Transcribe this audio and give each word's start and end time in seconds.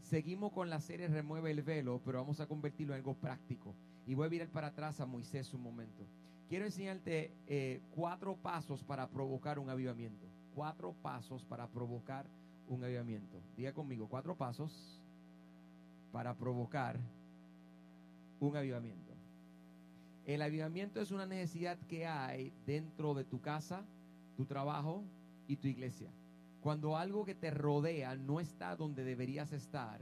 Seguimos 0.00 0.52
con 0.52 0.68
la 0.70 0.80
serie 0.80 1.06
Remueve 1.08 1.50
el 1.50 1.62
velo, 1.62 2.00
pero 2.04 2.18
vamos 2.18 2.40
a 2.40 2.46
convertirlo 2.46 2.94
en 2.94 2.98
algo 3.00 3.14
práctico. 3.14 3.74
Y 4.06 4.14
voy 4.14 4.26
a 4.26 4.30
mirar 4.30 4.48
para 4.48 4.68
atrás 4.68 5.00
a 5.00 5.06
Moisés 5.06 5.52
un 5.54 5.62
momento. 5.62 6.06
Quiero 6.48 6.64
enseñarte 6.64 7.32
eh, 7.46 7.80
cuatro 7.90 8.36
pasos 8.36 8.82
para 8.82 9.08
provocar 9.08 9.58
un 9.58 9.70
avivamiento. 9.70 10.26
Cuatro 10.54 10.92
pasos 10.92 11.44
para 11.44 11.66
provocar 11.68 12.26
un 12.68 12.84
avivamiento. 12.84 13.40
Diga 13.56 13.72
conmigo, 13.72 14.08
cuatro 14.08 14.36
pasos 14.36 15.00
para 16.12 16.34
provocar 16.34 16.98
un 18.40 18.56
avivamiento. 18.56 19.12
El 20.24 20.42
avivamiento 20.42 21.00
es 21.00 21.10
una 21.10 21.26
necesidad 21.26 21.78
que 21.88 22.06
hay 22.06 22.52
dentro 22.66 23.14
de 23.14 23.24
tu 23.24 23.40
casa, 23.40 23.84
tu 24.36 24.44
trabajo 24.44 25.04
y 25.48 25.56
tu 25.56 25.68
iglesia. 25.68 26.10
Cuando 26.60 26.96
algo 26.96 27.24
que 27.24 27.34
te 27.34 27.50
rodea 27.50 28.14
no 28.14 28.40
está 28.40 28.76
donde 28.76 29.04
deberías 29.04 29.52
estar, 29.52 30.00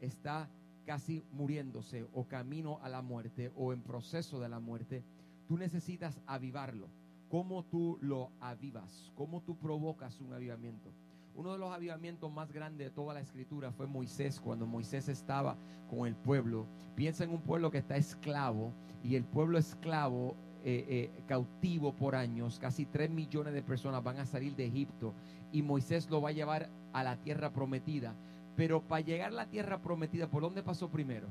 está 0.00 0.50
casi 0.84 1.22
muriéndose 1.32 2.06
o 2.12 2.24
camino 2.24 2.78
a 2.82 2.88
la 2.88 3.02
muerte 3.02 3.52
o 3.56 3.72
en 3.72 3.82
proceso 3.82 4.40
de 4.40 4.48
la 4.48 4.60
muerte, 4.60 5.02
tú 5.46 5.56
necesitas 5.56 6.20
avivarlo. 6.26 6.88
¿Cómo 7.28 7.64
tú 7.64 7.98
lo 8.00 8.30
avivas? 8.40 9.10
¿Cómo 9.14 9.40
tú 9.42 9.56
provocas 9.56 10.20
un 10.20 10.34
avivamiento? 10.34 10.90
Uno 11.34 11.52
de 11.52 11.58
los 11.58 11.72
avivamientos 11.72 12.30
más 12.30 12.52
grandes 12.52 12.88
de 12.88 12.94
toda 12.94 13.14
la 13.14 13.20
escritura 13.20 13.72
fue 13.72 13.86
Moisés, 13.86 14.38
cuando 14.38 14.66
Moisés 14.66 15.08
estaba 15.08 15.56
con 15.88 16.06
el 16.06 16.14
pueblo. 16.14 16.66
Piensa 16.94 17.24
en 17.24 17.30
un 17.30 17.40
pueblo 17.40 17.70
que 17.70 17.78
está 17.78 17.96
esclavo 17.96 18.72
y 19.02 19.16
el 19.16 19.24
pueblo 19.24 19.56
esclavo, 19.56 20.36
eh, 20.64 20.84
eh, 20.88 21.10
cautivo 21.26 21.92
por 21.92 22.14
años, 22.14 22.58
casi 22.58 22.84
3 22.84 23.10
millones 23.10 23.54
de 23.54 23.62
personas 23.62 24.04
van 24.04 24.18
a 24.18 24.26
salir 24.26 24.54
de 24.54 24.66
Egipto 24.66 25.14
y 25.50 25.62
Moisés 25.62 26.08
lo 26.08 26.20
va 26.20 26.28
a 26.28 26.32
llevar 26.32 26.68
a 26.92 27.02
la 27.02 27.16
tierra 27.16 27.50
prometida. 27.50 28.14
Pero 28.56 28.80
para 28.80 29.00
llegar 29.00 29.28
a 29.28 29.34
la 29.34 29.46
tierra 29.46 29.78
prometida, 29.78 30.26
¿por 30.26 30.42
dónde 30.42 30.62
pasó 30.62 30.88
primero? 30.88 31.26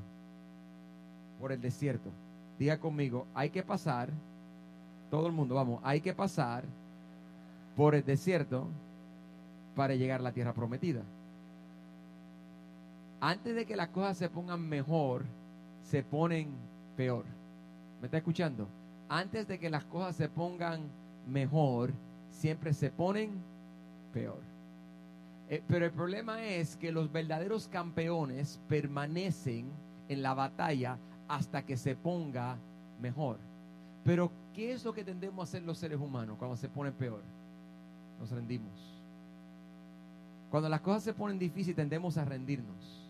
Por 1.40 1.52
el 1.52 1.62
desierto. 1.62 2.10
Diga 2.58 2.80
conmigo, 2.80 3.28
hay 3.34 3.50
que 3.50 3.64
pasar, 3.64 4.10
todo 5.10 5.28
el 5.28 5.34
mundo, 5.34 5.56
vamos, 5.56 5.80
hay 5.84 6.02
que 6.02 6.14
pasar 6.14 6.64
por 7.76 7.96
el 7.96 8.04
desierto 8.04 8.68
para 9.76 9.96
llegar 9.96 10.20
a 10.20 10.24
la 10.24 10.32
tierra 10.32 10.54
prometida. 10.54 11.02
Antes 13.20 13.56
de 13.56 13.66
que 13.66 13.76
las 13.76 13.90
cosas 13.90 14.18
se 14.18 14.30
pongan 14.30 14.68
mejor, 14.68 15.24
se 15.84 16.04
ponen 16.04 16.50
peor. 16.98 17.24
¿Me 18.00 18.08
está 18.08 18.18
escuchando? 18.18 18.68
Antes 19.10 19.48
de 19.48 19.60
que 19.60 19.70
las 19.70 19.84
cosas 19.84 20.16
se 20.16 20.30
pongan 20.30 20.82
mejor, 21.28 21.92
siempre 22.32 22.74
se 22.74 22.90
ponen 22.90 23.32
peor. 24.14 24.51
Eh, 25.52 25.62
pero 25.68 25.86
el 25.86 25.92
problema 25.92 26.46
es 26.46 26.78
que 26.78 26.94
los 26.94 27.12
verdaderos 27.12 27.68
campeones 27.68 28.62
permanecen 28.70 29.70
en 30.08 30.22
la 30.22 30.34
batalla 30.34 30.98
hasta 31.28 31.66
que 31.66 31.76
se 31.76 31.94
ponga 31.94 32.56
mejor. 33.02 33.38
Pero, 34.06 34.32
¿qué 34.54 34.72
es 34.72 34.86
lo 34.86 34.94
que 34.94 35.04
tendemos 35.04 35.40
a 35.40 35.44
hacer 35.44 35.64
los 35.64 35.78
seres 35.78 36.00
humanos 36.00 36.38
cuando 36.40 36.56
se 36.56 36.70
pone 36.70 36.94
peor? 36.94 37.22
Nos 38.18 38.32
rendimos. 38.32 38.72
Cuando 40.50 40.70
las 40.70 40.80
cosas 40.80 41.04
se 41.04 41.14
ponen 41.14 41.38
difíciles, 41.38 41.76
tendemos 41.76 42.18
a 42.18 42.24
rendirnos. 42.24 43.10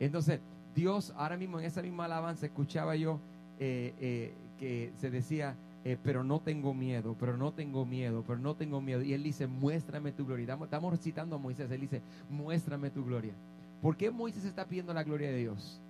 Entonces, 0.00 0.40
Dios, 0.74 1.14
ahora 1.16 1.36
mismo 1.36 1.60
en 1.60 1.66
esa 1.66 1.80
misma 1.80 2.06
alabanza, 2.06 2.46
escuchaba 2.46 2.96
yo 2.96 3.20
eh, 3.60 3.94
eh, 4.00 4.34
que 4.58 4.92
se 4.96 5.12
decía, 5.12 5.54
eh, 5.84 5.96
pero 6.02 6.22
no 6.22 6.40
tengo 6.40 6.74
miedo, 6.74 7.16
pero 7.18 7.36
no 7.36 7.52
tengo 7.52 7.86
miedo, 7.86 8.22
pero 8.26 8.38
no 8.38 8.54
tengo 8.54 8.80
miedo. 8.80 9.02
Y 9.02 9.14
él 9.14 9.22
dice, 9.22 9.46
muéstrame 9.46 10.12
tu 10.12 10.26
gloria. 10.26 10.56
Estamos, 10.62 10.92
recitando 10.92 11.36
a 11.36 11.38
Moisés, 11.38 11.70
él 11.70 11.80
dice, 11.80 12.02
muéstrame 12.28 12.90
tu 12.90 13.04
gloria. 13.04 13.32
¿Por 13.80 13.96
qué 13.96 14.10
Moisés 14.10 14.44
está 14.44 14.66
pidiendo 14.66 14.92
la 14.92 15.04
gloria 15.04 15.30
de 15.30 15.38
Dios? 15.38 15.80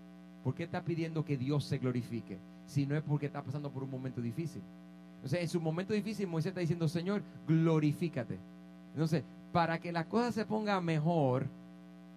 ¿Por 0.44 0.54
qué 0.54 0.62
está 0.62 0.82
pidiendo 0.82 1.24
que 1.24 1.36
Dios 1.36 1.64
se 1.64 1.78
glorifique? 1.78 2.38
Si 2.66 2.86
no 2.86 2.96
es 2.96 3.02
porque 3.02 3.26
está 3.26 3.42
pasando 3.42 3.70
por 3.70 3.82
un 3.82 3.90
momento 3.90 4.20
difícil. 4.20 4.62
O 5.24 5.28
sea, 5.28 5.40
en 5.40 5.48
su 5.48 5.60
momento 5.60 5.92
difícil, 5.92 6.28
Moisés 6.28 6.50
está 6.50 6.60
diciendo, 6.60 6.86
Señor, 6.86 7.22
glorifícate. 7.48 8.38
Entonces, 8.94 9.24
para 9.52 9.78
que 9.80 9.90
la 9.90 10.04
cosa 10.04 10.30
se 10.30 10.46
ponga 10.46 10.80
mejor, 10.80 11.46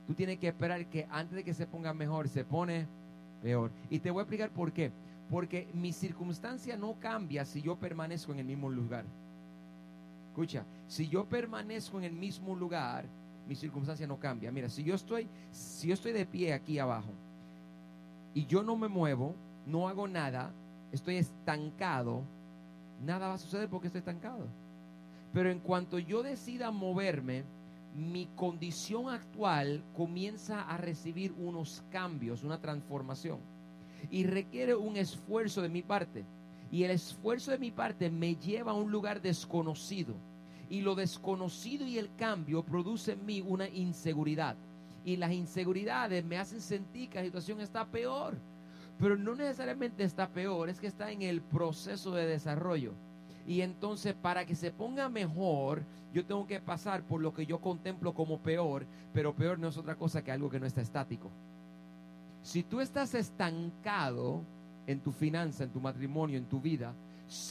tú 0.06 0.14
tienes 0.14 0.38
que 0.38 0.48
esperar 0.48 0.86
que 0.86 1.08
antes 1.10 1.36
de 1.36 1.44
que 1.44 1.56
se 1.56 1.66
ponga 1.66 1.92
mejor, 1.94 2.30
se 2.30 2.46
pone 2.46 2.86
peor. 3.42 3.72
Y 3.90 4.00
te 4.00 4.12
voy 4.12 4.20
a 4.20 4.24
explicar 4.24 4.52
por 4.52 4.72
qué. 4.72 4.92
Porque 5.30 5.68
mi 5.74 5.92
circunstancia 5.94 6.78
no 6.78 7.00
cambia 7.00 7.46
si 7.46 7.62
yo 7.62 7.76
permanezco 7.76 8.32
en 8.32 8.40
el 8.40 8.46
mismo 8.46 8.70
lugar. 8.70 9.06
Escucha, 10.30 10.66
si 10.88 11.08
yo 11.08 11.26
permanezco 11.26 11.98
en 11.98 12.06
el 12.06 12.14
mismo 12.14 12.56
lugar, 12.56 13.06
mi 13.48 13.56
circunstancia 13.56 14.08
no 14.08 14.20
cambia. 14.20 14.52
Mira, 14.52 14.70
si 14.70 14.84
yo 14.84 14.96
estoy, 14.96 15.28
si 15.52 15.88
yo 15.88 15.94
estoy 15.94 16.12
de 16.12 16.26
pie 16.26 16.54
aquí 16.54 16.80
abajo 16.80 17.12
y 18.34 18.46
yo 18.46 18.64
no 18.64 18.76
me 18.76 18.88
muevo, 18.88 19.36
no 19.66 19.88
hago 19.88 20.08
nada, 20.08 20.52
estoy 20.92 21.18
estancado, 21.18 22.24
nada 23.04 23.28
va 23.28 23.34
a 23.36 23.38
suceder 23.38 23.70
porque 23.70 23.88
estoy 23.88 24.00
estancado. 24.00 24.48
Pero 25.34 25.50
en 25.50 25.60
cuanto 25.60 26.00
yo 26.00 26.24
decida 26.24 26.72
moverme, 26.72 27.44
mi 27.96 28.28
condición 28.36 29.10
actual 29.10 29.84
comienza 29.96 30.62
a 30.62 30.78
recibir 30.78 31.34
unos 31.38 31.84
cambios, 31.92 32.44
una 32.44 32.60
transformación. 32.60 33.40
Y 34.12 34.26
requiere 34.26 34.76
un 34.76 34.98
esfuerzo 34.98 35.62
de 35.62 35.70
mi 35.70 35.82
parte. 35.82 36.24
Y 36.72 36.84
el 36.84 36.92
esfuerzo 36.92 37.52
de 37.52 37.60
mi 37.60 37.72
parte 37.72 38.10
me 38.10 38.36
lleva 38.36 38.72
a 38.72 38.76
un 38.76 38.92
lugar 38.92 39.22
desconocido. 39.22 40.16
Y 40.70 40.82
lo 40.82 40.96
desconocido 40.96 41.86
y 41.86 41.98
el 41.98 42.10
cambio 42.16 42.64
produce 42.64 43.14
en 43.14 43.26
mí 43.26 43.42
una 43.42 43.68
inseguridad. 43.68 44.56
Y 45.06 45.18
las 45.18 45.32
inseguridades 45.32 46.24
me 46.26 46.38
hacen 46.38 46.62
sentir 46.62 47.10
que 47.10 47.20
la 47.20 47.26
situación 47.26 47.62
está 47.62 47.86
peor. 47.86 48.36
Pero 49.00 49.18
no 49.18 49.36
necesariamente 49.36 50.04
está 50.04 50.30
peor, 50.30 50.70
es 50.70 50.80
que 50.80 50.88
está 50.88 51.12
en 51.12 51.22
el 51.22 51.42
proceso 51.42 52.12
de 52.12 52.26
desarrollo. 52.26 52.94
Y 53.46 53.62
entonces 53.62 54.14
para 54.14 54.46
que 54.46 54.56
se 54.56 54.72
ponga 54.72 55.10
mejor, 55.10 55.84
yo 56.14 56.26
tengo 56.26 56.48
que 56.48 56.60
pasar 56.60 57.04
por 57.04 57.22
lo 57.22 57.34
que 57.34 57.46
yo 57.46 57.60
contemplo 57.60 58.14
como 58.14 58.40
peor, 58.40 58.86
pero 59.14 59.34
peor 59.34 59.60
no 59.60 59.68
es 59.68 59.78
otra 59.78 59.96
cosa 59.96 60.24
que 60.24 60.32
algo 60.32 60.50
que 60.50 60.60
no 60.60 60.66
está 60.66 60.82
estático. 60.82 61.30
Si 62.44 62.62
tú 62.62 62.82
estás 62.82 63.16
estancado 63.16 64.42
en 64.86 65.00
tu 65.00 65.12
finanza, 65.12 65.64
en 65.64 65.70
tu 65.70 65.80
matrimonio, 65.80 66.38
en 66.38 66.46
tu 66.46 66.60
vida, 66.60 66.94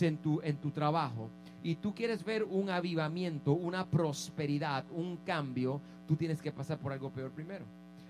en 0.00 0.19
tu, 0.19 0.41
en 0.43 0.56
tu 0.59 0.71
trabajo, 0.71 1.31
y 1.62 1.77
tú 1.77 1.94
quieres 1.94 2.23
ver 2.23 2.44
un 2.44 2.69
avivamiento, 2.69 3.53
una 3.53 3.87
prosperidad, 3.87 4.85
un 4.94 5.17
cambio, 5.25 5.81
tú 6.06 6.15
tienes 6.15 6.43
que 6.43 6.53
pasar 6.53 6.79
por 6.79 6.93
algo 6.93 7.11
peor 7.11 7.31
primero. 7.31 7.65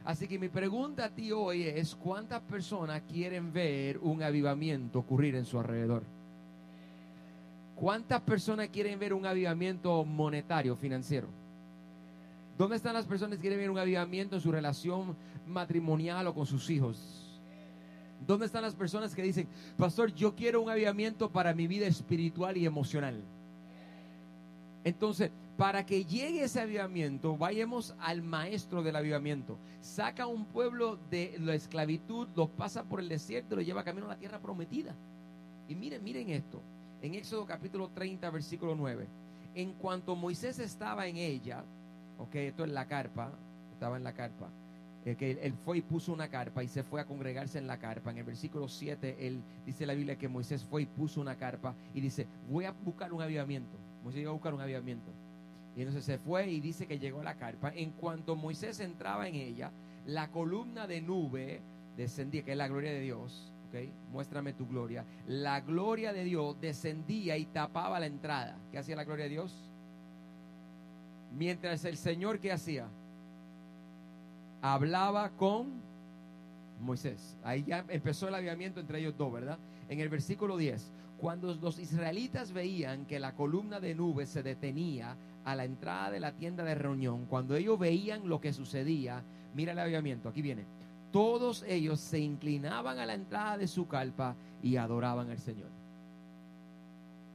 Así 0.05 0.27
que 0.27 0.39
mi 0.39 0.49
pregunta 0.49 1.05
a 1.05 1.11
ti 1.11 1.31
hoy 1.31 1.63
es, 1.63 1.95
¿cuántas 1.95 2.41
personas 2.43 3.03
quieren 3.03 3.53
ver 3.53 3.99
un 3.99 4.21
avivamiento 4.23 4.99
ocurrir 4.99 5.37
en 5.37 5.45
su 5.45 5.61
alrededor? 5.61 6.03
¿Cuántas 7.77 8.21
personas 8.23 8.69
quieren 8.69 8.99
ver 8.99 9.15
un 9.15 9.25
avivamiento 9.25 10.05
monetario, 10.05 10.75
financiero? 10.75 11.29
¿Dónde 12.63 12.77
están 12.77 12.95
las 12.95 13.07
personas 13.07 13.39
que 13.39 13.41
quieren 13.41 13.59
ver 13.59 13.71
un 13.73 13.79
avivamiento 13.81 14.37
en 14.37 14.41
su 14.41 14.53
relación 14.53 15.17
matrimonial 15.49 16.29
o 16.29 16.33
con 16.33 16.47
sus 16.47 16.71
hijos? 16.71 17.41
¿Dónde 18.25 18.47
están 18.47 18.63
las 18.63 18.77
personas 18.77 19.17
que 19.17 19.23
dicen, 19.23 19.49
pastor, 19.77 20.15
yo 20.15 20.37
quiero 20.37 20.63
un 20.63 20.71
avivamiento 20.71 21.29
para 21.29 21.55
mi 21.55 21.67
vida 21.67 21.89
espiritual 21.89 22.57
y 22.57 22.65
emocional? 22.65 23.21
Entonces, 24.85 25.33
para 25.57 25.85
que 25.85 26.05
llegue 26.05 26.45
ese 26.45 26.61
avivamiento, 26.61 27.37
vayamos 27.37 27.97
al 27.99 28.23
maestro 28.23 28.85
del 28.85 28.95
avivamiento. 28.95 29.59
Saca 29.81 30.29
un 30.29 30.45
pueblo 30.45 31.01
de 31.11 31.37
la 31.41 31.57
esclavitud, 31.57 32.29
los 32.37 32.49
pasa 32.51 32.85
por 32.85 33.01
el 33.01 33.09
desierto, 33.09 33.57
lo 33.57 33.63
lleva 33.63 33.83
camino 33.83 34.07
a 34.07 34.11
la 34.11 34.19
tierra 34.19 34.39
prometida. 34.39 34.95
Y 35.69 35.75
miren, 35.75 36.05
miren 36.05 36.31
esto. 36.31 36.63
En 37.03 37.17
Éxodo 37.17 37.45
capítulo 37.45 37.89
30, 37.89 38.31
versículo 38.31 38.77
9. 38.77 39.09
En 39.57 39.73
cuanto 39.73 40.15
Moisés 40.15 40.61
estaba 40.61 41.09
en 41.09 41.17
ella, 41.17 41.65
ok, 42.23 42.35
esto 42.37 42.65
es 42.65 42.71
la 42.71 42.87
carpa, 42.87 43.33
estaba 43.73 43.97
en 43.97 44.05
la 44.05 44.13
carpa. 44.13 44.49
eh, 45.05 45.17
que 45.17 45.33
él 45.33 45.55
fue 45.65 45.79
y 45.79 45.83
puso 45.83 46.13
una 46.13 46.29
carpa 46.29 46.63
y 46.63 46.69
se 46.69 46.85
fue 46.85 47.01
a 47.01 47.05
congregarse 47.05 47.59
en 47.59 47.67
la 47.67 47.79
carpa. 47.79 48.13
En 48.13 48.19
el 48.19 48.25
versículo 48.25 48.69
7, 48.69 49.17
él 49.27 49.43
dice 49.67 49.85
la 49.85 49.95
Biblia 49.95 50.17
que 50.17 50.29
Moisés 50.29 50.63
fue 50.65 50.83
y 50.83 50.87
puso 50.87 51.21
una 51.21 51.35
carpa 51.37 51.75
y 51.93 52.01
dice, 52.01 52.27
voy 52.49 52.67
a 52.67 52.71
buscar 52.71 53.13
un 53.13 53.21
avivamiento. 53.21 53.77
Moisés 54.05 54.23
iba 54.23 54.31
a 54.31 54.35
buscar 54.35 54.55
un 54.55 54.61
avivamiento. 54.61 55.11
Y 55.75 55.81
entonces 55.81 56.05
se 56.05 56.19
fue 56.19 56.49
y 56.51 56.61
dice 56.61 56.87
que 56.87 56.99
llegó 57.01 57.21
a 57.21 57.25
la 57.25 57.35
carpa. 57.35 57.73
En 57.75 57.91
cuanto 57.93 58.37
Moisés 58.37 58.79
entraba 58.79 59.27
en 59.27 59.35
ella, 59.35 59.73
la 60.07 60.29
columna 60.31 60.87
de 60.87 61.01
nube 61.01 61.61
descendía, 61.97 62.45
que 62.45 62.53
es 62.53 62.59
la 62.59 62.69
gloria 62.69 62.93
de 62.93 63.01
Dios. 63.01 63.53
¿ok? 63.71 63.89
Muéstrame 64.13 64.53
tu 64.53 64.69
gloria. 64.69 65.05
La 65.27 65.63
gloria 65.63 66.13
de 66.13 66.23
Dios 66.25 66.61
descendía 66.61 67.37
y 67.39 67.47
tapaba 67.47 67.99
la 67.99 68.07
entrada. 68.07 68.57
¿Qué 68.71 68.79
hacía 68.79 68.95
la 68.95 69.05
gloria 69.05 69.25
de 69.25 69.31
Dios? 69.31 69.72
Mientras 71.37 71.85
el 71.85 71.97
Señor, 71.97 72.39
¿qué 72.39 72.53
hacía? 72.53 72.87
Hablaba 74.61 75.31
con 75.31 75.83
Moisés. 76.81 77.37
Ahí 77.43 77.65
ya 77.65 77.85
empezó 77.89 78.29
el 78.29 78.35
avivamiento 78.35 78.81
entre 78.81 79.01
ellos 79.01 79.15
dos, 79.17 79.33
¿verdad? 79.33 79.59
En 79.89 80.01
el 80.01 80.09
versículo 80.09 80.57
10, 80.57 80.91
cuando 81.19 81.55
los 81.55 81.79
israelitas 81.79 82.53
veían 82.53 83.07
que 83.07 83.21
la 83.21 83.35
columna 83.35 83.81
de 83.81 83.95
nube 83.95 84.27
se 84.27 84.43
detenía 84.43 85.17
a 85.45 85.55
la 85.55 85.65
entrada 85.65 86.11
de 86.11 86.21
la 86.21 86.33
tienda 86.33 86.65
de 86.65 86.75
reunión, 86.75 87.27
cuando 87.27 87.57
ellos 87.57 87.79
veían 87.79 88.29
lo 88.29 88.41
que 88.41 88.53
sucedía, 88.53 89.23
mira 89.55 89.73
el 89.73 89.79
avivamiento, 89.79 90.29
aquí 90.29 90.43
viene. 90.43 90.65
Todos 91.11 91.65
ellos 91.69 92.01
se 92.01 92.19
inclinaban 92.19 92.99
a 92.99 93.07
la 93.07 93.15
entrada 93.15 93.59
de 93.59 93.69
su 93.69 93.87
carpa 93.87 94.35
y 94.63 94.77
adoraban 94.77 95.31
al 95.31 95.39
Señor. 95.39 95.69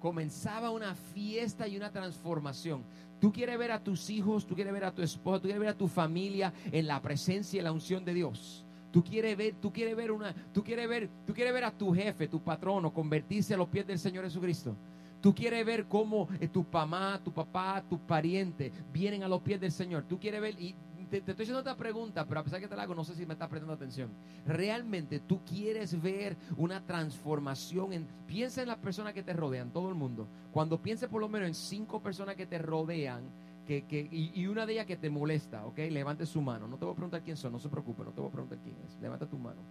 Comenzaba 0.07 0.71
una 0.71 0.95
fiesta 0.95 1.67
y 1.67 1.75
una 1.75 1.91
transformación. 1.91 2.81
Tú 3.19 3.33
quieres 3.33 3.57
ver 3.59 3.73
a 3.73 3.83
tus 3.83 4.09
hijos, 4.09 4.47
tú 4.47 4.55
quieres 4.55 4.71
ver 4.71 4.85
a 4.85 4.95
tu 4.95 5.01
esposa, 5.01 5.39
tú 5.39 5.49
quieres 5.49 5.59
ver 5.59 5.67
a 5.67 5.77
tu 5.77 5.89
familia 5.89 6.53
en 6.71 6.87
la 6.87 7.01
presencia 7.01 7.59
y 7.59 7.61
la 7.61 7.73
unción 7.73 8.05
de 8.05 8.13
Dios. 8.13 8.63
Tú 8.89 9.03
quieres 9.03 9.35
ver, 9.35 9.55
tú 9.55 9.73
quieres 9.73 9.97
ver 9.97 10.13
una, 10.13 10.33
tú 10.53 10.63
quieres 10.63 10.87
ver, 10.87 11.09
tú 11.25 11.33
quieres 11.33 11.53
ver 11.53 11.65
a 11.65 11.71
tu 11.71 11.93
jefe, 11.93 12.29
tu 12.29 12.39
patrono 12.41 12.93
convertirse 12.93 13.53
a 13.53 13.57
los 13.57 13.67
pies 13.67 13.85
del 13.85 13.99
Señor 13.99 14.23
Jesucristo. 14.23 14.77
Tú 15.19 15.35
quieres 15.35 15.65
ver 15.65 15.87
cómo 15.87 16.29
eh, 16.39 16.47
tu 16.47 16.65
mamá, 16.71 17.19
tu 17.21 17.33
papá, 17.33 17.83
tu 17.89 17.99
pariente 17.99 18.71
vienen 18.93 19.23
a 19.23 19.27
los 19.27 19.41
pies 19.41 19.59
del 19.59 19.73
Señor. 19.73 20.05
Tú 20.07 20.17
quieres 20.17 20.39
ver 20.39 20.57
y 20.57 20.73
te, 21.07 21.17
estoy 21.17 21.33
haciendo 21.33 21.59
otra 21.59 21.75
pregunta, 21.75 22.25
pero 22.25 22.39
a 22.39 22.43
pesar 22.43 22.59
que 22.59 22.67
te 22.67 22.75
la 22.75 22.83
hago, 22.83 22.95
no 22.95 23.03
sé 23.03 23.15
si 23.15 23.25
me 23.25 23.33
estás 23.33 23.49
prestando 23.49 23.73
atención. 23.73 24.09
Realmente 24.45 25.19
tú 25.19 25.41
quieres 25.43 25.99
ver 26.01 26.37
una 26.57 26.81
transformación 26.81 27.93
en. 27.93 28.07
Piensa 28.27 28.61
en 28.61 28.67
las 28.67 28.77
personas 28.77 29.13
que 29.13 29.23
te 29.23 29.33
rodean, 29.33 29.71
todo 29.71 29.89
el 29.89 29.95
mundo. 29.95 30.27
Cuando 30.51 30.81
pienses 30.81 31.09
por 31.09 31.21
lo 31.21 31.29
menos 31.29 31.47
en 31.47 31.55
cinco 31.55 32.01
personas 32.01 32.35
que 32.35 32.45
te 32.45 32.57
rodean, 32.57 33.23
que, 33.65 33.85
que, 33.85 34.07
y, 34.11 34.31
y 34.33 34.47
una 34.47 34.65
de 34.65 34.73
ellas 34.73 34.85
que 34.85 34.97
te 34.97 35.09
molesta, 35.09 35.65
¿ok? 35.65 35.77
Levante 35.89 36.25
su 36.25 36.41
mano. 36.41 36.67
No 36.67 36.77
te 36.77 36.85
voy 36.85 36.93
a 36.93 36.95
preguntar 36.95 37.21
quién 37.21 37.37
son, 37.37 37.51
no 37.51 37.59
se 37.59 37.69
preocupe, 37.69 38.03
no 38.03 38.11
te 38.11 38.21
voy 38.21 38.29
a 38.29 38.33
preguntar 38.33 38.57
quién 38.63 38.75
es. 38.85 38.97
Levanta 39.01 39.25
tu 39.25 39.37
mano. 39.37 39.61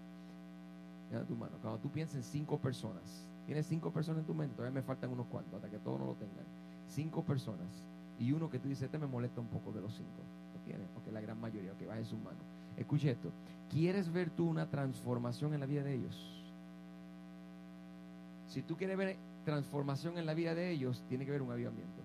Levanta 1.11 1.29
tu 1.29 1.37
mano. 1.37 1.57
Cuando 1.63 1.79
tú 1.81 1.91
piensas 1.91 2.17
en 2.17 2.23
cinco 2.23 2.59
personas, 2.59 3.29
tienes 3.47 3.67
cinco 3.67 3.91
personas 3.91 4.21
en 4.21 4.27
tu 4.27 4.35
mente, 4.35 4.55
todavía 4.55 4.81
me 4.81 4.83
faltan 4.83 5.11
unos 5.11 5.27
cuantos, 5.27 5.55
hasta 5.55 5.71
que 5.71 5.79
todos 5.79 5.99
no 5.99 6.07
lo 6.07 6.15
tengan. 6.15 6.45
Cinco 6.89 7.23
personas. 7.23 7.85
Y 8.19 8.33
uno 8.33 8.49
que 8.51 8.59
tú 8.59 8.69
dices, 8.69 8.85
este 8.85 8.99
me 8.99 9.07
molesta 9.07 9.41
un 9.41 9.49
poco 9.49 9.73
de 9.73 9.81
los 9.81 9.95
cinco. 9.95 10.23
¿Lo 10.67 10.73
tienes? 10.73 10.89
Ok, 10.97 11.13
la 11.13 11.21
gran 11.21 11.41
mayoría, 11.41 11.73
ok, 11.73 11.87
baje 11.87 12.05
su 12.05 12.17
mano. 12.17 12.39
Escuche 12.77 13.11
esto. 13.11 13.31
¿Quieres 13.71 14.13
ver 14.13 14.31
tú 14.31 14.49
una 14.49 14.67
transformación 14.69 15.55
en 15.55 15.61
la 15.61 15.67
vida 15.67 15.83
de 15.83 15.95
ellos? 15.95 16.45
Si 18.49 18.63
tú 18.63 18.77
quieres 18.77 18.97
ver 18.97 19.17
transformación 19.45 20.19
en 20.19 20.27
la 20.27 20.35
vida 20.35 20.55
de 20.55 20.71
ellos, 20.71 21.03
tiene 21.09 21.25
que 21.25 21.31
ver 21.31 21.43
un 21.43 21.51
avivamiento. 21.51 22.03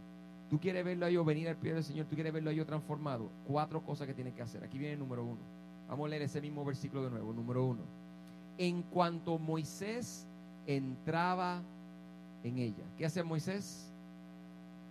Tú 0.49 0.59
quieres 0.59 0.83
verlo 0.83 1.05
a 1.05 1.09
ellos 1.09 1.25
venir 1.25 1.47
al 1.47 1.55
pie 1.55 1.73
del 1.73 1.83
Señor, 1.83 2.05
tú 2.07 2.15
quieres 2.15 2.33
verlo 2.33 2.49
a 2.49 2.53
ellos 2.53 2.67
transformado. 2.67 3.29
Cuatro 3.47 3.81
cosas 3.81 4.07
que 4.07 4.13
tienes 4.13 4.33
que 4.33 4.41
hacer. 4.41 4.63
Aquí 4.63 4.77
viene 4.77 4.93
el 4.93 4.99
número 4.99 5.23
uno. 5.23 5.39
Vamos 5.87 6.05
a 6.05 6.09
leer 6.09 6.23
ese 6.23 6.41
mismo 6.41 6.65
versículo 6.65 7.03
de 7.03 7.09
nuevo. 7.09 7.33
Número 7.33 7.65
uno. 7.65 7.81
En 8.57 8.81
cuanto 8.83 9.37
Moisés 9.39 10.25
entraba 10.67 11.61
en 12.43 12.57
ella. 12.57 12.83
¿Qué 12.97 13.05
hace 13.05 13.23
Moisés? 13.23 13.91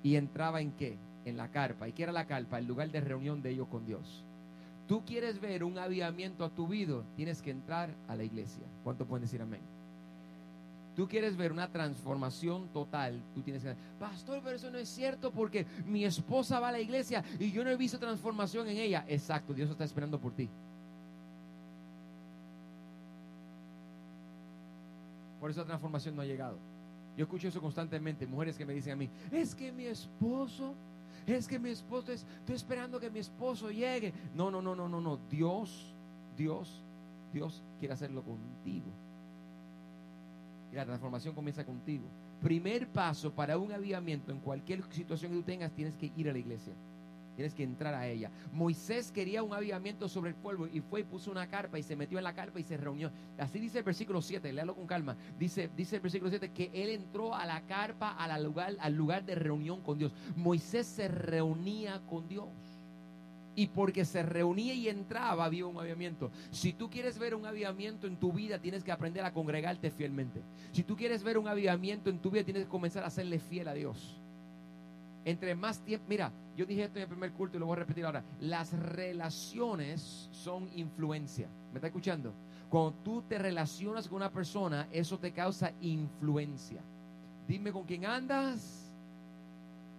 Y 0.02 0.16
entraba 0.16 0.60
en 0.60 0.72
qué? 0.72 0.96
En 1.24 1.36
la 1.36 1.48
carpa. 1.48 1.88
¿Y 1.88 1.92
qué 1.92 2.04
era 2.04 2.12
la 2.12 2.26
carpa? 2.26 2.58
El 2.58 2.66
lugar 2.66 2.90
de 2.90 3.00
reunión 3.00 3.42
de 3.42 3.50
ellos 3.50 3.68
con 3.68 3.86
Dios. 3.86 4.24
Tú 4.88 5.04
quieres 5.04 5.40
ver 5.40 5.62
un 5.62 5.78
avivamiento 5.78 6.44
a 6.44 6.48
tu 6.48 6.66
vida, 6.66 7.02
tienes 7.16 7.42
que 7.42 7.50
entrar 7.50 7.90
a 8.08 8.16
la 8.16 8.24
iglesia. 8.24 8.64
¿Cuánto 8.82 9.06
pueden 9.06 9.22
decir 9.22 9.40
amén? 9.40 9.60
Tú 10.96 11.06
quieres 11.06 11.36
ver 11.36 11.52
una 11.52 11.68
transformación 11.68 12.68
total, 12.72 13.22
tú 13.34 13.42
tienes 13.42 13.62
que... 13.62 13.74
Pastor, 13.98 14.40
pero 14.42 14.56
eso 14.56 14.70
no 14.70 14.78
es 14.78 14.88
cierto 14.88 15.30
porque 15.30 15.64
mi 15.86 16.04
esposa 16.04 16.58
va 16.58 16.68
a 16.68 16.72
la 16.72 16.80
iglesia 16.80 17.22
y 17.38 17.52
yo 17.52 17.62
no 17.62 17.70
he 17.70 17.76
visto 17.76 17.98
transformación 17.98 18.68
en 18.68 18.78
ella. 18.78 19.04
Exacto, 19.06 19.54
Dios 19.54 19.70
está 19.70 19.84
esperando 19.84 20.18
por 20.18 20.32
ti. 20.32 20.48
Por 25.40 25.50
eso 25.50 25.60
la 25.60 25.66
transformación 25.66 26.16
no 26.16 26.22
ha 26.22 26.26
llegado. 26.26 26.58
Yo 27.16 27.24
escucho 27.24 27.48
eso 27.48 27.60
constantemente, 27.60 28.26
mujeres 28.26 28.58
que 28.58 28.66
me 28.66 28.74
dicen 28.74 28.92
a 28.92 28.96
mí, 28.96 29.08
es 29.30 29.54
que 29.54 29.72
mi 29.72 29.86
esposo, 29.86 30.74
es 31.34 31.46
que 31.46 31.58
mi 31.58 31.70
esposo, 31.70 32.12
es, 32.12 32.24
estoy 32.38 32.56
esperando 32.56 32.98
que 32.98 33.10
mi 33.10 33.18
esposo 33.18 33.70
llegue. 33.70 34.12
No, 34.34 34.50
no, 34.50 34.62
no, 34.62 34.74
no, 34.74 34.88
no, 34.88 35.00
no. 35.00 35.18
Dios, 35.28 35.94
Dios, 36.36 36.82
Dios 37.32 37.62
quiere 37.78 37.94
hacerlo 37.94 38.22
contigo. 38.22 38.86
Y 40.72 40.76
la 40.76 40.84
transformación 40.84 41.34
comienza 41.34 41.64
contigo. 41.64 42.04
Primer 42.40 42.88
paso 42.88 43.32
para 43.32 43.58
un 43.58 43.72
avivamiento 43.72 44.32
en 44.32 44.38
cualquier 44.38 44.82
situación 44.92 45.32
que 45.32 45.38
tú 45.38 45.42
tengas, 45.42 45.72
tienes 45.72 45.94
que 45.96 46.10
ir 46.16 46.28
a 46.28 46.32
la 46.32 46.38
iglesia. 46.38 46.72
Tienes 47.40 47.54
que 47.54 47.64
entrar 47.64 47.94
a 47.94 48.06
ella. 48.06 48.30
Moisés 48.52 49.10
quería 49.10 49.42
un 49.42 49.54
avivamiento 49.54 50.10
sobre 50.10 50.28
el 50.28 50.36
pueblo 50.36 50.68
y 50.70 50.82
fue 50.82 51.00
y 51.00 51.04
puso 51.04 51.30
una 51.30 51.48
carpa 51.48 51.78
y 51.78 51.82
se 51.82 51.96
metió 51.96 52.18
en 52.18 52.24
la 52.24 52.34
carpa 52.34 52.60
y 52.60 52.64
se 52.64 52.76
reunió. 52.76 53.10
Así 53.38 53.58
dice 53.58 53.78
el 53.78 53.84
versículo 53.84 54.20
7, 54.20 54.52
léalo 54.52 54.74
con 54.74 54.86
calma. 54.86 55.16
Dice, 55.38 55.70
dice 55.74 55.96
el 55.96 56.02
versículo 56.02 56.28
7 56.28 56.50
que 56.50 56.70
él 56.74 56.90
entró 56.90 57.34
a 57.34 57.46
la 57.46 57.62
carpa, 57.62 58.10
a 58.10 58.28
la 58.28 58.38
lugar, 58.38 58.76
al 58.78 58.94
lugar 58.94 59.24
de 59.24 59.36
reunión 59.36 59.80
con 59.80 59.96
Dios. 59.96 60.12
Moisés 60.36 60.86
se 60.86 61.08
reunía 61.08 62.02
con 62.10 62.28
Dios. 62.28 62.50
Y 63.56 63.68
porque 63.68 64.04
se 64.04 64.22
reunía 64.22 64.74
y 64.74 64.90
entraba, 64.90 65.46
había 65.46 65.64
un 65.64 65.78
avivamiento. 65.78 66.30
Si 66.50 66.74
tú 66.74 66.90
quieres 66.90 67.18
ver 67.18 67.34
un 67.34 67.46
avivamiento 67.46 68.06
en 68.06 68.18
tu 68.18 68.34
vida, 68.34 68.58
tienes 68.58 68.84
que 68.84 68.92
aprender 68.92 69.24
a 69.24 69.32
congregarte 69.32 69.90
fielmente. 69.90 70.42
Si 70.72 70.82
tú 70.82 70.94
quieres 70.94 71.22
ver 71.22 71.38
un 71.38 71.48
avivamiento 71.48 72.10
en 72.10 72.18
tu 72.18 72.30
vida, 72.30 72.44
tienes 72.44 72.64
que 72.64 72.68
comenzar 72.68 73.02
a 73.02 73.08
serle 73.08 73.38
fiel 73.38 73.68
a 73.68 73.72
Dios. 73.72 74.19
Entre 75.24 75.54
más 75.54 75.80
tiempo, 75.80 76.06
mira, 76.08 76.32
yo 76.56 76.64
dije 76.64 76.84
esto 76.84 76.98
en 76.98 77.02
el 77.02 77.08
primer 77.08 77.32
culto 77.32 77.56
y 77.56 77.60
lo 77.60 77.66
voy 77.66 77.76
a 77.76 77.80
repetir 77.80 78.04
ahora. 78.04 78.24
Las 78.40 78.72
relaciones 78.72 80.28
son 80.32 80.68
influencia. 80.74 81.48
¿Me 81.72 81.76
está 81.76 81.88
escuchando? 81.88 82.32
Cuando 82.68 82.92
tú 83.02 83.22
te 83.22 83.38
relacionas 83.38 84.08
con 84.08 84.16
una 84.16 84.30
persona, 84.30 84.88
eso 84.92 85.18
te 85.18 85.32
causa 85.32 85.72
influencia. 85.80 86.80
Dime 87.46 87.72
con 87.72 87.84
quién 87.84 88.06
andas 88.06 88.90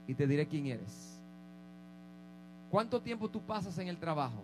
y 0.07 0.15
te 0.15 0.25
diré 0.25 0.47
quién 0.47 0.67
eres. 0.67 1.19
¿Cuánto 2.69 3.01
tiempo 3.01 3.29
tú 3.29 3.41
pasas 3.41 3.77
en 3.77 3.89
el 3.89 3.97
trabajo? 3.97 4.43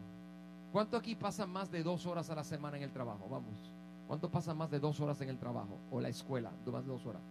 ¿Cuánto 0.71 0.97
aquí 0.97 1.15
pasan 1.15 1.49
más 1.49 1.71
de 1.71 1.81
dos 1.81 2.05
horas 2.05 2.29
a 2.29 2.35
la 2.35 2.43
semana 2.43 2.77
en 2.77 2.83
el 2.83 2.91
trabajo? 2.91 3.27
Vamos. 3.29 3.71
¿Cuánto 4.07 4.29
pasan 4.29 4.57
más 4.57 4.69
de 4.69 4.79
dos 4.79 4.99
horas 4.99 5.19
en 5.21 5.29
el 5.29 5.37
trabajo? 5.37 5.79
O 5.89 6.01
la 6.01 6.09
escuela, 6.09 6.51
más 6.65 6.85
de 6.85 6.91
dos 6.91 7.05
horas. 7.05 7.21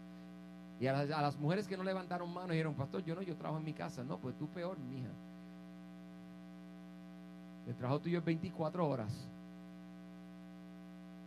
Y 0.79 0.87
a 0.87 0.93
las, 0.93 1.39
mujeres 1.39 1.67
que 1.67 1.77
no 1.77 1.83
levantaron 1.83 2.33
mano 2.33 2.53
y 2.53 2.57
dijeron, 2.57 2.75
pastor, 2.75 3.03
yo 3.03 3.15
no, 3.15 3.23
yo 3.23 3.35
trabajo 3.35 3.59
en 3.59 3.65
mi 3.65 3.73
casa. 3.73 4.05
No, 4.05 4.19
pues 4.19 4.37
tú 4.37 4.47
peor, 4.49 4.79
mija. 4.79 5.09
El 7.67 7.75
trabajo 7.75 8.01
tuyo 8.01 8.19
es 8.19 8.25
24 8.25 8.87
horas. 8.87 9.27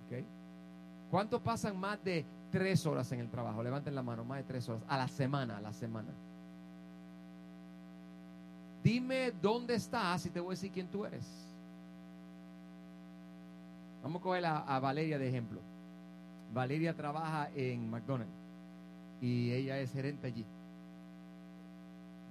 ¿Ok? 0.06 0.24
¿Cuánto 1.10 1.42
pasan 1.42 1.78
más 1.78 2.02
de 2.04 2.26
tres 2.52 2.86
horas 2.86 3.12
en 3.12 3.22
el 3.22 3.30
trabajo? 3.30 3.64
Levanten 3.64 3.96
la 3.96 4.04
mano, 4.04 4.24
más 4.24 4.38
de 4.38 4.44
tres 4.44 4.70
horas. 4.70 4.84
A 4.88 4.98
la 4.98 5.08
semana, 5.08 5.58
a 5.58 5.62
la 5.62 5.74
semana. 5.74 6.10
Dime 8.84 9.32
dónde 9.42 9.76
estás 9.76 10.28
y 10.28 10.30
te 10.30 10.40
voy 10.40 10.50
a 10.50 10.52
decir 10.52 10.72
quién 10.72 10.88
tú 10.88 11.06
eres. 11.06 11.26
Vamos 14.04 14.20
a 14.20 14.24
coger 14.24 14.46
a, 14.46 14.60
a 14.60 14.80
Valeria 14.80 15.18
de 15.18 15.28
ejemplo. 15.28 15.60
Valeria 16.54 16.96
trabaja 16.96 17.50
en 17.56 17.90
McDonald's 17.90 18.39
y 19.22 19.52
ella 19.52 19.80
es 19.80 19.92
gerente 19.92 20.28
allí. 20.28 20.46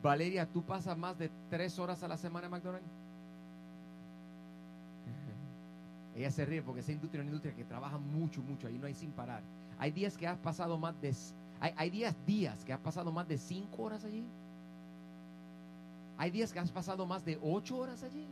Valeria, 0.03 0.47
¿tú 0.47 0.63
pasas 0.63 0.97
más 0.97 1.19
de 1.19 1.31
tres 1.51 1.79
horas 1.79 2.03
a 2.03 2.09
la 2.09 2.17
semana 2.17 2.47
en 2.47 2.53
McDonald's? 2.53 2.87
Ella 6.17 6.31
se 6.31 6.45
ríe 6.45 6.63
porque 6.63 6.81
esa 6.81 6.93
industria 6.93 7.21
es 7.21 7.23
una 7.23 7.31
industria 7.31 7.55
que 7.55 7.65
trabaja 7.65 7.99
mucho, 7.99 8.41
mucho, 8.43 8.69
ahí 8.69 8.79
no 8.79 8.87
hay 8.87 8.95
sin 8.95 9.11
parar. 9.11 9.43
Hay 9.79 9.91
días 9.91 10.17
que 10.17 10.27
has 10.27 10.39
pasado 10.39 10.79
más 10.79 11.01
de, 11.01 11.15
hay, 11.61 11.91
días, 11.91 12.15
días 12.27 12.65
que 12.65 12.73
has 12.73 12.81
pasado 12.81 13.11
más 13.11 13.27
de 13.27 13.39
cinco 13.39 13.83
horas 13.83 14.05
allí. 14.05 14.25
Hay 16.17 16.31
días 16.31 16.53
que 16.53 16.59
has 16.59 16.71
pasado 16.71 17.07
más 17.07 17.25
de 17.25 17.39
ocho 17.43 17.79
horas 17.79 18.03
allí. 18.03 18.27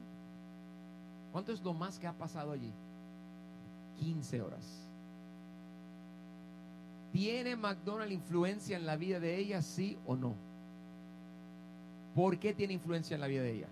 ¿Cuánto 1.33 1.53
es 1.53 1.63
lo 1.63 1.73
más 1.73 1.99
que 1.99 2.07
ha 2.07 2.13
pasado 2.13 2.53
allí? 2.53 2.73
15 3.99 4.43
horas. 4.43 4.86
¿Tiene 7.17 7.57
McDonald's 7.57 8.13
influencia 8.13 8.77
en 8.77 8.85
la 8.85 8.95
vida 8.95 9.19
de 9.19 9.39
ella, 9.39 9.63
sí 9.63 9.97
o 10.05 10.15
no? 10.15 10.35
¿Por 12.15 12.39
qué 12.39 12.53
tiene 12.53 12.75
influencia 12.75 13.15
en 13.15 13.23
la 13.23 13.27
vida 13.27 13.41
de 13.41 13.53
ella? 13.53 13.69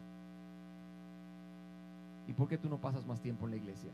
¿Y 2.27 2.33
por 2.33 2.49
qué 2.49 2.57
tú 2.57 2.71
no 2.71 2.79
pasas 2.79 3.05
más 3.05 3.21
tiempo 3.21 3.45
en 3.45 3.51
la 3.51 3.57
iglesia? 3.59 3.91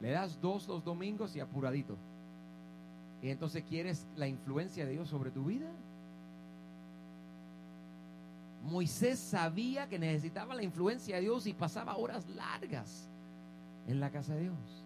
Le 0.00 0.12
das 0.12 0.40
dos 0.40 0.68
los 0.68 0.84
domingos 0.84 1.34
y 1.34 1.40
apuradito. 1.40 1.96
Y 3.20 3.30
entonces 3.30 3.64
quieres 3.68 4.06
la 4.14 4.28
influencia 4.28 4.86
de 4.86 4.92
Dios 4.92 5.08
sobre 5.08 5.32
tu 5.32 5.44
vida. 5.44 5.72
Moisés 8.62 9.18
sabía 9.18 9.88
que 9.88 9.98
necesitaba 9.98 10.54
la 10.54 10.62
influencia 10.62 11.16
de 11.16 11.22
Dios 11.22 11.48
y 11.48 11.52
pasaba 11.52 11.96
horas 11.96 12.28
largas 12.28 13.08
en 13.86 14.00
la 14.00 14.10
casa 14.10 14.34
de 14.34 14.42
Dios. 14.42 14.84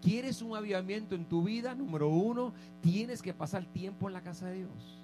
¿Quieres 0.00 0.42
un 0.42 0.56
avivamiento 0.56 1.14
en 1.14 1.24
tu 1.24 1.44
vida? 1.44 1.74
Número 1.74 2.08
uno, 2.08 2.52
tienes 2.80 3.22
que 3.22 3.32
pasar 3.32 3.64
tiempo 3.66 4.08
en 4.08 4.14
la 4.14 4.20
casa 4.20 4.46
de 4.46 4.58
Dios. 4.58 4.98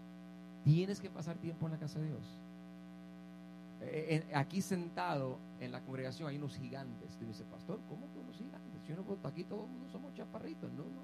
Tienes 0.64 1.00
que 1.00 1.09
pasar 1.09 1.37
tiempo 1.37 1.66
en 1.66 1.73
la 1.73 1.78
casa 1.78 2.00
de 2.00 2.07
Dios. 2.07 2.23
Eh, 3.80 4.25
eh, 4.28 4.35
aquí 4.35 4.61
sentado 4.61 5.38
en 5.61 5.71
la 5.71 5.80
congregación 5.80 6.28
hay 6.28 6.37
unos 6.37 6.57
gigantes. 6.57 7.16
Tú 7.16 7.26
dices, 7.26 7.47
pastor, 7.50 7.78
¿cómo 7.88 8.12
que 8.12 8.18
unos 8.18 8.37
gigantes? 8.37 8.83
Yo 8.88 8.97
no, 8.97 9.28
aquí 9.28 9.45
todos 9.45 9.68
somos 9.92 10.12
chaparritos. 10.14 10.73
No, 10.73 10.83
no. 10.83 11.02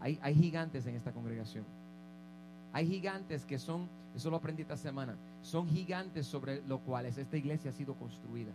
Hay, 0.00 0.18
hay 0.20 0.34
gigantes 0.34 0.84
en 0.86 0.96
esta 0.96 1.12
congregación. 1.12 1.64
Hay 2.72 2.88
gigantes 2.88 3.44
que 3.44 3.58
son, 3.58 3.88
eso 4.14 4.30
lo 4.30 4.36
aprendí 4.36 4.62
esta 4.62 4.76
semana, 4.76 5.16
son 5.42 5.68
gigantes 5.68 6.26
sobre 6.26 6.62
los 6.62 6.80
cuales 6.80 7.18
esta 7.18 7.36
iglesia 7.36 7.70
ha 7.70 7.74
sido 7.74 7.94
construida. 7.94 8.52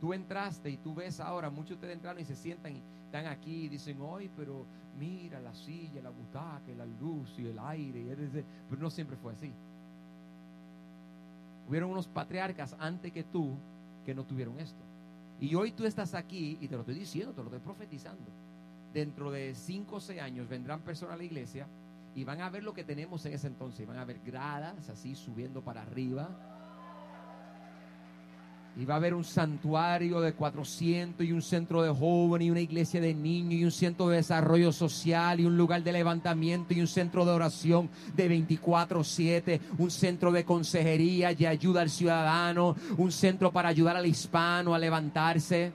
Tú 0.00 0.12
entraste 0.12 0.70
y 0.70 0.76
tú 0.76 0.94
ves 0.94 1.20
ahora, 1.20 1.48
muchos 1.50 1.70
de 1.70 1.74
ustedes 1.74 1.94
entraron 1.94 2.20
y 2.20 2.24
se 2.24 2.36
sientan 2.36 2.76
y 2.76 2.82
están 3.06 3.26
aquí 3.26 3.64
y 3.64 3.68
dicen, 3.68 4.00
hoy, 4.00 4.30
pero 4.36 4.64
mira 4.98 5.40
la 5.40 5.54
silla, 5.54 6.02
la 6.02 6.10
butaca, 6.10 6.72
la 6.76 6.86
luz 6.86 7.34
y 7.38 7.46
el 7.46 7.58
aire. 7.58 8.16
pero 8.68 8.80
no 8.80 8.90
siempre 8.90 9.16
fue 9.16 9.32
así. 9.32 9.52
Hubieron 11.68 11.90
unos 11.90 12.06
patriarcas 12.06 12.76
antes 12.78 13.12
que 13.12 13.24
tú 13.24 13.54
que 14.04 14.14
no 14.14 14.24
tuvieron 14.24 14.58
esto. 14.60 14.80
Y 15.40 15.54
hoy 15.54 15.72
tú 15.72 15.84
estás 15.84 16.14
aquí 16.14 16.56
y 16.60 16.68
te 16.68 16.74
lo 16.74 16.80
estoy 16.80 16.94
diciendo, 16.94 17.32
te 17.32 17.40
lo 17.40 17.46
estoy 17.46 17.60
profetizando. 17.60 18.30
Dentro 18.94 19.30
de 19.30 19.54
cinco 19.54 19.96
o 19.96 20.00
seis 20.00 20.20
años 20.20 20.48
vendrán 20.48 20.80
personas 20.80 21.14
a 21.14 21.18
la 21.18 21.24
iglesia 21.24 21.66
y 22.14 22.24
van 22.24 22.40
a 22.40 22.48
ver 22.48 22.62
lo 22.62 22.72
que 22.72 22.84
tenemos 22.84 23.26
en 23.26 23.34
ese 23.34 23.48
entonces. 23.48 23.86
Van 23.86 23.98
a 23.98 24.04
ver 24.04 24.20
gradas 24.24 24.88
así 24.88 25.14
subiendo 25.14 25.60
para 25.62 25.82
arriba 25.82 26.55
y 28.76 28.84
va 28.84 28.94
a 28.94 28.96
haber 28.98 29.14
un 29.14 29.24
santuario 29.24 30.20
de 30.20 30.34
400 30.34 31.26
y 31.26 31.32
un 31.32 31.40
centro 31.40 31.82
de 31.82 31.90
jóvenes 31.90 32.46
y 32.46 32.50
una 32.50 32.60
iglesia 32.60 33.00
de 33.00 33.14
niños 33.14 33.54
y 33.54 33.64
un 33.64 33.70
centro 33.70 34.08
de 34.08 34.16
desarrollo 34.16 34.70
social 34.70 35.40
y 35.40 35.46
un 35.46 35.56
lugar 35.56 35.82
de 35.82 35.92
levantamiento 35.92 36.74
y 36.74 36.80
un 36.80 36.86
centro 36.86 37.24
de 37.24 37.30
oración 37.30 37.88
de 38.14 38.28
24/7, 38.28 39.60
un 39.78 39.90
centro 39.90 40.30
de 40.30 40.44
consejería 40.44 41.32
y 41.32 41.46
ayuda 41.46 41.80
al 41.80 41.88
ciudadano, 41.88 42.76
un 42.98 43.10
centro 43.10 43.50
para 43.50 43.70
ayudar 43.70 43.96
al 43.96 44.06
hispano 44.06 44.74
a 44.74 44.78
levantarse. 44.78 45.72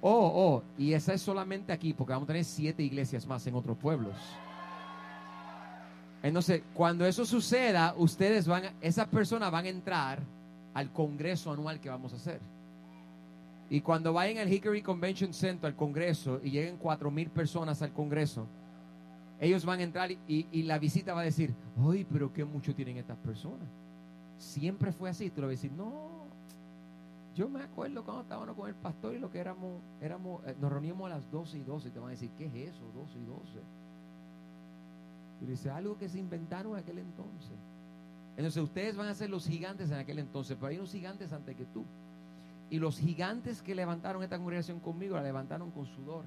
Oh, 0.00 0.32
oh, 0.34 0.62
y 0.78 0.94
esa 0.94 1.12
es 1.12 1.20
solamente 1.20 1.72
aquí 1.72 1.92
porque 1.92 2.12
vamos 2.12 2.26
a 2.26 2.28
tener 2.28 2.44
siete 2.44 2.82
iglesias 2.82 3.26
más 3.26 3.46
en 3.46 3.54
otros 3.56 3.76
pueblos. 3.76 4.14
Entonces, 6.22 6.62
cuando 6.74 7.06
eso 7.06 7.24
suceda, 7.24 7.94
ustedes 7.96 8.46
van, 8.46 8.64
esas 8.80 9.06
personas 9.08 9.50
van 9.50 9.66
a 9.66 9.68
entrar 9.68 10.20
al 10.74 10.92
congreso 10.92 11.52
anual 11.52 11.80
que 11.80 11.88
vamos 11.88 12.12
a 12.12 12.16
hacer. 12.16 12.40
Y 13.70 13.80
cuando 13.82 14.12
vayan 14.12 14.38
al 14.38 14.52
Hickory 14.52 14.82
Convention 14.82 15.32
Center, 15.32 15.68
al 15.68 15.76
congreso, 15.76 16.40
y 16.42 16.50
lleguen 16.50 16.76
cuatro 16.76 17.10
mil 17.10 17.30
personas 17.30 17.82
al 17.82 17.92
congreso, 17.92 18.46
ellos 19.40 19.64
van 19.64 19.80
a 19.80 19.82
entrar 19.82 20.10
y, 20.26 20.62
la 20.62 20.78
visita 20.78 21.14
va 21.14 21.20
a 21.20 21.24
decir, 21.24 21.54
uy, 21.76 22.04
pero 22.10 22.32
qué 22.32 22.44
mucho 22.44 22.74
tienen 22.74 22.96
estas 22.96 23.18
personas. 23.18 23.68
Siempre 24.38 24.92
fue 24.92 25.10
así. 25.10 25.30
Tú 25.30 25.42
le 25.42 25.48
vas 25.48 25.50
a 25.50 25.56
decir, 25.62 25.72
no, 25.72 26.26
yo 27.36 27.48
me 27.48 27.62
acuerdo 27.62 28.04
cuando 28.04 28.22
estábamos 28.22 28.56
con 28.56 28.68
el 28.68 28.74
pastor 28.74 29.14
y 29.14 29.18
lo 29.18 29.30
que 29.30 29.38
éramos, 29.38 29.80
éramos 30.00 30.44
eh, 30.44 30.56
nos 30.60 30.72
reuníamos 30.72 31.06
a 31.10 31.14
las 31.14 31.30
12 31.30 31.58
y 31.58 31.62
12 31.62 31.88
y 31.88 31.90
te 31.92 31.98
van 32.00 32.08
a 32.08 32.10
decir, 32.12 32.30
¿qué 32.36 32.46
es 32.46 32.74
eso? 32.74 32.82
12 32.94 33.18
y 33.18 33.24
12. 33.24 33.42
Y 35.40 35.46
dice, 35.46 35.70
algo 35.70 35.96
que 35.96 36.08
se 36.08 36.18
inventaron 36.18 36.72
en 36.72 36.78
aquel 36.78 36.98
entonces. 36.98 37.56
Entonces 38.36 38.62
ustedes 38.62 38.96
van 38.96 39.08
a 39.08 39.14
ser 39.14 39.30
los 39.30 39.46
gigantes 39.46 39.90
en 39.90 39.98
aquel 39.98 40.18
entonces, 40.18 40.56
pero 40.56 40.68
hay 40.68 40.76
unos 40.76 40.92
gigantes 40.92 41.32
antes 41.32 41.56
que 41.56 41.64
tú. 41.66 41.84
Y 42.70 42.78
los 42.78 42.98
gigantes 42.98 43.62
que 43.62 43.74
levantaron 43.74 44.22
esta 44.22 44.38
congregación 44.38 44.78
conmigo, 44.80 45.16
la 45.16 45.22
levantaron 45.22 45.70
con 45.70 45.86
sudor 45.86 46.24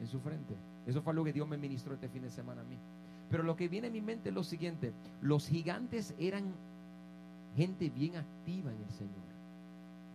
en 0.00 0.06
su 0.06 0.20
frente. 0.20 0.54
Eso 0.86 1.00
fue 1.00 1.12
algo 1.12 1.24
que 1.24 1.32
Dios 1.32 1.48
me 1.48 1.56
ministró 1.56 1.94
este 1.94 2.08
fin 2.08 2.22
de 2.22 2.30
semana 2.30 2.62
a 2.62 2.64
mí. 2.64 2.76
Pero 3.30 3.42
lo 3.42 3.56
que 3.56 3.68
viene 3.68 3.88
a 3.88 3.90
mi 3.90 4.00
mente 4.00 4.28
es 4.28 4.34
lo 4.34 4.44
siguiente. 4.44 4.92
Los 5.22 5.48
gigantes 5.48 6.14
eran 6.18 6.44
gente 7.56 7.88
bien 7.88 8.16
activa 8.16 8.70
en 8.70 8.82
el 8.82 8.90
Señor. 8.90 9.24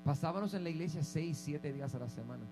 Pasábamos 0.05 0.53
en 0.53 0.63
la 0.63 0.69
iglesia 0.69 1.03
seis, 1.03 1.37
siete 1.37 1.73
días 1.73 1.95
a 1.95 1.99
la 1.99 2.09
semana. 2.09 2.43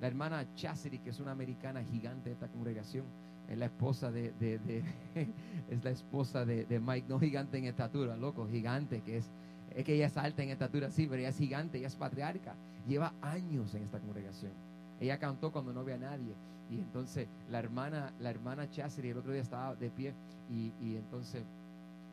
La 0.00 0.06
hermana 0.06 0.46
Chastity, 0.54 0.98
que 0.98 1.10
es 1.10 1.20
una 1.20 1.32
americana 1.32 1.82
gigante 1.84 2.30
de 2.30 2.34
esta 2.34 2.48
congregación, 2.48 3.04
es 3.48 3.58
la 3.58 3.66
esposa 3.66 4.10
de, 4.10 4.32
es 5.70 5.84
la 5.84 5.90
esposa 5.90 6.44
de, 6.44 6.80
Mike, 6.80 7.06
no 7.08 7.18
gigante 7.18 7.58
en 7.58 7.66
estatura, 7.66 8.16
loco, 8.16 8.48
gigante, 8.48 9.02
que 9.02 9.18
es, 9.18 9.30
es 9.74 9.84
que 9.84 9.94
ella 9.94 10.06
es 10.06 10.16
alta 10.16 10.42
en 10.42 10.50
estatura, 10.50 10.90
sí, 10.90 11.06
pero 11.06 11.20
ella 11.20 11.30
es 11.30 11.38
gigante, 11.38 11.78
ella 11.78 11.88
es 11.88 11.96
patriarca, 11.96 12.54
lleva 12.86 13.14
años 13.20 13.74
en 13.74 13.82
esta 13.82 13.98
congregación. 13.98 14.52
Ella 15.00 15.18
cantó 15.18 15.50
cuando 15.52 15.72
no 15.72 15.80
había 15.80 15.98
nadie. 15.98 16.34
Y 16.70 16.76
entonces 16.76 17.28
la 17.50 17.58
hermana, 17.58 18.12
la 18.20 18.30
hermana 18.30 18.64
el 18.64 19.18
otro 19.18 19.32
día 19.32 19.42
estaba 19.42 19.74
de 19.74 19.90
pie 19.90 20.14
y, 20.50 20.72
y 20.80 20.96
entonces 20.96 21.44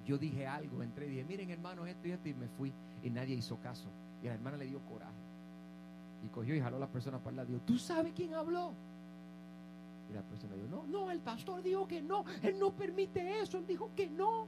yo 0.05 0.17
dije 0.17 0.45
algo, 0.47 0.83
entré 0.83 1.07
y 1.07 1.09
dije, 1.11 1.23
miren 1.23 1.51
hermano, 1.51 1.85
esto 1.85 2.07
y 2.07 2.11
esto, 2.11 2.27
y 2.27 2.33
me 2.33 2.47
fui 2.47 2.73
y 3.03 3.09
nadie 3.09 3.35
hizo 3.35 3.57
caso. 3.59 3.88
Y 4.21 4.27
la 4.27 4.33
hermana 4.33 4.57
le 4.57 4.65
dio 4.65 4.79
coraje. 4.81 5.11
Y 6.23 6.27
cogió 6.27 6.55
y 6.55 6.59
jaló 6.59 6.77
a 6.77 6.79
las 6.81 6.89
personas 6.89 7.21
para 7.21 7.41
el 7.41 7.50
lado. 7.50 7.61
¿tú 7.65 7.77
sabes 7.77 8.13
quién 8.13 8.33
habló? 8.33 8.73
Y 10.12 10.13
la 10.13 10.22
persona 10.24 10.56
dijo, 10.56 10.68
no, 10.68 10.86
no, 10.88 11.10
el 11.10 11.20
pastor 11.20 11.63
dijo 11.63 11.88
que 11.88 12.01
no, 12.01 12.25
él 12.44 12.60
no 12.60 12.72
permite 12.72 13.39
eso, 13.39 13.58
él 13.58 13.65
dijo 13.65 13.89
que 13.96 14.10
no. 14.10 14.46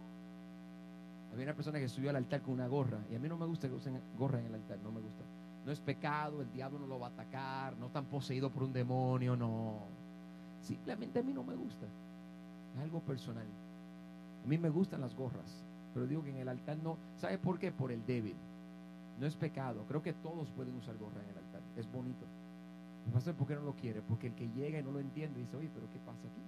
Había 1.32 1.46
una 1.46 1.55
persona 1.55 1.79
que 1.79 1.88
subió 1.88 2.10
al 2.10 2.17
altar 2.17 2.41
con 2.41 2.53
una 2.53 2.67
gorra, 2.67 3.00
y 3.10 3.15
a 3.15 3.20
mí 3.20 3.29
no 3.29 3.38
me 3.38 3.46
gusta 3.46 3.67
que 3.67 3.74
usen 3.74 4.00
gorra 4.17 4.39
en 4.39 4.48
el 4.48 4.55
altar, 4.55 4.77
no 4.84 4.91
me 4.91 5.00
gusta. 5.00 5.24
No 5.65 5.72
es 5.72 5.79
pecado, 5.79 6.41
el 6.41 6.51
diablo 6.51 6.79
no 6.79 6.88
lo 6.88 7.00
va 7.00 7.08
a 7.08 7.10
atacar, 7.12 7.77
no 7.77 7.88
están 7.88 8.05
poseídos 8.05 8.51
por 8.51 8.63
un 8.63 8.74
demonio, 8.74 9.38
no. 9.38 9.79
Simplemente 10.62 11.20
a 11.20 11.24
mí 11.24 11.32
no 11.32 11.43
me 11.43 11.55
gusta. 11.55 11.86
Es 12.75 12.82
algo 12.82 13.00
personal. 13.00 13.46
A 14.43 14.48
mí 14.48 14.58
me 14.58 14.70
gustan 14.70 15.00
las 15.00 15.15
gorras, 15.15 15.63
pero 15.93 16.05
digo 16.05 16.22
que 16.24 16.32
en 16.32 16.38
el 16.38 16.50
altar 16.50 16.77
no. 16.84 16.98
¿Sabe 17.17 17.38
por 17.38 17.58
qué? 17.58 17.72
Por 17.72 17.93
el 17.93 18.05
débil. 18.05 18.36
No 19.20 19.25
es 19.25 19.36
pecado. 19.36 19.86
Creo 19.88 20.03
que 20.03 20.12
todos 20.12 20.50
pueden 20.50 20.75
usar 20.75 20.98
gorra 20.98 21.22
en 21.24 21.29
el 21.29 21.38
altar. 21.38 21.62
Es 21.77 21.89
bonito. 21.89 22.25
Pastor, 23.12 23.36
¿por 23.36 23.48
qué 23.48 23.55
no 23.55 23.62
lo 23.62 23.74
quiere? 23.74 24.01
Porque 24.01 24.27
el 24.27 24.33
que 24.33 24.48
llega 24.50 24.79
y 24.79 24.83
no 24.83 24.91
lo 24.91 25.00
entiende 25.00 25.39
dice, 25.39 25.57
oye, 25.57 25.69
pero 25.74 25.88
¿qué 25.91 26.00
pasa 26.00 26.27
aquí? 26.27 26.41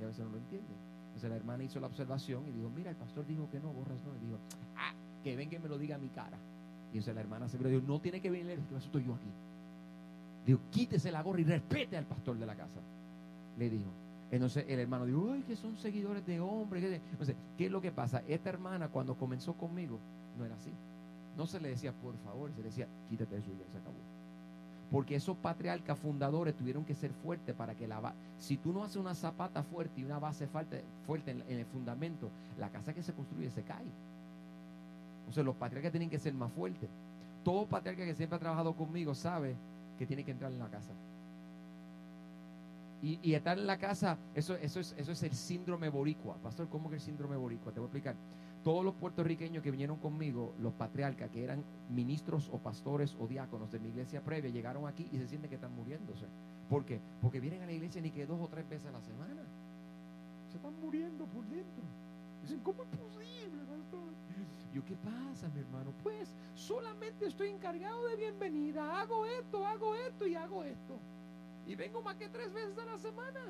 Y 0.00 0.04
a 0.04 0.06
veces 0.06 0.24
no 0.24 0.30
lo 0.30 0.38
entiende. 0.38 0.72
Entonces 1.08 1.30
la 1.30 1.36
hermana 1.36 1.64
hizo 1.64 1.80
la 1.80 1.86
observación 1.86 2.46
y 2.48 2.52
dijo, 2.52 2.70
mira, 2.70 2.90
el 2.90 2.96
pastor 2.96 3.26
dijo 3.26 3.48
que 3.50 3.60
no, 3.60 3.72
gorras 3.72 3.98
no. 4.04 4.14
Y 4.16 4.26
dijo, 4.26 4.38
ah, 4.76 4.92
que 5.22 5.36
venga 5.36 5.56
y 5.56 5.58
me 5.58 5.68
lo 5.68 5.78
diga 5.78 5.96
a 5.96 5.98
mi 5.98 6.08
cara. 6.08 6.38
Y 6.92 6.98
entonces 6.98 7.14
la 7.14 7.20
hermana 7.20 7.48
se 7.48 7.58
dijo, 7.58 7.86
no 7.86 8.00
tiene 8.00 8.20
que 8.20 8.30
venir, 8.30 8.58
que 8.68 8.76
estoy 8.76 9.04
yo 9.04 9.14
aquí. 9.14 9.28
Dijo, 10.46 10.60
quítese 10.70 11.12
la 11.12 11.22
gorra 11.22 11.40
y 11.40 11.44
respete 11.44 11.96
al 11.96 12.04
pastor 12.04 12.38
de 12.38 12.46
la 12.46 12.54
casa. 12.54 12.80
Le 13.58 13.68
dijo. 13.68 13.90
Entonces 14.30 14.64
el 14.68 14.78
hermano 14.78 15.06
dijo, 15.06 15.32
ay, 15.32 15.42
que 15.42 15.56
son 15.56 15.76
seguidores 15.78 16.24
de 16.26 16.40
hombres. 16.40 16.84
Entonces, 17.10 17.36
¿qué 17.56 17.66
es 17.66 17.72
lo 17.72 17.80
que 17.80 17.92
pasa? 17.92 18.22
Esta 18.28 18.50
hermana 18.50 18.88
cuando 18.88 19.14
comenzó 19.14 19.54
conmigo 19.54 19.98
no 20.38 20.44
era 20.44 20.54
así. 20.54 20.70
No 21.36 21.46
se 21.46 21.60
le 21.60 21.70
decía, 21.70 21.92
por 21.92 22.16
favor, 22.18 22.50
se 22.52 22.58
le 22.58 22.64
decía, 22.64 22.86
quítate 23.08 23.36
eso 23.36 23.50
y 23.50 23.58
ya 23.58 23.72
se 23.72 23.78
acabó. 23.78 24.17
Porque 24.90 25.16
esos 25.16 25.36
patriarcas 25.36 25.98
fundadores 25.98 26.54
tuvieron 26.54 26.84
que 26.84 26.94
ser 26.94 27.12
fuertes 27.12 27.54
para 27.54 27.74
que 27.74 27.86
la 27.86 28.14
si 28.38 28.56
tú 28.56 28.72
no 28.72 28.84
haces 28.84 28.96
una 28.96 29.14
zapata 29.14 29.62
fuerte 29.62 30.00
y 30.00 30.04
una 30.04 30.18
base 30.18 30.46
fuerte, 30.46 30.82
fuerte 31.06 31.32
en, 31.32 31.58
el 31.58 31.66
fundamento, 31.66 32.30
la 32.58 32.70
casa 32.70 32.94
que 32.94 33.02
se 33.02 33.12
construye 33.12 33.50
se 33.50 33.62
cae. 33.62 33.84
Sea, 35.30 35.42
los 35.42 35.56
patriarcas 35.56 35.92
tienen 35.92 36.08
que 36.08 36.18
ser 36.18 36.32
más 36.32 36.50
fuertes. 36.52 36.88
Todo 37.44 37.66
patriarca 37.66 38.04
que 38.04 38.14
siempre 38.14 38.36
ha 38.36 38.40
trabajado 38.40 38.72
conmigo 38.74 39.14
sabe 39.14 39.56
que 39.98 40.06
tiene 40.06 40.24
que 40.24 40.30
entrar 40.30 40.50
en 40.50 40.58
la 40.58 40.68
casa. 40.68 40.90
Y, 43.02 43.18
y 43.22 43.34
estar 43.34 43.58
en 43.58 43.66
la 43.66 43.76
casa, 43.76 44.16
eso, 44.34 44.56
eso, 44.56 44.80
es, 44.80 44.94
eso 44.96 45.12
es 45.12 45.22
el 45.22 45.34
síndrome 45.34 45.90
boricua. 45.90 46.36
Pastor, 46.36 46.66
¿cómo 46.68 46.88
que 46.88 46.96
el 46.96 47.02
síndrome 47.02 47.36
boricua? 47.36 47.72
Te 47.72 47.78
voy 47.78 47.86
a 47.86 47.88
explicar 47.88 48.14
todos 48.62 48.84
los 48.84 48.94
puertorriqueños 48.94 49.62
que 49.62 49.70
vinieron 49.70 49.98
conmigo, 49.98 50.54
los 50.60 50.72
patriarcas, 50.74 51.30
que 51.30 51.44
eran 51.44 51.64
ministros 51.90 52.48
o 52.52 52.58
pastores 52.58 53.16
o 53.18 53.26
diáconos 53.26 53.70
de 53.70 53.78
mi 53.78 53.88
iglesia 53.88 54.22
previa, 54.22 54.50
llegaron 54.50 54.86
aquí 54.86 55.08
y 55.12 55.18
se 55.18 55.28
sienten 55.28 55.48
que 55.48 55.56
están 55.56 55.74
muriéndose. 55.74 56.26
¿Por 56.68 56.84
qué? 56.84 57.00
Porque 57.22 57.40
vienen 57.40 57.62
a 57.62 57.66
la 57.66 57.72
iglesia 57.72 58.00
ni 58.02 58.10
que 58.10 58.26
dos 58.26 58.40
o 58.40 58.48
tres 58.48 58.68
veces 58.68 58.86
a 58.88 58.92
la 58.92 59.00
semana. 59.00 59.42
Se 60.50 60.56
están 60.56 60.78
muriendo 60.80 61.24
por 61.26 61.44
dentro. 61.46 61.84
Dicen, 62.42 62.60
¿cómo 62.60 62.82
es 62.82 62.88
posible, 62.90 63.64
pastor? 63.64 64.08
Yo, 64.74 64.84
¿qué 64.84 64.96
pasa, 64.96 65.48
mi 65.54 65.60
hermano? 65.60 65.92
Pues 66.02 66.32
solamente 66.54 67.26
estoy 67.26 67.48
encargado 67.48 68.06
de 68.08 68.16
bienvenida. 68.16 69.00
Hago 69.00 69.24
esto, 69.26 69.66
hago 69.66 69.94
esto 69.94 70.26
y 70.26 70.34
hago 70.34 70.62
esto. 70.62 70.98
Y 71.66 71.74
vengo 71.74 72.02
más 72.02 72.16
que 72.16 72.28
tres 72.28 72.52
veces 72.52 72.78
a 72.78 72.84
la 72.84 72.98
semana. 72.98 73.40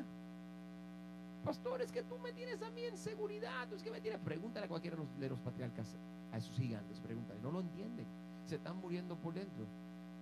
Pastor, 1.49 1.81
es 1.81 1.91
que 1.91 2.03
tú 2.03 2.19
me 2.19 2.31
tienes 2.35 2.61
a 2.61 2.69
mí 2.69 2.83
en 2.83 2.99
seguridad. 2.99 3.73
Es 3.73 3.83
que 3.83 3.91
me 3.91 4.03
tienes. 4.03 4.21
Pregúntale 4.21 4.67
a 4.67 4.69
cualquiera 4.69 4.99
de 5.19 5.29
los, 5.31 5.39
patriarcas, 5.39 5.97
a 6.31 6.37
esos 6.37 6.55
gigantes. 6.55 7.01
Pregúntale. 7.01 7.41
No 7.41 7.51
lo 7.51 7.61
entienden. 7.61 8.05
Se 8.45 8.57
están 8.57 8.77
muriendo 8.77 9.17
por 9.17 9.33
dentro. 9.33 9.65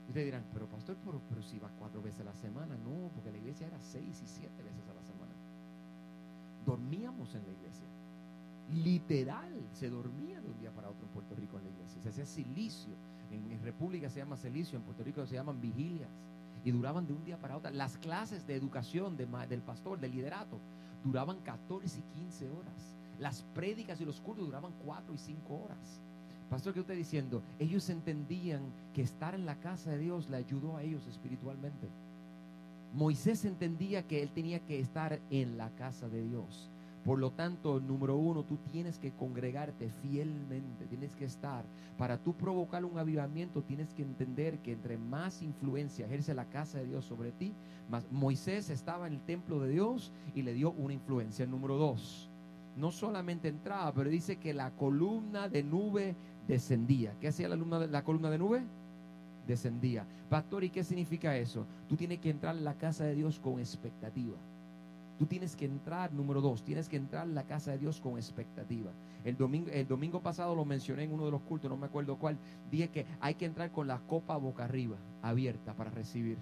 Ustedes 0.06 0.24
dirán, 0.24 0.44
pero 0.52 0.68
pastor, 0.68 0.96
pero, 1.04 1.42
si 1.42 1.58
va 1.58 1.68
cuatro 1.80 2.00
veces 2.00 2.20
a 2.20 2.24
la 2.24 2.34
semana. 2.36 2.76
No, 2.76 3.10
porque 3.12 3.32
la 3.32 3.38
iglesia 3.38 3.66
era 3.66 3.80
seis 3.80 4.22
y 4.22 4.28
siete 4.28 4.62
veces 4.62 4.88
a 4.88 4.94
la 4.94 5.02
semana. 5.02 5.32
Dormíamos 6.64 7.34
en 7.34 7.44
la 7.44 7.52
iglesia. 7.54 7.86
Literal, 8.84 9.52
se 9.72 9.90
dormía 9.90 10.40
de 10.40 10.48
un 10.48 10.60
día 10.60 10.70
para 10.70 10.90
otro 10.90 11.06
en 11.06 11.12
Puerto 11.12 11.34
Rico 11.34 11.58
en 11.58 11.64
la 11.64 11.70
iglesia. 11.70 12.00
Se 12.02 12.10
hacía 12.10 12.24
silicio. 12.24 12.94
En, 13.32 13.60
República 13.64 14.08
se 14.10 14.20
llama 14.20 14.36
silicio, 14.36 14.78
en 14.78 14.84
Puerto 14.84 15.02
Rico 15.02 15.26
se 15.26 15.34
llaman 15.34 15.60
vigilias. 15.60 16.10
Y 16.64 16.70
duraban 16.70 17.04
de 17.04 17.14
un 17.14 17.24
día 17.24 17.36
para 17.36 17.56
otro. 17.56 17.72
Las 17.72 17.98
clases 17.98 18.46
de 18.46 18.54
educación 18.54 19.16
de, 19.16 19.26
del 19.48 19.62
pastor, 19.62 19.98
del 19.98 20.12
liderato, 20.12 20.60
duraban 21.04 21.40
14 21.40 21.98
y 21.98 22.20
15 22.20 22.50
horas. 22.50 22.96
Las 23.18 23.42
prédicas 23.54 24.00
y 24.00 24.04
los 24.04 24.20
cultos 24.20 24.46
duraban 24.46 24.72
4 24.84 25.14
y 25.14 25.18
5 25.18 25.54
horas. 25.54 26.00
Pastor, 26.50 26.74
¿qué 26.74 26.80
está 26.80 26.92
diciendo? 26.92 27.42
Ellos 27.58 27.88
entendían 27.88 28.60
que 28.94 29.02
estar 29.02 29.34
en 29.34 29.46
la 29.46 29.56
casa 29.56 29.90
de 29.90 29.98
Dios 29.98 30.28
le 30.28 30.36
ayudó 30.36 30.76
a 30.76 30.82
ellos 30.82 31.06
espiritualmente. 31.06 31.88
Moisés 32.94 33.44
entendía 33.44 34.06
que 34.06 34.22
él 34.22 34.30
tenía 34.30 34.60
que 34.60 34.78
estar 34.78 35.20
en 35.30 35.58
la 35.58 35.70
casa 35.70 36.08
de 36.08 36.22
Dios. 36.22 36.70
Por 37.06 37.20
lo 37.20 37.30
tanto, 37.30 37.78
número 37.78 38.16
uno, 38.16 38.42
tú 38.42 38.56
tienes 38.72 38.98
que 38.98 39.12
congregarte 39.12 39.90
fielmente, 40.02 40.86
tienes 40.86 41.14
que 41.14 41.24
estar. 41.24 41.64
Para 41.96 42.18
tú 42.18 42.34
provocar 42.34 42.84
un 42.84 42.98
avivamiento, 42.98 43.62
tienes 43.62 43.94
que 43.94 44.02
entender 44.02 44.58
que 44.58 44.72
entre 44.72 44.98
más 44.98 45.40
influencia 45.40 46.06
ejerce 46.06 46.34
la 46.34 46.46
casa 46.46 46.78
de 46.78 46.86
Dios 46.86 47.04
sobre 47.04 47.30
ti, 47.30 47.52
más 47.88 48.04
Moisés 48.10 48.70
estaba 48.70 49.06
en 49.06 49.12
el 49.12 49.20
templo 49.20 49.60
de 49.60 49.70
Dios 49.70 50.10
y 50.34 50.42
le 50.42 50.52
dio 50.52 50.72
una 50.72 50.94
influencia. 50.94 51.46
Número 51.46 51.76
dos, 51.76 52.28
no 52.76 52.90
solamente 52.90 53.46
entraba, 53.46 53.92
pero 53.92 54.10
dice 54.10 54.34
que 54.34 54.52
la 54.52 54.72
columna 54.72 55.48
de 55.48 55.62
nube 55.62 56.16
descendía. 56.48 57.14
¿Qué 57.20 57.28
hacía 57.28 57.48
la, 57.48 57.86
la 57.86 58.02
columna 58.02 58.30
de 58.30 58.38
nube? 58.38 58.64
Descendía. 59.46 60.04
Pastor, 60.28 60.64
¿y 60.64 60.70
qué 60.70 60.82
significa 60.82 61.36
eso? 61.36 61.66
Tú 61.88 61.94
tienes 61.94 62.18
que 62.18 62.30
entrar 62.30 62.56
en 62.56 62.64
la 62.64 62.74
casa 62.74 63.04
de 63.04 63.14
Dios 63.14 63.38
con 63.38 63.60
expectativa. 63.60 64.34
Tú 65.18 65.26
tienes 65.26 65.56
que 65.56 65.64
entrar, 65.64 66.12
número 66.12 66.40
dos, 66.40 66.62
tienes 66.62 66.88
que 66.88 66.96
entrar 66.96 67.26
en 67.26 67.34
la 67.34 67.44
casa 67.44 67.70
de 67.70 67.78
Dios 67.78 68.00
con 68.00 68.16
expectativa. 68.16 68.90
El 69.24 69.36
domingo, 69.36 69.70
el 69.70 69.88
domingo 69.88 70.20
pasado 70.20 70.54
lo 70.54 70.64
mencioné 70.64 71.04
en 71.04 71.12
uno 71.12 71.24
de 71.24 71.30
los 71.30 71.42
cultos, 71.42 71.70
no 71.70 71.76
me 71.76 71.86
acuerdo 71.86 72.16
cuál. 72.16 72.36
Dije 72.70 72.88
que 72.88 73.06
hay 73.20 73.34
que 73.34 73.46
entrar 73.46 73.70
con 73.72 73.86
la 73.86 73.98
copa 74.00 74.36
boca 74.36 74.64
arriba, 74.64 74.96
abierta 75.22 75.72
para 75.74 75.90
recibir. 75.90 76.36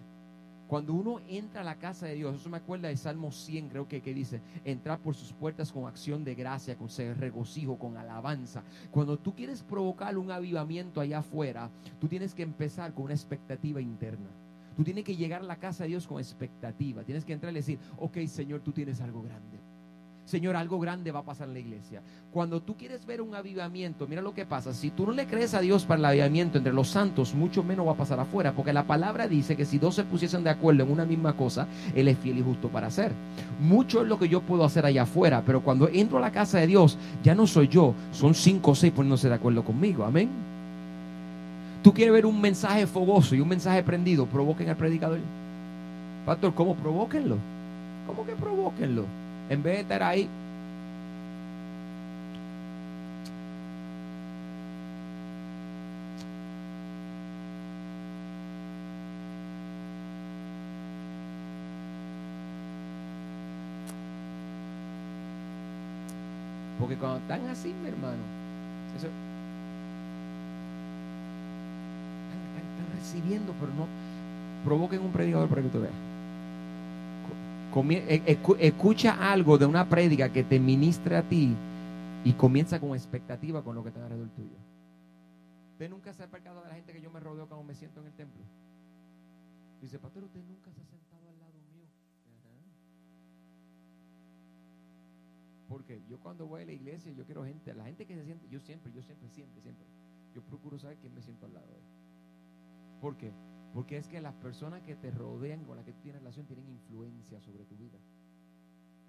Cuando 0.66 0.94
uno 0.94 1.20
entra 1.28 1.60
a 1.60 1.64
la 1.64 1.76
casa 1.76 2.06
de 2.06 2.14
Dios, 2.14 2.36
eso 2.36 2.48
me 2.48 2.56
acuerda 2.56 2.88
de 2.88 2.96
Salmo 2.96 3.30
100, 3.30 3.68
creo 3.68 3.86
que, 3.86 4.00
que 4.00 4.14
dice, 4.14 4.40
entrar 4.64 4.98
por 4.98 5.14
sus 5.14 5.32
puertas 5.32 5.70
con 5.70 5.86
acción 5.86 6.24
de 6.24 6.34
gracia, 6.34 6.76
con 6.76 6.88
regocijo, 7.16 7.78
con 7.78 7.96
alabanza. 7.98 8.62
Cuando 8.90 9.18
tú 9.18 9.34
quieres 9.34 9.62
provocar 9.62 10.16
un 10.16 10.30
avivamiento 10.30 11.00
allá 11.00 11.18
afuera, 11.18 11.70
tú 12.00 12.08
tienes 12.08 12.34
que 12.34 12.42
empezar 12.42 12.94
con 12.94 13.04
una 13.04 13.14
expectativa 13.14 13.80
interna. 13.80 14.30
Tú 14.76 14.84
tienes 14.84 15.04
que 15.04 15.16
llegar 15.16 15.40
a 15.40 15.44
la 15.44 15.56
casa 15.56 15.84
de 15.84 15.90
Dios 15.90 16.06
con 16.06 16.18
expectativa. 16.18 17.02
Tienes 17.02 17.24
que 17.24 17.32
entrar 17.32 17.52
y 17.52 17.56
decir, 17.56 17.78
ok 17.98 18.18
Señor, 18.26 18.60
tú 18.60 18.72
tienes 18.72 19.00
algo 19.00 19.22
grande. 19.22 19.58
Señor, 20.24 20.56
algo 20.56 20.80
grande 20.80 21.12
va 21.12 21.20
a 21.20 21.24
pasar 21.24 21.48
en 21.48 21.54
la 21.54 21.60
iglesia. 21.60 22.02
Cuando 22.32 22.62
tú 22.62 22.76
quieres 22.76 23.04
ver 23.04 23.20
un 23.20 23.34
avivamiento, 23.34 24.06
mira 24.06 24.22
lo 24.22 24.32
que 24.32 24.46
pasa. 24.46 24.72
Si 24.72 24.90
tú 24.90 25.06
no 25.06 25.12
le 25.12 25.26
crees 25.26 25.52
a 25.52 25.60
Dios 25.60 25.84
para 25.84 25.98
el 25.98 26.04
avivamiento 26.06 26.56
entre 26.56 26.72
los 26.72 26.88
santos, 26.88 27.34
mucho 27.34 27.62
menos 27.62 27.86
va 27.86 27.92
a 27.92 27.96
pasar 27.96 28.18
afuera. 28.18 28.52
Porque 28.52 28.72
la 28.72 28.86
palabra 28.86 29.28
dice 29.28 29.54
que 29.54 29.66
si 29.66 29.78
dos 29.78 29.94
se 29.94 30.04
pusiesen 30.04 30.42
de 30.42 30.50
acuerdo 30.50 30.84
en 30.84 30.90
una 30.90 31.04
misma 31.04 31.36
cosa, 31.36 31.68
Él 31.94 32.08
es 32.08 32.18
fiel 32.18 32.38
y 32.38 32.42
justo 32.42 32.70
para 32.70 32.86
hacer. 32.86 33.12
Mucho 33.60 34.00
es 34.00 34.08
lo 34.08 34.18
que 34.18 34.28
yo 34.28 34.40
puedo 34.40 34.64
hacer 34.64 34.86
allá 34.86 35.02
afuera. 35.02 35.42
Pero 35.44 35.62
cuando 35.62 35.88
entro 35.88 36.16
a 36.16 36.22
la 36.22 36.32
casa 36.32 36.58
de 36.58 36.68
Dios, 36.68 36.96
ya 37.22 37.34
no 37.34 37.46
soy 37.46 37.68
yo. 37.68 37.94
Son 38.10 38.34
cinco 38.34 38.70
o 38.70 38.74
seis 38.74 38.94
poniéndose 38.94 39.28
de 39.28 39.34
acuerdo 39.34 39.62
conmigo. 39.62 40.04
Amén. 40.04 40.53
Tú 41.84 41.92
quieres 41.92 42.14
ver 42.14 42.24
un 42.24 42.40
mensaje 42.40 42.86
fogoso 42.86 43.34
y 43.34 43.42
un 43.42 43.48
mensaje 43.48 43.82
prendido, 43.82 44.24
provoquen 44.24 44.70
al 44.70 44.76
predicador. 44.76 45.18
Pastor, 46.24 46.54
¿cómo 46.54 46.74
provóquenlo? 46.74 47.36
¿Cómo 48.06 48.24
que 48.24 48.32
provóquenlo? 48.32 49.04
En 49.50 49.62
vez 49.62 49.74
de 49.74 49.80
estar 49.82 50.02
ahí. 50.02 50.26
Porque 66.80 66.96
cuando 66.96 67.18
están 67.18 67.46
así, 67.50 67.74
mi 67.82 67.90
hermano, 67.90 68.22
recibiendo, 73.04 73.52
pero 73.60 73.72
no 73.74 73.86
provoquen 74.64 75.00
un 75.02 75.12
predicador 75.12 75.48
para 75.48 75.62
que 75.62 75.68
tú 75.68 75.80
veas 75.80 75.92
escucha 78.60 79.32
algo 79.32 79.58
de 79.58 79.66
una 79.66 79.88
prédica 79.88 80.32
que 80.32 80.44
te 80.44 80.60
ministre 80.60 81.16
a 81.16 81.22
ti 81.22 81.54
y 82.24 82.32
comienza 82.34 82.78
con 82.78 82.90
expectativa 82.90 83.62
con 83.62 83.74
lo 83.74 83.82
que 83.82 83.88
está 83.88 84.02
alrededor 84.02 84.28
tuyo. 84.30 84.56
Usted 85.72 85.90
nunca 85.90 86.12
se 86.14 86.22
ha 86.22 86.30
percatado 86.30 86.62
de 86.62 86.68
la 86.68 86.74
gente 86.76 86.92
que 86.92 87.00
yo 87.00 87.10
me 87.10 87.18
rodeo 87.18 87.48
cuando 87.48 87.64
me 87.64 87.74
siento 87.74 88.00
en 88.00 88.06
el 88.06 88.12
templo. 88.12 88.42
Dice, 89.82 89.98
pastor, 89.98 90.22
usted 90.22 90.40
nunca 90.44 90.70
se 90.72 90.80
ha 90.80 90.84
sentado 90.84 91.28
al 91.28 91.38
lado 91.40 91.58
mío. 91.74 91.84
Porque 95.68 96.00
yo 96.08 96.20
cuando 96.20 96.46
voy 96.46 96.62
a 96.62 96.66
la 96.66 96.72
iglesia, 96.72 97.12
yo 97.12 97.24
quiero 97.24 97.44
gente, 97.44 97.74
la 97.74 97.84
gente 97.84 98.06
que 98.06 98.14
se 98.14 98.24
siente, 98.24 98.48
yo 98.48 98.60
siempre, 98.60 98.92
yo 98.92 99.02
siempre, 99.02 99.28
siempre, 99.30 99.60
siempre, 99.60 99.84
yo 100.32 100.42
procuro 100.42 100.78
saber 100.78 100.96
quién 100.98 101.12
me 101.12 101.22
siento 101.22 101.46
al 101.46 101.54
lado 101.54 101.66
de 101.66 101.74
él. 101.74 102.03
¿Por 103.04 103.18
qué? 103.18 103.34
Porque 103.74 103.98
es 103.98 104.08
que 104.08 104.18
las 104.18 104.32
personas 104.32 104.80
que 104.80 104.96
te 104.96 105.10
rodean, 105.10 105.62
con 105.66 105.76
las 105.76 105.84
que 105.84 105.92
tú 105.92 106.00
tienes 106.00 106.22
relación, 106.22 106.46
tienen 106.46 106.66
influencia 106.70 107.38
sobre 107.38 107.66
tu 107.66 107.76
vida. 107.76 107.98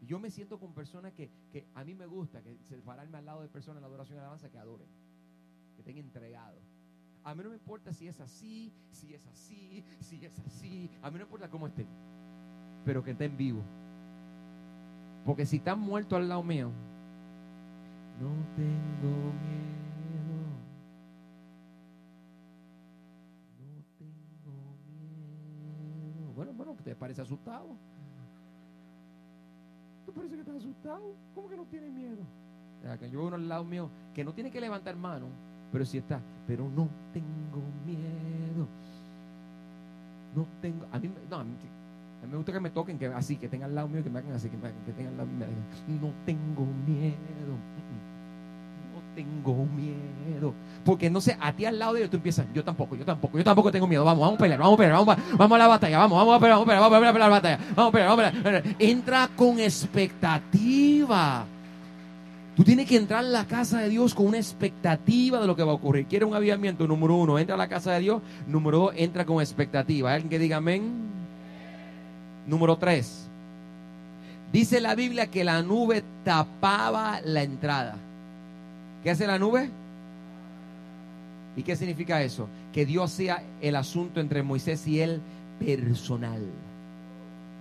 Yo 0.01 0.19
me 0.19 0.29
siento 0.29 0.60
con 0.60 0.73
personas 0.73 1.13
que, 1.13 1.29
que 1.49 1.65
a 1.73 1.86
mí 1.86 1.95
me 1.95 2.05
gusta, 2.05 2.41
que 2.41 2.58
separarme 2.67 3.19
al 3.19 3.25
lado 3.25 3.41
de 3.41 3.47
personas 3.47 3.77
en 3.77 3.84
la 3.84 3.88
adoración 3.88 4.15
y 4.15 4.17
la 4.17 4.23
alabanza 4.23 4.49
que 4.49 4.58
adoren, 4.58 4.89
que 5.75 5.79
estén 5.79 5.97
entregados. 5.97 6.62
A 7.23 7.34
mí 7.34 7.41
no 7.41 7.51
me 7.51 7.55
importa 7.55 7.93
si 7.93 8.10
es 8.10 8.19
así, 8.19 8.73
si 8.91 9.13
es 9.13 9.25
así, 9.27 9.81
si 10.01 10.25
es 10.25 10.38
así. 10.39 10.91
A 11.01 11.10
mí 11.10 11.13
no 11.13 11.19
me 11.19 11.23
importa 11.23 11.49
cómo 11.49 11.67
estén, 11.67 11.88
pero 12.84 13.01
que 13.01 13.12
estén 13.12 13.38
vivos. 13.38 13.63
Porque 15.23 15.45
si 15.45 15.55
están 15.55 15.79
muertos 15.79 16.17
al 16.17 16.27
lado 16.27 16.43
mío, 16.43 16.69
no 18.19 18.29
tengo 18.58 19.31
miedo. 19.41 19.75
Usted 26.86 26.98
parece 26.98 27.19
asustado. 27.19 27.65
Tú 30.06 30.13
parece 30.13 30.36
que 30.36 30.41
estás 30.41 30.58
asustado. 30.58 31.15
¿Cómo 31.34 31.50
que 31.50 31.58
no 31.58 31.65
tiene 31.65 31.89
miedo? 31.89 32.21
yo 33.12 33.17
veo 33.17 33.26
uno 33.26 33.38
al 33.38 33.50
lado 33.50 33.63
mío 33.63 33.89
que 34.13 34.24
no 34.24 34.36
tiene 34.36 34.52
que 34.52 34.62
levantar 34.62 34.95
mano, 34.95 35.26
pero 35.71 35.84
sí 35.84 35.98
está. 35.98 36.21
Pero 36.45 36.69
no 36.69 36.88
tengo 37.12 37.63
miedo. 37.88 38.67
No 40.36 40.45
tengo. 40.62 40.86
A 40.91 41.00
mí, 41.00 41.12
no, 41.28 41.38
a 41.38 41.43
mí, 41.43 41.56
me 42.30 42.38
gusta 42.38 42.52
que 42.52 42.60
me 42.60 42.69
toquen 42.69 43.00
que 43.00 43.08
así, 43.08 43.38
que 43.38 43.50
tengan 43.50 43.71
al 43.71 43.76
lado 43.78 43.88
mío, 43.88 44.04
que 44.04 44.12
me 44.12 44.19
hagan 44.19 44.34
así, 44.34 44.48
que, 44.48 44.58
me, 44.58 44.71
que 44.86 44.93
tengan 44.93 45.13
al 45.13 45.17
lado 45.17 45.30
mío. 45.32 45.48
No 46.00 46.13
tengo 46.24 46.67
miedo 46.86 47.58
tengo 49.15 49.65
miedo. 49.65 50.54
Porque 50.84 51.10
no 51.10 51.19
sé, 51.21 51.36
a 51.39 51.51
ti 51.54 51.65
al 51.65 51.80
lado 51.80 51.93
de 51.93 52.01
ellos 52.01 52.12
tú 52.12 52.17
empiezas, 52.17 52.45
yo 52.54 52.63
tampoco, 52.63 52.95
yo 52.95 53.06
tampoco, 53.06 53.38
yo 53.38 53.43
tampoco 53.43 53.71
tengo 53.71 53.88
miedo. 53.88 54.04
Vamos, 54.06 54.21
vamos 54.21 54.36
a 54.36 54.41
pelear, 54.41 54.60
vamos 54.60 54.75
a 54.75 54.78
pelear, 54.78 54.95
vamos 54.95 55.56
a, 55.56 55.58
la 55.58 55.67
batalla, 55.67 55.97
vamos, 55.97 56.17
vamos 56.17 56.36
a 56.36 56.39
pelear, 56.39 56.60
vamos 56.60 56.63
a 56.63 56.67
pelear, 56.67 56.82
vamos 56.82 56.97
a 56.97 57.13
pelear, 57.13 57.30
la 57.30 57.36
batalla, 57.36 57.60
vamos 57.75 57.89
a 57.89 57.91
pelear, 57.91 58.10
vamos 58.10 58.25
a 58.25 58.43
pelear. 58.43 58.63
Entra 58.78 59.30
con 59.36 59.60
expectativa. 59.60 61.45
Tú 62.56 62.63
tienes 62.63 62.88
que 62.88 62.95
entrar 62.95 63.19
a 63.19 63.28
la 63.28 63.45
casa 63.45 63.80
de 63.80 63.89
Dios 63.89 64.13
con 64.13 64.28
una 64.28 64.38
expectativa 64.38 65.41
de 65.41 65.47
lo 65.47 65.56
que 65.56 65.63
va 65.63 65.71
a 65.71 65.75
ocurrir. 65.75 66.06
Quiere 66.06 66.23
un 66.23 66.36
avivamiento, 66.36 66.88
número 66.88 67.15
uno, 67.15 67.38
entra 67.38 67.56
a 67.56 67.58
la 67.58 67.67
casa 67.67 67.93
de 67.93 67.99
Dios. 67.99 68.21
Número 68.47 68.78
dos, 68.78 68.93
entra 68.95 69.25
con 69.25 69.41
expectativa. 69.41 70.10
¿Hay 70.10 70.15
alguien 70.15 70.30
que 70.30 70.39
diga 70.39 70.58
amén? 70.58 70.93
Número 72.47 72.78
tres. 72.78 73.28
Dice 74.54 74.80
la 74.80 74.95
Biblia 74.95 75.28
que 75.28 75.43
la 75.43 75.62
nube 75.63 76.04
tapaba 76.23 77.19
la 77.25 77.43
entrada. 77.43 77.97
¿Qué 79.06 79.12
hace 79.12 79.28
la 79.28 79.38
nube? 79.38 79.70
¿Y 81.56 81.62
qué 81.62 81.76
significa 81.76 82.24
eso? 82.24 82.50
Que 82.74 82.88
Dios 82.88 83.13
hacía 83.13 83.44
el 83.62 83.76
asunto 83.76 84.20
entre 84.20 84.41
Moisés 84.41 84.88
y 84.88 85.00
él 85.00 85.22
personal. 85.60 86.41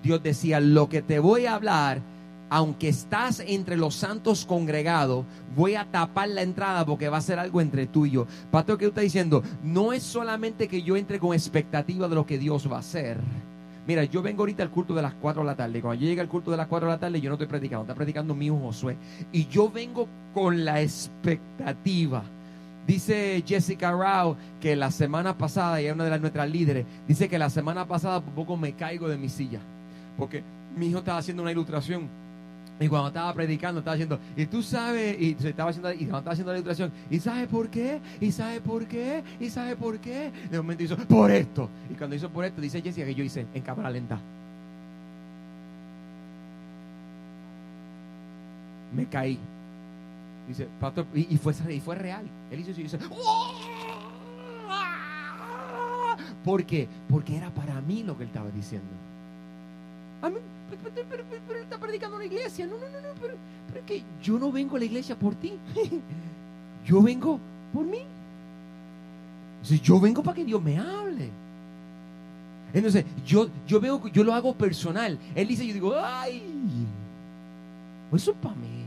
Dios 0.02 0.22
decía, 0.22 0.58
lo 0.58 0.88
que 0.88 1.02
te 1.02 1.18
voy 1.18 1.44
a 1.44 1.56
hablar 1.56 2.00
aunque 2.48 2.88
estás 2.88 3.40
entre 3.40 3.76
los 3.76 3.94
santos 3.94 4.46
congregados, 4.46 5.26
voy 5.54 5.74
a 5.74 5.84
tapar 5.84 6.28
la 6.28 6.40
entrada 6.40 6.86
porque 6.86 7.10
va 7.10 7.18
a 7.18 7.20
ser 7.20 7.38
algo 7.38 7.60
entre 7.60 7.86
tú 7.86 8.06
y 8.06 8.12
yo. 8.12 8.26
Pastor, 8.50 8.78
¿qué 8.78 8.86
está 8.86 9.02
diciendo? 9.02 9.42
No 9.62 9.92
es 9.92 10.02
solamente 10.02 10.66
que 10.66 10.80
yo 10.80 10.96
entre 10.96 11.18
con 11.18 11.34
expectativa 11.34 12.08
de 12.08 12.14
lo 12.14 12.24
que 12.24 12.38
Dios 12.38 12.70
va 12.72 12.76
a 12.76 12.80
hacer. 12.80 13.18
Mira, 13.86 14.04
yo 14.04 14.22
vengo 14.22 14.42
ahorita 14.42 14.62
al 14.62 14.70
culto 14.70 14.94
de 14.94 15.02
las 15.02 15.12
4 15.12 15.42
de 15.42 15.46
la 15.46 15.56
tarde. 15.56 15.82
Cuando 15.82 16.00
yo 16.00 16.08
llegue 16.08 16.22
al 16.22 16.28
culto 16.28 16.50
de 16.50 16.56
las 16.56 16.68
4 16.68 16.88
de 16.88 16.94
la 16.94 17.00
tarde, 17.00 17.20
yo 17.20 17.28
no 17.28 17.34
estoy 17.34 17.48
predicando, 17.48 17.82
está 17.82 17.94
predicando 17.94 18.34
mi 18.34 18.46
hijo 18.46 18.58
Josué. 18.58 18.96
Y 19.30 19.46
yo 19.46 19.70
vengo 19.70 20.08
con 20.34 20.64
la 20.64 20.82
expectativa. 20.82 22.24
Dice 22.86 23.42
Jessica 23.46 23.92
Rao 23.92 24.36
que 24.60 24.76
la 24.76 24.90
semana 24.90 25.38
pasada, 25.38 25.80
y 25.80 25.86
es 25.86 25.94
una 25.94 26.04
de 26.04 26.10
las 26.10 26.20
nuestras 26.20 26.50
líderes, 26.50 26.84
dice 27.08 27.28
que 27.28 27.38
la 27.38 27.48
semana 27.48 27.86
pasada 27.86 28.20
por 28.20 28.34
poco 28.34 28.56
me 28.56 28.72
caigo 28.72 29.08
de 29.08 29.16
mi 29.16 29.28
silla. 29.28 29.60
Porque 30.18 30.42
mi 30.76 30.88
hijo 30.88 30.98
estaba 30.98 31.18
haciendo 31.18 31.42
una 31.42 31.52
ilustración 31.52 32.08
y 32.80 32.88
cuando 32.88 33.08
estaba 33.08 33.32
predicando, 33.32 33.78
estaba 33.78 33.94
diciendo, 33.94 34.18
y 34.36 34.46
tú 34.46 34.60
sabes, 34.60 35.16
y 35.20 35.36
estaba 35.46 35.70
haciendo, 35.70 35.92
y 35.92 35.98
cuando 35.98 36.18
estaba 36.18 36.32
haciendo 36.32 36.52
la 36.52 36.58
ilustración, 36.58 36.92
¿y 37.08 37.20
sabes 37.20 37.46
por 37.46 37.68
qué? 37.68 38.00
¿Y 38.20 38.32
sabes 38.32 38.60
por 38.60 38.84
qué? 38.86 39.22
¿Y 39.38 39.48
sabes 39.48 39.76
por 39.76 39.98
qué? 39.98 40.32
De 40.50 40.56
momento 40.56 40.82
hizo, 40.82 40.96
por 40.96 41.30
esto. 41.30 41.68
Y 41.88 41.94
cuando 41.94 42.16
hizo 42.16 42.28
por 42.30 42.44
esto, 42.44 42.60
dice 42.60 42.82
Jessica 42.82 43.06
que 43.06 43.14
yo 43.14 43.22
hice 43.22 43.46
en 43.54 43.62
cámara 43.62 43.90
lenta. 43.90 44.18
Me 48.92 49.06
caí. 49.06 49.38
Dice, 50.46 50.68
pastor, 50.80 51.06
y, 51.14 51.36
fue, 51.38 51.54
y 51.70 51.80
fue 51.80 51.94
real. 51.94 52.24
Él 52.50 52.60
hizo 52.60 52.70
eso 52.70 52.80
y 52.80 52.84
dice, 52.84 52.98
¿por 56.44 56.64
qué? 56.64 56.88
Porque 57.08 57.36
era 57.36 57.50
para 57.50 57.80
mí 57.80 58.02
lo 58.02 58.16
que 58.16 58.24
él 58.24 58.28
estaba 58.28 58.50
diciendo. 58.50 58.88
A 60.20 60.28
mí, 60.28 60.36
pero, 60.94 61.24
él 61.50 61.62
está 61.62 61.78
predicando 61.78 62.20
en 62.20 62.28
la 62.28 62.34
iglesia. 62.34 62.66
No, 62.66 62.74
no, 62.74 62.88
no, 62.88 63.00
no, 63.00 63.14
pero, 63.20 63.34
pero 63.68 63.80
es 63.80 63.86
que 63.86 64.02
yo 64.22 64.38
no 64.38 64.52
vengo 64.52 64.76
a 64.76 64.78
la 64.78 64.84
iglesia 64.84 65.16
por 65.16 65.34
ti. 65.34 65.54
yo 66.86 67.02
vengo 67.02 67.40
por 67.72 67.84
mí. 67.84 68.02
Yo 69.82 69.98
vengo 69.98 70.22
para 70.22 70.36
que 70.36 70.44
Dios 70.44 70.62
me 70.62 70.78
hable. 70.78 71.30
Entonces, 72.74 73.04
yo, 73.24 73.48
yo 73.66 73.80
veo, 73.80 74.06
yo 74.08 74.24
lo 74.24 74.34
hago 74.34 74.54
personal. 74.54 75.18
Él 75.34 75.48
dice, 75.48 75.66
yo 75.66 75.72
digo, 75.72 75.94
ay, 75.96 76.42
eso 78.12 78.32
es 78.32 78.36
para 78.38 78.54
mí. 78.56 78.83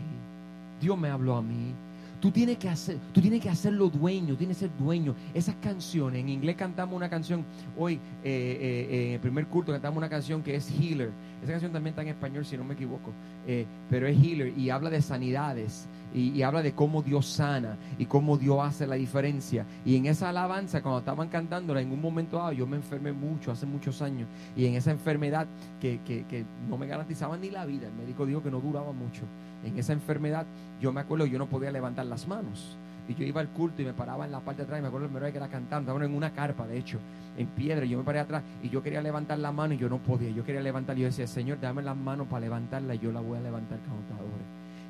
Dios 0.79 0.97
me 0.97 1.09
habló 1.09 1.35
a 1.35 1.41
mí. 1.41 1.73
Tú 2.19 2.31
tienes 2.31 2.57
que 2.57 2.67
hacer, 2.67 2.97
tú 3.13 3.21
tienes 3.21 3.41
que 3.41 3.49
hacerlo 3.49 3.89
dueño, 3.89 4.35
tienes 4.35 4.57
que 4.57 4.67
ser 4.67 4.77
dueño. 4.77 5.13
Esas 5.35 5.55
canciones, 5.55 6.21
en 6.21 6.29
inglés 6.29 6.55
cantamos 6.55 6.95
una 6.95 7.09
canción, 7.09 7.45
hoy 7.77 7.93
eh, 7.93 7.99
eh, 8.23 8.87
eh, 8.89 9.07
en 9.07 9.13
el 9.13 9.19
primer 9.19 9.45
culto 9.45 9.71
cantamos 9.71 9.97
una 9.97 10.09
canción 10.09 10.41
que 10.41 10.55
es 10.55 10.67
Healer. 10.71 11.11
Esa 11.43 11.51
canción 11.51 11.71
también 11.71 11.91
está 11.91 12.01
en 12.01 12.07
español, 12.07 12.43
si 12.43 12.57
no 12.57 12.63
me 12.63 12.73
equivoco, 12.73 13.11
pero 13.89 14.07
es 14.07 14.17
Healer 14.17 14.57
y 14.57 14.71
habla 14.71 14.89
de 14.89 15.03
sanidades 15.03 15.87
y, 16.11 16.41
habla 16.41 16.63
de 16.63 16.73
cómo 16.73 17.03
Dios 17.03 17.27
sana 17.27 17.77
y 17.99 18.07
cómo 18.07 18.37
Dios 18.37 18.57
hace 18.61 18.87
la 18.87 18.95
diferencia. 18.95 19.67
Y 19.85 19.95
en 19.95 20.07
esa 20.07 20.29
alabanza, 20.29 20.81
cuando 20.81 20.99
estaban 20.99 21.29
cantándola, 21.29 21.81
en 21.81 21.91
un 21.91 22.01
momento 22.01 22.37
dado, 22.37 22.53
yo 22.53 22.65
me 22.65 22.77
enfermé 22.77 23.11
mucho, 23.11 23.51
hace 23.51 23.67
muchos 23.67 24.01
años, 24.01 24.27
y 24.55 24.65
en 24.65 24.73
esa 24.73 24.89
enfermedad 24.89 25.45
que, 25.79 25.99
que, 26.03 26.25
que 26.25 26.45
no 26.67 26.79
me 26.79 26.87
garantizaba 26.87 27.37
ni 27.37 27.51
la 27.51 27.67
vida, 27.67 27.85
el 27.85 27.93
médico 27.93 28.25
dijo 28.25 28.41
que 28.41 28.49
no 28.49 28.59
duraba 28.59 28.91
mucho 28.91 29.21
en 29.63 29.77
esa 29.77 29.93
enfermedad, 29.93 30.45
yo 30.81 30.91
me 30.91 31.01
acuerdo, 31.01 31.25
yo 31.25 31.39
no 31.39 31.47
podía 31.47 31.71
levantar 31.71 32.05
las 32.05 32.27
manos. 32.27 32.77
Y 33.07 33.15
yo 33.15 33.25
iba 33.25 33.39
al 33.39 33.47
culto 33.47 33.81
y 33.81 33.85
me 33.85 33.93
paraba 33.93 34.25
en 34.25 34.31
la 34.31 34.41
parte 34.41 34.61
de 34.61 34.63
atrás. 34.65 34.79
Y 34.79 34.81
me 34.81 34.89
acuerdo 34.89 35.07
el 35.07 35.31
que 35.31 35.37
era 35.37 35.47
cantando, 35.47 35.91
estaba 35.91 36.05
en 36.05 36.13
una 36.13 36.33
carpa, 36.33 36.67
de 36.67 36.77
hecho, 36.77 36.99
en 37.37 37.47
piedra. 37.47 37.85
Y 37.85 37.89
yo 37.89 37.97
me 37.97 38.03
paré 38.03 38.19
atrás 38.19 38.43
y 38.61 38.69
yo 38.69 38.83
quería 38.83 39.01
levantar 39.01 39.39
la 39.39 39.51
mano 39.51 39.73
y 39.73 39.77
yo 39.77 39.87
no 39.87 39.97
podía. 39.99 40.29
Yo 40.31 40.43
quería 40.43 40.61
levantar. 40.61 40.97
Y 40.97 41.01
yo 41.01 41.07
decía, 41.07 41.25
Señor, 41.25 41.59
dame 41.61 41.81
las 41.81 41.95
manos 41.95 42.27
para 42.27 42.41
levantarla 42.41 42.95
y 42.95 42.99
yo 42.99 43.11
la 43.11 43.21
voy 43.21 43.37
a 43.37 43.41
levantar 43.41 43.79
cuando 43.79 44.27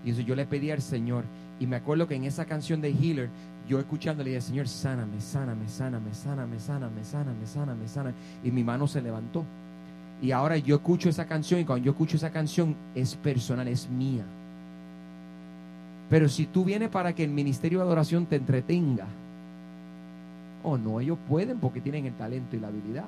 Y 0.03 0.11
eso 0.11 0.21
yo 0.21 0.35
le 0.35 0.45
pedí 0.47 0.71
al 0.71 0.81
Señor. 0.81 1.25
Y 1.59 1.67
me 1.67 1.75
acuerdo 1.75 2.07
que 2.07 2.15
en 2.15 2.23
esa 2.23 2.45
canción 2.45 2.81
de 2.81 2.89
Healer, 2.89 3.29
yo 3.67 3.79
escuchando 3.79 4.23
le 4.23 4.31
dije, 4.31 4.41
Señor, 4.41 4.67
sáname, 4.67 5.21
sáname, 5.21 5.67
sáname, 5.67 6.13
sáname, 6.13 6.59
sáname, 6.59 7.03
sáname, 7.03 7.45
sáname, 7.45 7.87
sáname. 7.87 8.15
Y 8.43 8.51
mi 8.51 8.63
mano 8.63 8.87
se 8.87 9.01
levantó. 9.01 9.45
Y 10.21 10.31
ahora 10.31 10.57
yo 10.57 10.77
escucho 10.77 11.09
esa 11.09 11.27
canción 11.27 11.59
y 11.59 11.65
cuando 11.65 11.85
yo 11.85 11.91
escucho 11.91 12.17
esa 12.17 12.31
canción 12.31 12.75
es 12.95 13.15
personal, 13.15 13.67
es 13.67 13.87
mía. 13.87 14.25
Pero 16.09 16.29
si 16.29 16.45
tú 16.45 16.63
vienes 16.63 16.89
para 16.89 17.13
que 17.13 17.23
el 17.23 17.31
ministerio 17.31 17.79
de 17.79 17.85
adoración 17.85 18.25
te 18.25 18.37
entretenga, 18.37 19.05
o 20.63 20.71
oh, 20.71 20.77
no, 20.77 20.99
ellos 20.99 21.17
pueden 21.27 21.59
porque 21.59 21.81
tienen 21.81 22.05
el 22.05 22.13
talento 22.13 22.55
y 22.55 22.59
la 22.59 22.67
habilidad. 22.67 23.05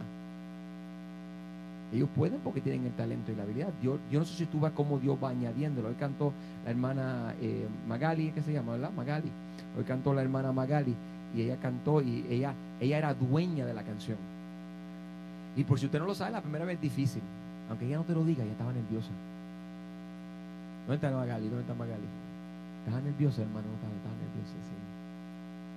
Ellos 1.91 2.07
pueden 2.15 2.39
porque 2.39 2.61
tienen 2.61 2.85
el 2.85 2.91
talento 2.93 3.31
y 3.31 3.35
la 3.35 3.43
habilidad. 3.43 3.69
Yo, 3.81 3.97
no 4.11 4.25
sé 4.25 4.35
si 4.35 4.45
tú 4.45 4.59
vas 4.59 4.73
cómo 4.73 4.99
Dios 4.99 5.17
va 5.21 5.29
añadiéndolo. 5.29 5.89
Hoy 5.89 5.95
cantó 5.95 6.33
la 6.63 6.71
hermana 6.71 7.33
eh, 7.41 7.67
Magali, 7.87 8.31
¿qué 8.31 8.41
se 8.41 8.53
llama? 8.53 8.73
¿verdad? 8.73 8.91
Magali. 8.95 9.29
Hoy 9.77 9.83
cantó 9.85 10.13
la 10.13 10.21
hermana 10.21 10.51
Magali 10.51 10.93
y 11.35 11.41
ella 11.41 11.57
cantó 11.57 12.01
y 12.01 12.25
ella, 12.29 12.53
ella 12.79 12.97
era 12.97 13.13
dueña 13.13 13.65
de 13.65 13.73
la 13.73 13.83
canción. 13.83 14.17
Y 15.55 15.63
por 15.63 15.79
si 15.79 15.87
usted 15.87 15.99
no 15.99 16.05
lo 16.05 16.13
sabe, 16.13 16.31
la 16.31 16.41
primera 16.41 16.65
vez 16.65 16.75
es 16.75 16.81
difícil. 16.81 17.21
Aunque 17.69 17.87
ella 17.87 17.97
no 17.97 18.03
te 18.03 18.13
lo 18.13 18.23
diga, 18.23 18.43
ella 18.43 18.51
estaba 18.51 18.71
nerviosa. 18.71 19.09
¿Dónde 20.87 20.95
está 20.95 21.15
Magali? 21.15 21.47
¿Dónde 21.47 21.61
está 21.61 21.73
Magali? 21.73 22.28
Estaba 22.85 23.01
nervioso, 23.01 23.41
hermano, 23.41 23.67
estaba, 23.75 23.93
nervioso. 23.93 24.55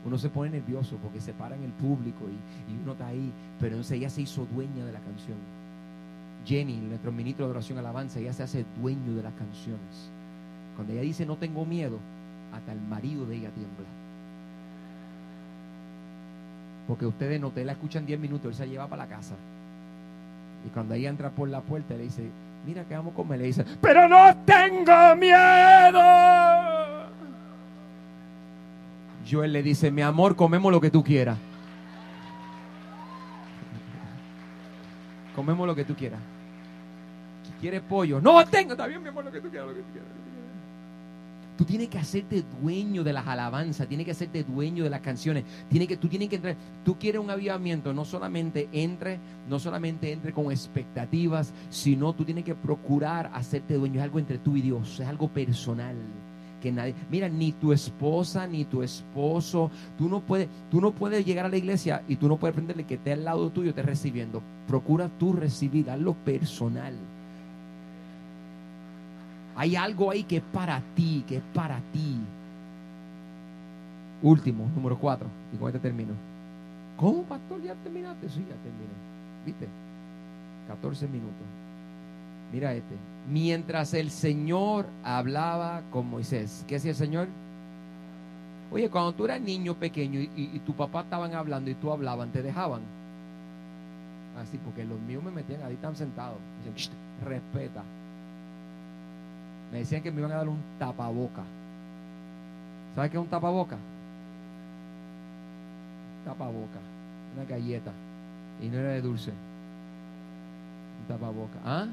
Uno 0.04 0.18
se 0.18 0.28
pone 0.28 0.50
nervioso 0.50 0.96
porque 1.02 1.20
se 1.20 1.32
para 1.32 1.54
en 1.54 1.62
el 1.62 1.72
público 1.72 2.24
y, 2.26 2.82
uno 2.82 2.92
está 2.92 3.06
ahí, 3.06 3.32
pero 3.60 3.74
entonces 3.74 3.98
ella 3.98 4.10
se 4.10 4.22
hizo 4.22 4.46
dueña 4.46 4.84
de 4.84 4.92
la 4.92 4.98
canción. 5.00 5.36
Jenny, 6.44 6.76
nuestro 6.78 7.12
ministro 7.12 7.46
de 7.46 7.52
oración 7.52 7.78
alabanza, 7.78 8.18
ella 8.18 8.32
se 8.32 8.42
hace 8.42 8.64
dueño 8.80 9.14
de 9.14 9.22
las 9.22 9.32
canciones. 9.34 10.10
Cuando 10.74 10.92
ella 10.92 11.02
dice 11.02 11.24
no 11.24 11.36
tengo 11.36 11.64
miedo, 11.64 11.98
hasta 12.52 12.72
el 12.72 12.80
marido 12.80 13.26
de 13.26 13.36
ella 13.36 13.50
tiembla. 13.50 13.86
Porque 16.88 17.06
ustedes 17.06 17.40
no 17.40 17.50
te 17.50 17.64
la 17.64 17.72
escuchan 17.72 18.04
10 18.04 18.18
minutos, 18.18 18.46
él 18.46 18.54
se 18.54 18.68
lleva 18.68 18.88
para 18.88 19.04
la 19.04 19.08
casa. 19.08 19.34
Y 20.66 20.70
cuando 20.70 20.94
ella 20.94 21.10
entra 21.10 21.30
por 21.30 21.48
la 21.48 21.60
puerta, 21.60 21.94
le 21.94 22.04
dice, 22.04 22.28
mira 22.66 22.84
que 22.84 22.94
vamos 22.94 23.12
a 23.12 23.16
comer. 23.16 23.38
Le 23.38 23.46
dice, 23.46 23.64
pero 23.80 24.08
no 24.08 24.36
tengo 24.44 25.16
miedo. 25.16 26.00
Joel 29.32 29.52
le 29.52 29.62
dice, 29.62 29.90
mi 29.90 30.02
amor, 30.02 30.36
comemos 30.36 30.70
lo 30.70 30.80
que 30.80 30.90
tú 30.90 31.02
quieras. 31.02 31.38
Comemos 35.34 35.66
lo 35.66 35.74
que 35.74 35.84
tú 35.84 35.94
quieras. 35.94 36.20
¿Quieres 37.60 37.80
pollo? 37.80 38.20
No 38.20 38.44
tengo, 38.46 38.72
está 38.72 38.86
bien, 38.86 39.02
mi 39.02 39.08
amor, 39.08 39.24
lo 39.24 39.32
que 39.32 39.40
tú 39.40 39.48
quieras, 39.48 39.68
lo 39.68 39.74
que 39.74 39.80
tú 39.80 39.92
quieras. 39.92 40.10
Tú 41.56 41.64
tienes 41.64 41.88
que 41.88 41.98
hacerte 41.98 42.44
dueño 42.60 43.04
de 43.04 43.12
las 43.12 43.26
alabanzas, 43.26 43.86
tienes 43.86 44.04
que 44.04 44.12
hacerte 44.12 44.42
dueño 44.42 44.84
de 44.84 44.90
las 44.90 45.00
canciones. 45.00 45.44
Tienes 45.68 45.86
que, 45.86 45.96
tú 45.96 46.08
tienes 46.08 46.28
que 46.28 46.36
entrar. 46.36 46.56
Tú 46.84 46.98
quieres 46.98 47.20
un 47.20 47.30
avivamiento, 47.30 47.94
no 47.94 48.04
solamente 48.04 48.68
entre, 48.72 49.18
no 49.48 49.58
solamente 49.58 50.12
entre 50.12 50.32
con 50.32 50.50
expectativas, 50.50 51.52
sino 51.70 52.12
tú 52.14 52.24
tienes 52.24 52.44
que 52.44 52.54
procurar 52.54 53.30
hacerte 53.32 53.74
dueño. 53.74 54.00
Es 54.00 54.04
algo 54.04 54.18
entre 54.18 54.38
tú 54.38 54.56
y 54.56 54.62
Dios, 54.62 54.98
es 54.98 55.06
algo 55.06 55.28
personal 55.28 55.96
que 56.62 56.72
nadie, 56.72 56.94
mira, 57.10 57.28
ni 57.28 57.52
tu 57.52 57.72
esposa, 57.72 58.46
ni 58.46 58.64
tu 58.64 58.82
esposo, 58.82 59.70
tú 59.98 60.08
no 60.08 60.20
puedes, 60.20 60.48
tú 60.70 60.80
no 60.80 60.92
puedes 60.92 61.26
llegar 61.26 61.44
a 61.44 61.48
la 61.48 61.56
iglesia 61.56 62.02
y 62.08 62.16
tú 62.16 62.28
no 62.28 62.36
puedes 62.36 62.54
aprenderle 62.54 62.84
que 62.84 62.94
esté 62.94 63.12
al 63.12 63.24
lado 63.24 63.50
tuyo, 63.50 63.70
esté 63.70 63.82
recibiendo. 63.82 64.40
Procura 64.68 65.10
tú 65.18 65.32
recibir, 65.32 65.90
hazlo 65.90 66.14
personal. 66.14 66.94
Hay 69.56 69.76
algo 69.76 70.10
ahí 70.10 70.22
que 70.22 70.36
es 70.36 70.42
para 70.52 70.80
ti, 70.94 71.24
que 71.26 71.36
es 71.36 71.42
para 71.52 71.80
ti. 71.92 72.16
Último, 74.22 74.70
número 74.74 74.96
cuatro, 74.96 75.26
y 75.52 75.56
con 75.56 75.68
este 75.68 75.80
termino. 75.80 76.14
¿Cómo, 76.96 77.24
pastor? 77.24 77.60
¿Ya 77.62 77.74
terminaste? 77.74 78.28
Sí, 78.28 78.40
ya 78.48 78.54
terminé. 78.62 78.94
¿Viste? 79.44 79.66
14 80.68 81.08
minutos. 81.08 81.61
Mira 82.52 82.74
este. 82.74 82.94
Mientras 83.28 83.94
el 83.94 84.10
Señor 84.10 84.86
hablaba 85.02 85.82
con 85.90 86.10
Moisés. 86.10 86.64
¿Qué 86.68 86.76
hacía 86.76 86.90
el 86.90 86.96
Señor? 86.96 87.28
Oye, 88.70 88.90
cuando 88.90 89.12
tú 89.12 89.24
eras 89.24 89.40
niño 89.40 89.74
pequeño 89.74 90.20
y, 90.20 90.58
tu 90.60 90.74
papá 90.74 91.02
estaban 91.02 91.34
hablando 91.34 91.70
y 91.70 91.74
tú 91.74 91.92
hablaban, 91.92 92.30
¿te 92.30 92.42
dejaban? 92.42 92.80
Así, 94.40 94.58
porque 94.58 94.84
los 94.84 94.98
míos 95.00 95.22
me 95.22 95.30
metían 95.30 95.62
ahí, 95.62 95.74
están 95.74 95.94
sentados. 95.94 96.38
Dicen, 96.64 96.94
respeta. 97.24 97.82
Me 99.70 99.78
decían 99.80 100.02
que 100.02 100.10
me 100.10 100.20
iban 100.20 100.32
a 100.32 100.36
dar 100.36 100.48
un 100.48 100.58
tapaboca. 100.78 101.42
¿Sabes 102.94 103.10
qué 103.10 103.16
es 103.16 103.22
un 103.22 103.28
tapaboca? 103.28 103.76
Tapaboca. 106.24 106.80
Una 107.36 107.44
galleta. 107.44 107.92
Y 108.60 108.68
no 108.68 108.78
era 108.78 108.90
de 108.90 109.02
dulce. 109.02 109.30
Un 111.00 111.08
tapaboca. 111.08 111.58
¿Ah? 111.64 111.86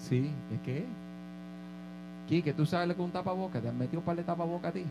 Sí, 0.00 0.30
¿es 0.52 0.60
qué? 0.64 0.86
que 2.40 2.52
¿tú 2.52 2.64
sabes 2.64 2.86
lo 2.86 2.94
que 2.94 3.02
es 3.02 3.06
un 3.06 3.12
tapaboca? 3.12 3.60
¿Te 3.60 3.68
han 3.68 3.76
metido 3.76 3.98
un 3.98 4.04
par 4.04 4.14
de 4.14 4.22
tapaboca 4.22 4.68
a 4.68 4.72
ti? 4.72 4.84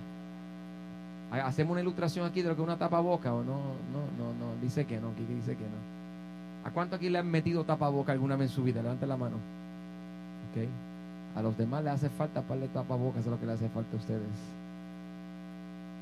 ¿Hacemos 1.32 1.72
una 1.72 1.82
ilustración 1.82 2.26
aquí 2.26 2.42
de 2.42 2.50
lo 2.50 2.56
que 2.56 2.62
es 2.62 2.68
una 2.68 2.78
tapaboca 2.78 3.34
o 3.34 3.44
no? 3.44 3.56
No, 3.94 4.04
no, 4.18 4.34
no. 4.34 4.62
Dice 4.62 4.86
que 4.86 5.00
no, 5.00 5.14
Kike 5.16 5.36
dice 5.36 5.56
que 5.56 5.64
no. 5.64 6.68
¿A 6.68 6.72
cuánto 6.72 6.98
aquí 6.98 7.08
le 7.10 7.20
han 7.20 7.32
metido 7.32 7.64
tapaboca 7.64 8.12
alguna 8.12 8.36
vez 8.36 8.50
en 8.50 8.56
su 8.56 8.64
vida? 8.64 8.82
Levante 8.82 9.08
la 9.08 9.16
mano. 9.16 9.38
Ok. 10.52 10.68
A 11.38 11.42
los 11.42 11.58
demás 11.58 11.84
le 11.84 11.92
hace 11.92 12.10
falta 12.10 12.42
para 12.42 12.62
de 12.62 12.68
tapabocas, 12.68 13.22
es 13.22 13.32
lo 13.32 13.40
que 13.40 13.46
le 13.46 13.54
hace 13.54 13.70
falta 13.70 13.96
a 13.96 14.00
ustedes. 14.00 14.28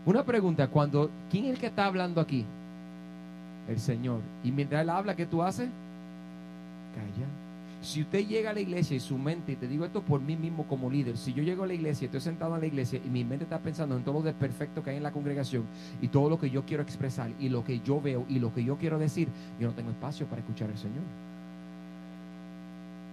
Una 0.05 0.23
pregunta, 0.23 0.67
cuando, 0.69 1.11
¿quién 1.29 1.45
es 1.45 1.51
el 1.51 1.59
que 1.59 1.67
está 1.67 1.85
hablando 1.85 2.21
aquí? 2.21 2.45
El 3.67 3.79
Señor. 3.79 4.21
Y 4.43 4.51
mientras 4.51 4.81
Él 4.81 4.89
habla, 4.89 5.15
¿qué 5.15 5.25
tú 5.25 5.43
haces? 5.43 5.69
Calla. 6.95 7.46
Si 7.81 8.01
usted 8.01 8.27
llega 8.27 8.49
a 8.49 8.53
la 8.53 8.59
iglesia 8.59 8.97
y 8.97 8.99
su 8.99 9.17
mente, 9.17 9.51
y 9.51 9.55
te 9.55 9.67
digo 9.67 9.85
esto 9.85 10.01
por 10.01 10.19
mí 10.19 10.35
mismo 10.35 10.67
como 10.67 10.89
líder, 10.89 11.17
si 11.17 11.33
yo 11.33 11.43
llego 11.43 11.63
a 11.63 11.67
la 11.67 11.73
iglesia, 11.73 12.05
estoy 12.05 12.21
sentado 12.21 12.55
en 12.55 12.61
la 12.61 12.67
iglesia 12.67 12.99
y 13.03 13.09
mi 13.09 13.23
mente 13.23 13.43
está 13.43 13.59
pensando 13.59 13.95
en 13.95 14.03
todo 14.03 14.15
lo 14.15 14.21
desperfecto 14.23 14.83
que 14.83 14.89
hay 14.89 14.97
en 14.97 15.03
la 15.03 15.11
congregación 15.11 15.63
y 16.01 16.07
todo 16.07 16.29
lo 16.29 16.39
que 16.39 16.49
yo 16.49 16.65
quiero 16.65 16.83
expresar 16.83 17.31
y 17.39 17.49
lo 17.49 17.63
que 17.63 17.79
yo 17.79 18.01
veo 18.01 18.25
y 18.27 18.39
lo 18.39 18.53
que 18.53 18.63
yo 18.63 18.77
quiero 18.77 18.97
decir, 18.97 19.29
yo 19.59 19.67
no 19.67 19.73
tengo 19.73 19.91
espacio 19.91 20.25
para 20.25 20.41
escuchar 20.41 20.69
al 20.69 20.77
Señor. 20.77 21.03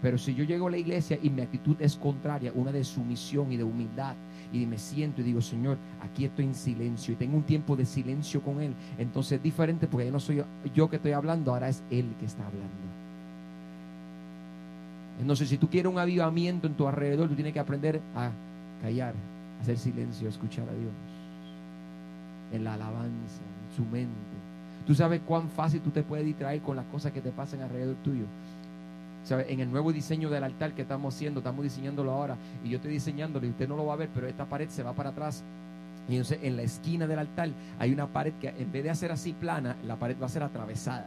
Pero 0.01 0.19
si 0.19 0.35
yo 0.35 0.45
llego 0.45 0.67
a 0.67 0.71
la 0.71 0.77
iglesia 0.77 1.19
y 1.23 1.31
mi 1.31 1.43
actitud 1.43 1.77
es 1.79 1.97
contraria, 1.97 2.53
una 2.55 2.73
de 2.73 2.85
sumisión 2.85 3.53
y 3.53 3.57
de 3.57 3.65
humildad, 3.65 4.15
y 4.53 4.67
me 4.67 4.77
siento 4.77 5.21
y 5.21 5.25
digo, 5.25 5.41
Señor, 5.41 5.79
aquí 6.03 6.27
estoy 6.27 6.45
en 6.45 6.55
silencio 6.55 7.15
y 7.15 7.17
tengo 7.17 7.37
un 7.37 7.43
tiempo 7.43 7.75
de 7.75 7.87
silencio 7.87 8.43
con 8.43 8.61
Él, 8.61 8.75
entonces 8.99 9.39
es 9.39 9.43
diferente 9.43 9.87
porque 9.87 10.07
ya 10.07 10.13
no 10.13 10.21
soy 10.21 10.43
yo 10.75 10.91
que 10.91 10.97
estoy 10.97 11.13
hablando, 11.13 11.53
ahora 11.53 11.69
es 11.69 11.83
Él 11.91 12.15
que 12.21 12.27
está 12.27 12.47
hablando. 12.47 12.94
Entonces, 15.21 15.49
si 15.49 15.59
tú 15.59 15.69
quieres 15.69 15.93
un 15.93 15.99
avivamiento 15.99 16.67
en 16.67 16.75
tu 16.75 16.89
alrededor, 16.89 17.29
tú 17.29 17.35
tienes 17.35 17.53
que 17.53 17.61
aprender 17.61 18.01
a 18.17 18.31
callar, 18.83 19.15
a 19.59 19.63
hacer 19.63 19.79
silencio, 19.79 20.27
a 20.27 20.31
escuchar 20.31 20.69
a 20.69 20.73
Dios. 20.73 20.93
En 22.53 22.65
la 22.65 22.75
alabanza, 22.75 23.43
en 23.71 23.77
su 23.77 23.85
mente. 23.85 24.13
Tú 24.87 24.95
sabes 24.95 25.21
cuán 25.27 25.49
fácil 25.49 25.81
tú 25.81 25.91
te 25.91 26.03
puedes 26.03 26.27
distraer 26.27 26.61
con 26.61 26.77
las 26.77 26.85
cosas 26.87 27.13
que 27.13 27.21
te 27.21 27.31
pasan 27.31 27.63
alrededor 27.63 27.97
tuyo. 28.05 28.25
¿Sabe? 29.25 29.51
En 29.51 29.61
el 29.61 29.71
nuevo 29.71 29.93
diseño 29.93 30.29
del 30.29 30.45
altar 30.45 30.73
que 30.73 30.83
estamos 30.83 31.15
haciendo, 31.15 31.41
estamos 31.41 31.63
diseñándolo 31.63 32.11
ahora, 32.11 32.37
y 32.63 32.69
yo 32.69 32.77
estoy 32.77 32.93
diseñándolo 32.93 33.47
y 33.47 33.51
usted 33.51 33.67
no 33.67 33.77
lo 33.77 33.87
va 33.87 33.95
a 33.95 33.97
ver, 33.97 34.11
pero 34.15 34.27
esta 34.27 34.45
pared 34.45 34.69
se 34.69 34.83
va 34.83 34.93
para 34.93 35.11
atrás. 35.11 35.43
Y 36.07 36.17
entonces 36.17 36.41
en 36.43 36.57
la 36.57 36.63
esquina 36.63 37.07
del 37.07 37.21
altar 37.21 37.49
hay 37.79 37.91
una 37.91 38.07
pared 38.07 38.35
que 38.39 38.49
en 38.49 38.71
vez 38.71 38.85
de 38.85 38.91
hacer 38.91 39.11
así 39.11 39.33
plana, 39.33 39.77
la 39.87 39.97
pared 39.97 40.17
va 40.21 40.27
a 40.27 40.29
ser 40.29 40.43
atravesada 40.43 41.07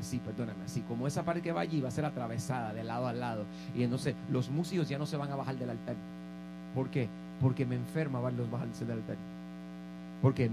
así, 0.00 0.18
perdóname, 0.18 0.64
así 0.64 0.80
como 0.82 1.06
esa 1.06 1.24
pared 1.24 1.42
que 1.42 1.52
va 1.52 1.62
allí 1.62 1.80
va 1.80 1.88
a 1.88 1.92
ser 1.92 2.04
atravesada 2.04 2.72
de 2.72 2.84
lado 2.84 3.06
a 3.06 3.12
lado. 3.12 3.44
Y 3.74 3.82
entonces 3.82 4.14
los 4.30 4.50
músicos 4.50 4.88
ya 4.88 4.98
no 4.98 5.06
se 5.06 5.16
van 5.16 5.30
a 5.30 5.36
bajar 5.36 5.56
del 5.56 5.70
altar. 5.70 5.96
¿Por 6.74 6.88
qué? 6.90 7.08
Porque 7.40 7.66
me 7.66 7.76
enferma 7.76 8.20
verlos 8.20 8.50
bajarse 8.50 8.84
del 8.84 8.98
altar. 8.98 9.16
Porque, 10.24 10.50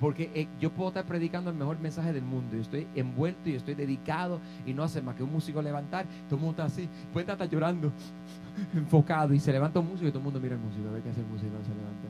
porque 0.00 0.30
eh, 0.34 0.48
yo 0.60 0.72
puedo 0.72 0.88
estar 0.88 1.04
predicando 1.04 1.50
el 1.50 1.56
mejor 1.56 1.78
mensaje 1.78 2.12
del 2.12 2.24
mundo 2.24 2.56
y 2.56 2.60
estoy 2.60 2.88
envuelto 2.96 3.48
y 3.48 3.54
estoy 3.54 3.76
dedicado 3.76 4.40
y 4.66 4.74
no 4.74 4.82
hace 4.82 5.00
más 5.00 5.14
que 5.14 5.22
un 5.22 5.30
músico 5.30 5.62
levantar, 5.62 6.06
todo 6.28 6.34
el 6.34 6.42
mundo 6.42 6.60
está 6.60 6.64
así, 6.64 6.88
puede 7.12 7.30
estar 7.30 7.48
llorando, 7.48 7.92
enfocado 8.74 9.32
y 9.32 9.38
se 9.38 9.52
levanta 9.52 9.78
un 9.78 9.90
músico 9.90 10.08
y 10.08 10.10
todo 10.10 10.18
el 10.18 10.24
mundo 10.24 10.40
mira 10.40 10.56
al 10.56 10.60
músico, 10.60 10.88
a 10.88 10.92
ver 10.92 11.02
qué 11.02 11.10
hace 11.10 11.20
el 11.20 11.26
músico, 11.26 11.52
se 11.62 11.68
levanta. 11.68 12.08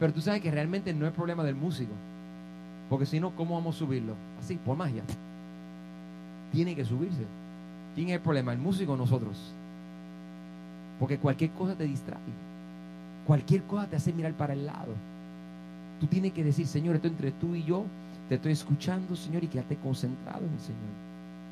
Pero 0.00 0.12
tú 0.14 0.22
sabes 0.22 0.40
que 0.40 0.50
realmente 0.50 0.94
no 0.94 1.06
es 1.06 1.12
problema 1.12 1.44
del 1.44 1.54
músico, 1.54 1.92
porque 2.88 3.04
si 3.04 3.20
no, 3.20 3.36
¿cómo 3.36 3.54
vamos 3.54 3.76
a 3.76 3.78
subirlo? 3.78 4.14
Así, 4.42 4.56
por 4.56 4.76
magia. 4.76 5.02
Tiene 6.50 6.74
que 6.74 6.84
subirse. 6.84 7.24
¿Quién 7.94 8.08
es 8.08 8.14
el 8.14 8.20
problema? 8.20 8.52
¿El 8.52 8.58
músico 8.58 8.92
o 8.92 8.96
nosotros? 8.96 9.52
Porque 10.98 11.18
cualquier 11.18 11.50
cosa 11.50 11.74
te 11.74 11.84
distrae. 11.84 12.18
Cualquier 13.26 13.62
cosa 13.62 13.86
te 13.86 13.96
hace 13.96 14.12
mirar 14.12 14.32
para 14.32 14.52
el 14.52 14.66
lado. 14.66 14.92
Tú 16.00 16.06
tienes 16.06 16.32
que 16.32 16.42
decir, 16.42 16.66
Señor, 16.66 16.96
esto 16.96 17.06
entre 17.06 17.30
tú 17.30 17.54
y 17.54 17.62
yo, 17.62 17.84
te 18.28 18.34
estoy 18.34 18.52
escuchando, 18.52 19.14
Señor, 19.14 19.44
y 19.44 19.46
quédate 19.46 19.76
concentrado 19.76 20.44
en 20.44 20.52
el 20.52 20.60
Señor. 20.60 20.80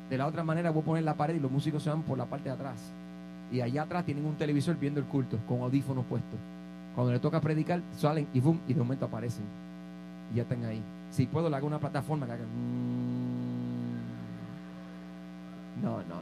De 0.09 0.17
la 0.17 0.27
otra 0.27 0.43
manera 0.43 0.71
voy 0.71 0.81
a 0.81 0.85
poner 0.85 1.03
la 1.03 1.13
pared 1.13 1.35
y 1.35 1.39
los 1.39 1.51
músicos 1.51 1.83
se 1.83 1.89
van 1.89 2.01
por 2.01 2.17
la 2.17 2.25
parte 2.25 2.49
de 2.49 2.55
atrás. 2.55 2.75
Y 3.51 3.61
allá 3.61 3.83
atrás 3.83 4.05
tienen 4.05 4.25
un 4.25 4.35
televisor 4.35 4.77
viendo 4.77 4.99
el 4.99 5.05
culto 5.05 5.37
con 5.47 5.61
audífonos 5.61 6.05
puestos. 6.05 6.39
Cuando 6.95 7.13
le 7.13 7.19
toca 7.19 7.39
predicar, 7.39 7.81
salen 7.97 8.27
y 8.33 8.41
boom, 8.41 8.59
y 8.67 8.73
de 8.73 8.79
momento 8.79 9.05
aparecen. 9.05 9.43
Y 10.33 10.37
ya 10.37 10.43
están 10.43 10.65
ahí. 10.65 10.81
Si 11.11 11.25
puedo, 11.25 11.49
le 11.49 11.57
hago 11.57 11.67
una 11.67 11.79
plataforma 11.79 12.25
que. 12.25 12.33
Mm. 12.33 12.37
No, 15.83 15.97
no, 15.97 16.03
no, 16.03 16.15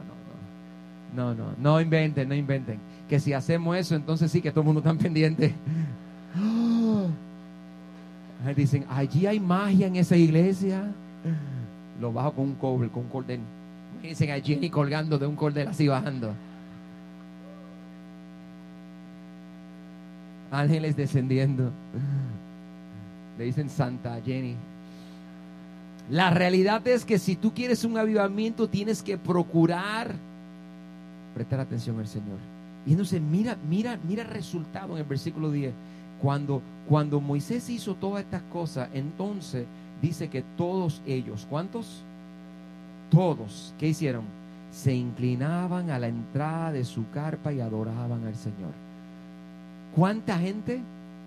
no. 1.14 1.34
No, 1.34 1.52
no, 1.58 1.80
inventen, 1.80 2.28
no 2.28 2.34
inventen. 2.34 2.78
Que 3.08 3.18
si 3.18 3.32
hacemos 3.32 3.76
eso, 3.76 3.94
entonces 3.94 4.30
sí 4.30 4.40
que 4.40 4.50
todo 4.50 4.60
el 4.60 4.66
mundo 4.66 4.80
está 4.80 4.94
pendiente. 5.02 5.54
Dicen, 8.56 8.86
allí 8.88 9.26
hay 9.26 9.38
magia 9.38 9.86
en 9.86 9.96
esa 9.96 10.16
iglesia. 10.16 10.82
Lo 12.00 12.12
bajo 12.12 12.32
con 12.32 12.44
un 12.46 12.54
cobre, 12.54 12.88
con 12.88 13.04
un 13.04 13.10
cordel. 13.10 13.40
Dicen 14.02 14.30
a 14.30 14.40
Jenny 14.40 14.70
colgando 14.70 15.18
de 15.18 15.26
un 15.26 15.36
cordel 15.36 15.68
así 15.68 15.88
bajando. 15.88 16.32
Ángeles 20.50 20.96
descendiendo. 20.96 21.70
Le 23.38 23.44
dicen 23.44 23.68
Santa 23.68 24.18
Jenny. 24.24 24.56
La 26.08 26.30
realidad 26.30 26.86
es 26.88 27.04
que 27.04 27.18
si 27.18 27.36
tú 27.36 27.52
quieres 27.52 27.84
un 27.84 27.98
avivamiento, 27.98 28.68
tienes 28.68 29.02
que 29.02 29.18
procurar 29.18 30.14
prestar 31.34 31.60
atención 31.60 31.98
al 31.98 32.08
Señor. 32.08 32.38
Y 32.86 32.92
entonces 32.92 33.20
mira, 33.20 33.56
mira, 33.68 33.98
mira 34.08 34.22
el 34.22 34.28
resultado 34.28 34.94
en 34.94 34.98
el 34.98 35.04
versículo 35.04 35.50
10. 35.50 35.72
Cuando, 36.20 36.62
cuando 36.88 37.20
Moisés 37.20 37.68
hizo 37.70 37.94
todas 37.94 38.24
estas 38.24 38.42
cosas, 38.52 38.88
entonces 38.92 39.66
dice 40.02 40.28
que 40.28 40.42
todos 40.56 41.00
ellos, 41.06 41.46
¿cuántos? 41.48 42.02
Todos, 43.10 43.74
¿qué 43.78 43.88
hicieron? 43.88 44.24
Se 44.72 44.94
inclinaban 44.94 45.90
a 45.90 45.98
la 45.98 46.08
entrada 46.08 46.72
de 46.72 46.84
su 46.84 47.08
carpa 47.10 47.52
y 47.52 47.60
adoraban 47.60 48.26
al 48.26 48.36
Señor. 48.36 48.72
¿Cuánta 49.94 50.38
gente? 50.38 50.80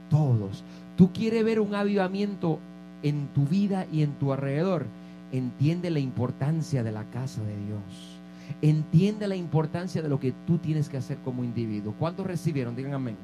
Todos. 0.09 0.63
Tú 0.95 1.12
quieres 1.12 1.43
ver 1.43 1.59
un 1.59 1.75
avivamiento 1.75 2.59
en 3.03 3.27
tu 3.27 3.45
vida 3.45 3.85
y 3.91 4.01
en 4.01 4.13
tu 4.13 4.33
alrededor, 4.33 4.87
entiende 5.31 5.89
la 5.89 5.99
importancia 5.99 6.83
de 6.83 6.91
la 6.91 7.03
casa 7.05 7.41
de 7.43 7.55
Dios. 7.65 8.19
Entiende 8.61 9.27
la 9.27 9.35
importancia 9.35 10.01
de 10.01 10.09
lo 10.09 10.19
que 10.19 10.33
tú 10.47 10.57
tienes 10.57 10.89
que 10.89 10.97
hacer 10.97 11.17
como 11.19 11.43
individuo. 11.43 11.93
¿Cuántos 11.99 12.25
recibieron? 12.25 12.75
Digan 12.75 12.93
amén. 12.93 13.17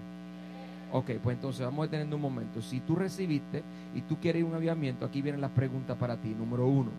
Ok, 0.92 1.12
pues 1.24 1.36
entonces 1.36 1.66
vamos 1.66 1.88
a 1.88 1.92
tener 1.92 2.14
un 2.14 2.22
momento. 2.22 2.62
Si 2.62 2.80
tú 2.80 2.96
recibiste 2.96 3.64
y 3.96 4.02
tú 4.02 4.18
quieres 4.18 4.44
un 4.44 4.56
avivamiento, 4.56 5.06
aquí 5.06 5.22
vienen 5.22 5.42
las 5.42 5.52
preguntas 5.52 5.96
para 5.98 6.18
ti. 6.18 6.30
Número 6.30 6.68
uno, 6.68 6.90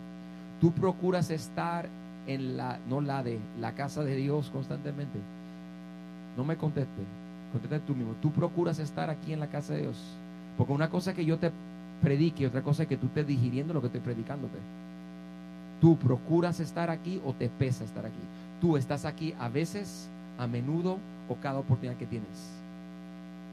tú 0.59 0.71
procuras 0.71 1.29
estar 1.29 1.89
en 2.25 2.55
la, 2.55 2.79
no 2.87 3.01
la 3.01 3.21
de, 3.21 3.39
la 3.59 3.73
casa 3.73 4.03
de 4.03 4.15
Dios 4.15 4.49
constantemente. 4.51 5.19
No 6.37 6.45
me 6.45 6.55
conteste, 6.55 7.01
conteste 7.51 7.79
tú 7.79 7.93
mismo. 7.93 8.15
Tú 8.21 8.31
procuras 8.31 8.79
estar 8.79 9.09
aquí 9.09 9.33
en 9.33 9.41
la 9.41 9.47
casa 9.47 9.73
de 9.73 9.81
Dios. 9.81 9.97
Porque 10.57 10.73
una 10.73 10.89
cosa 10.89 11.13
que 11.13 11.25
yo 11.25 11.37
te 11.37 11.51
predique, 12.01 12.47
otra 12.47 12.61
cosa 12.61 12.83
es 12.83 12.89
que 12.89 12.97
tú 12.97 13.07
estés 13.07 13.27
digiriendo 13.27 13.73
lo 13.73 13.81
que 13.81 13.87
estoy 13.87 14.01
predicándote. 14.01 14.57
Tú 15.79 15.97
procuras 15.97 16.59
estar 16.59 16.89
aquí 16.89 17.21
o 17.25 17.33
te 17.33 17.49
pesa 17.49 17.83
estar 17.83 18.05
aquí. 18.05 18.19
Tú 18.59 18.77
estás 18.77 19.05
aquí 19.05 19.33
a 19.39 19.49
veces, 19.49 20.07
a 20.37 20.47
menudo 20.47 20.97
o 21.27 21.35
cada 21.35 21.59
oportunidad 21.59 21.97
que 21.97 22.05
tienes. 22.05 22.27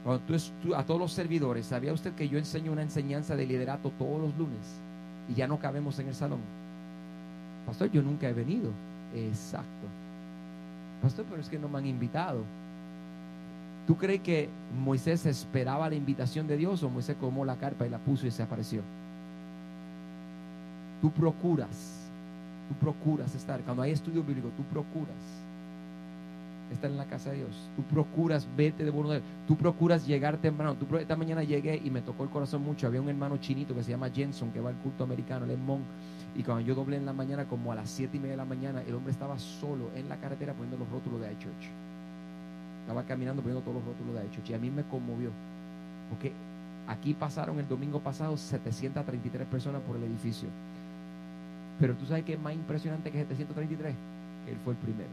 Cuando 0.03 0.23
tú, 0.63 0.75
a 0.75 0.83
todos 0.83 0.99
los 0.99 1.11
servidores, 1.11 1.65
¿sabía 1.65 1.93
usted 1.93 2.13
que 2.13 2.29
yo 2.29 2.37
enseño 2.37 2.71
una 2.71 2.83
enseñanza 2.83 3.35
de 3.35 3.45
liderato 3.45 3.91
todos 3.97 4.21
los 4.21 4.37
lunes 4.37 4.79
y 5.27 5.33
ya 5.33 5.47
no 5.47 5.59
cabemos 5.59 5.97
en 5.99 6.07
el 6.07 6.15
salón? 6.15 6.39
Pastor, 7.65 7.91
yo 7.91 8.01
nunca 8.01 8.29
he 8.29 8.33
venido. 8.33 8.71
Exacto. 9.15 9.87
Pastor, 11.01 11.25
pero 11.29 11.41
es 11.41 11.49
que 11.49 11.59
no 11.59 11.67
me 11.67 11.79
han 11.79 11.85
invitado. 11.87 12.43
¿Tú 13.89 13.97
crees 13.97 14.21
que 14.21 14.47
Moisés 14.83 15.25
esperaba 15.25 15.89
la 15.89 15.95
invitación 15.95 16.45
de 16.45 16.57
Dios 16.57 16.83
o 16.83 16.91
Moisés 16.91 17.17
tomó 17.19 17.43
la 17.43 17.55
carpa 17.55 17.87
y 17.87 17.89
la 17.89 17.97
puso 17.97 18.27
y 18.27 18.29
se 18.29 18.43
apareció? 18.43 18.83
Tú 21.01 21.09
procuras, 21.09 22.07
tú 22.67 22.75
procuras 22.75 23.33
estar. 23.33 23.61
Cuando 23.61 23.81
hay 23.81 23.89
estudio 23.89 24.21
bíblico, 24.21 24.49
tú 24.55 24.61
procuras 24.65 25.17
estar 26.71 26.91
en 26.91 26.97
la 26.97 27.05
casa 27.05 27.31
de 27.31 27.37
Dios. 27.37 27.49
Tú 27.75 27.81
procuras 27.81 28.47
vete 28.55 28.85
de 28.85 28.91
voluntad. 28.91 29.21
Tú 29.47 29.57
procuras 29.57 30.05
llegar 30.05 30.37
temprano. 30.37 30.75
Tú, 30.75 30.95
esta 30.97 31.15
mañana 31.15 31.41
llegué 31.41 31.81
y 31.83 31.89
me 31.89 32.03
tocó 32.03 32.25
el 32.25 32.29
corazón 32.29 32.61
mucho. 32.61 32.85
Había 32.85 33.01
un 33.01 33.09
hermano 33.09 33.37
chinito 33.37 33.73
que 33.73 33.81
se 33.81 33.89
llama 33.89 34.11
Jenson, 34.11 34.51
que 34.51 34.59
va 34.59 34.69
al 34.69 34.75
culto 34.75 35.03
americano, 35.03 35.47
el 35.47 35.57
mon. 35.57 35.81
Y 36.35 36.43
cuando 36.43 36.61
yo 36.63 36.75
doblé 36.75 36.97
en 36.97 37.07
la 37.07 37.13
mañana, 37.13 37.45
como 37.45 37.71
a 37.71 37.75
las 37.75 37.89
siete 37.89 38.17
y 38.17 38.19
media 38.19 38.33
de 38.33 38.37
la 38.37 38.45
mañana, 38.45 38.83
el 38.87 38.93
hombre 38.93 39.13
estaba 39.13 39.39
solo 39.39 39.89
en 39.95 40.07
la 40.07 40.17
carretera 40.17 40.53
poniendo 40.53 40.77
los 40.77 40.87
rótulos 40.91 41.21
de 41.21 41.31
iChurch. 41.31 41.88
Estaba 42.89 43.03
caminando 43.03 43.43
poniendo 43.43 43.61
todos 43.61 43.75
los 43.75 43.85
rótulos 43.85 44.15
de 44.15 44.25
hecho 44.25 44.41
y 44.49 44.55
a 44.55 44.57
mí 44.57 44.71
me 44.71 44.81
conmovió. 44.81 45.29
Porque 46.09 46.31
aquí 46.87 47.13
pasaron 47.13 47.59
el 47.59 47.67
domingo 47.67 47.99
pasado 47.99 48.35
733 48.35 49.45
personas 49.45 49.83
por 49.83 49.95
el 49.95 50.05
edificio. 50.05 50.49
Pero 51.79 51.93
tú 51.93 52.07
sabes 52.07 52.23
que 52.23 52.33
es 52.33 52.39
más 52.39 52.55
impresionante 52.55 53.11
que 53.11 53.19
733, 53.19 53.93
que 54.43 54.51
él 54.51 54.57
fue 54.65 54.73
el 54.73 54.79
primero. 54.79 55.09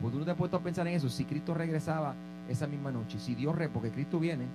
Pues 0.00 0.14
tú 0.14 0.18
no 0.18 0.24
te 0.24 0.30
has 0.30 0.36
puesto 0.38 0.56
a 0.56 0.60
pensar 0.60 0.88
en 0.88 0.94
eso. 0.94 1.10
Si 1.10 1.26
Cristo 1.26 1.52
regresaba 1.52 2.14
esa 2.48 2.66
misma 2.66 2.90
noche, 2.90 3.18
si 3.18 3.34
Dios 3.34 3.54
re, 3.54 3.68
porque 3.68 3.90
Cristo 3.90 4.18
viene, 4.18 4.46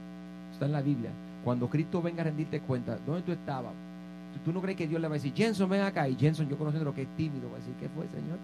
está 0.53 0.65
en 0.65 0.71
la 0.71 0.81
Biblia. 0.81 1.11
Cuando 1.43 1.69
Cristo 1.69 2.01
venga 2.01 2.21
a 2.21 2.25
rendirte 2.25 2.61
cuenta, 2.61 2.97
¿dónde 3.05 3.21
tú 3.21 3.31
estabas? 3.31 3.73
¿Tú, 4.43 4.51
no 4.51 4.59
crees 4.59 4.75
que 4.75 4.87
Dios 4.87 4.99
le 4.99 5.07
va 5.07 5.13
a 5.13 5.19
decir, 5.19 5.33
Jenson, 5.35 5.69
ven 5.69 5.81
acá? 5.81 6.09
Y 6.09 6.15
Jenson, 6.15 6.49
yo 6.49 6.57
conociendo 6.57 6.89
lo 6.89 6.95
que 6.95 7.03
es 7.03 7.15
tímido, 7.15 7.47
va 7.51 7.57
a 7.57 7.59
decir, 7.59 7.75
¿qué 7.79 7.89
fue, 7.89 8.07
Señor? 8.07 8.39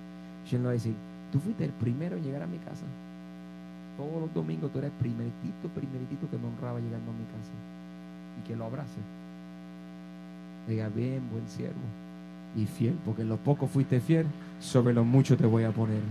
Y 0.45 0.55
él 0.55 0.63
va 0.63 0.69
a 0.69 0.73
decir, 0.73 0.93
Tú 1.31 1.39
fuiste 1.39 1.65
el 1.65 1.71
primero 1.71 2.17
en 2.17 2.23
llegar 2.23 2.43
a 2.43 2.47
mi 2.47 2.57
casa. 2.57 2.85
Todos 3.97 4.21
los 4.21 4.33
domingos 4.33 4.71
tú 4.71 4.79
eres 4.79 4.91
primeritito, 4.99 5.69
primeritito 5.73 6.29
que 6.29 6.37
me 6.37 6.47
honraba 6.47 6.79
llegando 6.79 7.11
a 7.11 7.13
mi 7.13 7.25
casa. 7.25 7.51
Y 8.39 8.47
que 8.47 8.55
lo 8.55 8.65
abrace. 8.65 8.99
Diga, 10.67 10.89
bien, 10.89 11.21
buen 11.31 11.47
siervo. 11.47 11.81
Y 12.55 12.65
fiel, 12.65 12.97
porque 13.05 13.21
en 13.21 13.29
lo 13.29 13.37
poco 13.37 13.67
fuiste 13.67 14.01
fiel, 14.01 14.25
sobre 14.59 14.93
lo 14.93 15.03
mucho 15.03 15.37
te 15.37 15.45
voy 15.45 15.63
a 15.63 15.71
poner. 15.71 16.01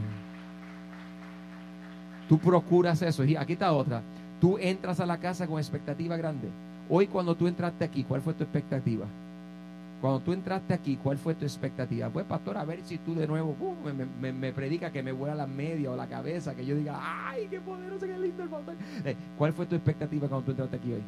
Tú 2.29 2.39
procuras 2.39 3.03
eso. 3.03 3.25
Y 3.25 3.37
aquí 3.37 3.55
está 3.55 3.73
otra. 3.73 4.03
Tú 4.41 4.57
entras 4.59 5.01
a 5.01 5.07
la 5.07 5.19
casa 5.19 5.47
con 5.47 5.59
expectativa 5.59 6.17
grande. 6.17 6.49
Hoy 6.89 7.07
cuando 7.07 7.35
tú 7.35 7.47
entraste 7.47 7.85
aquí, 7.85 8.05
¿cuál 8.05 8.23
fue 8.23 8.35
tu 8.35 8.45
expectativa? 8.45 9.05
Cuando 10.01 10.21
tú 10.21 10.33
entraste 10.33 10.73
aquí, 10.73 10.97
¿cuál 10.97 11.19
fue 11.19 11.35
tu 11.35 11.45
expectativa? 11.45 12.09
Pues, 12.09 12.25
pastor, 12.25 12.57
a 12.57 12.65
ver 12.65 12.81
si 12.85 12.97
tú 12.99 13.15
de 13.15 13.27
nuevo 13.27 13.55
me, 14.21 14.53
predica 14.53 14.91
que 14.91 15.03
me 15.03 15.13
vuela 15.13 15.35
la 15.35 15.47
media 15.47 15.91
o 15.91 15.97
la 15.97 16.07
cabeza, 16.07 16.55
que 16.55 16.65
yo 16.65 16.75
diga, 16.75 16.99
¡ay, 17.03 17.49
qué 17.51 17.61
poderoso, 17.61 18.07
qué 18.07 18.19
lindo 18.19 18.43
el 18.43 18.49
pastor! 18.49 18.75
Eh, 19.05 19.15
¿Cuál 19.37 19.53
fue 19.53 19.67
tu 19.67 19.75
expectativa 19.75 20.27
cuando 20.27 20.47
tú 20.47 20.51
entraste 20.53 20.77
aquí 20.77 20.93
hoy? 20.95 21.03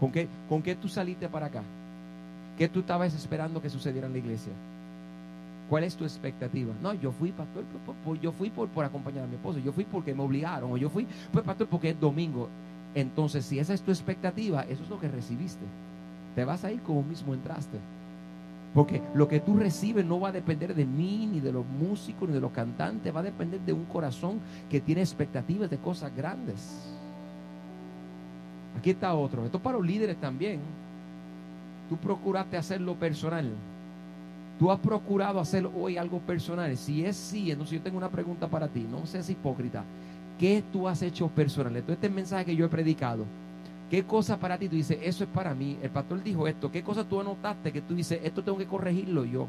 ¿Con 0.00 0.10
qué, 0.10 0.28
¿Con 0.48 0.62
qué 0.62 0.74
tú 0.74 0.88
saliste 0.88 1.28
para 1.28 1.46
acá? 1.46 1.62
¿Qué 2.56 2.68
tú 2.68 2.80
estabas 2.80 3.14
esperando 3.14 3.60
que 3.60 3.68
sucediera 3.68 4.06
en 4.06 4.14
la 4.14 4.18
iglesia? 4.18 4.52
¿Cuál 5.68 5.84
es 5.84 5.94
tu 5.94 6.04
expectativa? 6.04 6.72
No, 6.82 6.94
yo 6.94 7.12
fui 7.12 7.32
pastor, 7.32 7.64
yo 8.20 8.32
fui 8.32 8.50
por, 8.50 8.68
por 8.68 8.84
acompañar 8.84 9.24
a 9.24 9.26
mi 9.26 9.34
esposo, 9.34 9.58
yo 9.58 9.72
fui 9.72 9.84
porque 9.84 10.14
me 10.14 10.22
obligaron, 10.22 10.72
o 10.72 10.76
yo 10.78 10.88
fui, 10.88 11.06
pues 11.30 11.44
pastor, 11.44 11.66
porque 11.66 11.90
es 11.90 12.00
domingo. 12.00 12.48
Entonces, 12.94 13.44
si 13.44 13.58
esa 13.58 13.74
es 13.74 13.82
tu 13.82 13.90
expectativa, 13.90 14.62
eso 14.62 14.82
es 14.82 14.88
lo 14.88 14.98
que 14.98 15.08
recibiste. 15.08 15.64
Te 16.34 16.44
vas 16.44 16.64
a 16.64 16.72
ir 16.72 16.80
como 16.80 17.02
mismo 17.02 17.34
entraste. 17.34 17.78
Porque 18.74 19.02
lo 19.14 19.28
que 19.28 19.40
tú 19.40 19.56
recibes 19.56 20.04
no 20.04 20.18
va 20.18 20.28
a 20.28 20.32
depender 20.32 20.74
de 20.74 20.86
mí, 20.86 21.28
ni 21.30 21.40
de 21.40 21.52
los 21.52 21.66
músicos, 21.66 22.28
ni 22.28 22.34
de 22.34 22.40
los 22.40 22.52
cantantes. 22.52 23.14
Va 23.14 23.20
a 23.20 23.24
depender 23.24 23.60
de 23.60 23.72
un 23.72 23.84
corazón 23.84 24.40
que 24.70 24.80
tiene 24.80 25.02
expectativas 25.02 25.68
de 25.68 25.76
cosas 25.76 26.14
grandes. 26.16 26.90
Aquí 28.78 28.90
está 28.90 29.12
otro. 29.14 29.44
Esto 29.44 29.58
para 29.58 29.76
los 29.76 29.86
líderes 29.86 30.16
también. 30.16 30.60
Tú 31.90 31.98
procuraste 31.98 32.56
hacerlo 32.56 32.94
personal. 32.94 33.50
Tú 34.58 34.70
has 34.70 34.78
procurado 34.78 35.38
hacer 35.38 35.68
hoy 35.76 35.98
algo 35.98 36.20
personal. 36.20 36.74
Si 36.78 37.04
es 37.04 37.16
sí, 37.16 37.50
entonces 37.50 37.78
yo 37.78 37.82
tengo 37.82 37.98
una 37.98 38.08
pregunta 38.08 38.48
para 38.48 38.68
ti. 38.68 38.86
No 38.90 39.04
seas 39.04 39.28
hipócrita. 39.28 39.84
¿Qué 40.38 40.64
tú 40.72 40.88
has 40.88 41.02
hecho 41.02 41.28
personal? 41.28 41.76
Entonces 41.76 42.02
este 42.02 42.08
mensaje 42.08 42.46
que 42.46 42.56
yo 42.56 42.64
he 42.64 42.70
predicado 42.70 43.26
¿Qué 43.92 44.04
cosa 44.04 44.38
para 44.38 44.56
ti 44.56 44.70
tú 44.70 44.76
dices, 44.76 44.96
eso 45.02 45.22
es 45.22 45.28
para 45.28 45.54
mí? 45.54 45.76
El 45.82 45.90
pastor 45.90 46.22
dijo 46.22 46.48
esto. 46.48 46.72
¿Qué 46.72 46.82
cosa 46.82 47.04
tú 47.04 47.20
anotaste 47.20 47.72
que 47.72 47.82
tú 47.82 47.94
dices, 47.94 48.20
esto 48.24 48.42
tengo 48.42 48.56
que 48.56 48.64
corregirlo 48.64 49.26
yo? 49.26 49.46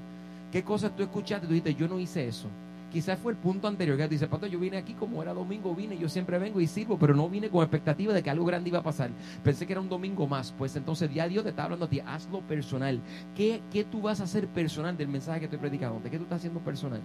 ¿Qué 0.51 0.63
cosas 0.63 0.93
tú 0.93 1.01
escuchaste 1.01 1.47
tú 1.47 1.53
dices, 1.53 1.77
yo 1.77 1.87
no 1.87 1.97
hice 1.97 2.27
eso? 2.27 2.49
Quizás 2.91 3.17
fue 3.19 3.31
el 3.31 3.37
punto 3.37 3.69
anterior 3.69 3.95
que 3.95 4.05
dice, 4.09 4.27
pastor, 4.27 4.49
yo 4.49 4.59
vine 4.59 4.75
aquí 4.75 4.95
como 4.95 5.21
era 5.21 5.33
domingo, 5.33 5.73
vine, 5.73 5.97
yo 5.97 6.09
siempre 6.09 6.39
vengo 6.39 6.59
y 6.59 6.67
sirvo, 6.67 6.99
pero 6.99 7.15
no 7.15 7.29
vine 7.29 7.47
con 7.47 7.61
expectativa 7.61 8.11
de 8.11 8.21
que 8.21 8.29
algo 8.31 8.43
grande 8.43 8.67
iba 8.67 8.79
a 8.79 8.83
pasar. 8.83 9.11
Pensé 9.45 9.65
que 9.65 9.71
era 9.71 9.79
un 9.79 9.87
domingo 9.87 10.27
más. 10.27 10.51
Pues 10.57 10.75
entonces 10.75 11.09
ya 11.13 11.25
Dios 11.29 11.45
te 11.45 11.51
está 11.51 11.63
hablando 11.63 11.85
a 11.85 11.89
ti, 11.89 12.01
hazlo 12.01 12.41
personal. 12.41 12.99
¿Qué, 13.37 13.61
qué 13.71 13.85
tú 13.85 14.01
vas 14.01 14.19
a 14.19 14.25
hacer 14.25 14.49
personal 14.49 14.97
del 14.97 15.07
mensaje 15.07 15.39
que 15.39 15.45
estoy 15.45 15.59
predicando? 15.59 16.01
¿De 16.01 16.09
qué 16.09 16.17
tú 16.17 16.23
estás 16.23 16.39
haciendo 16.39 16.59
personal? 16.59 16.99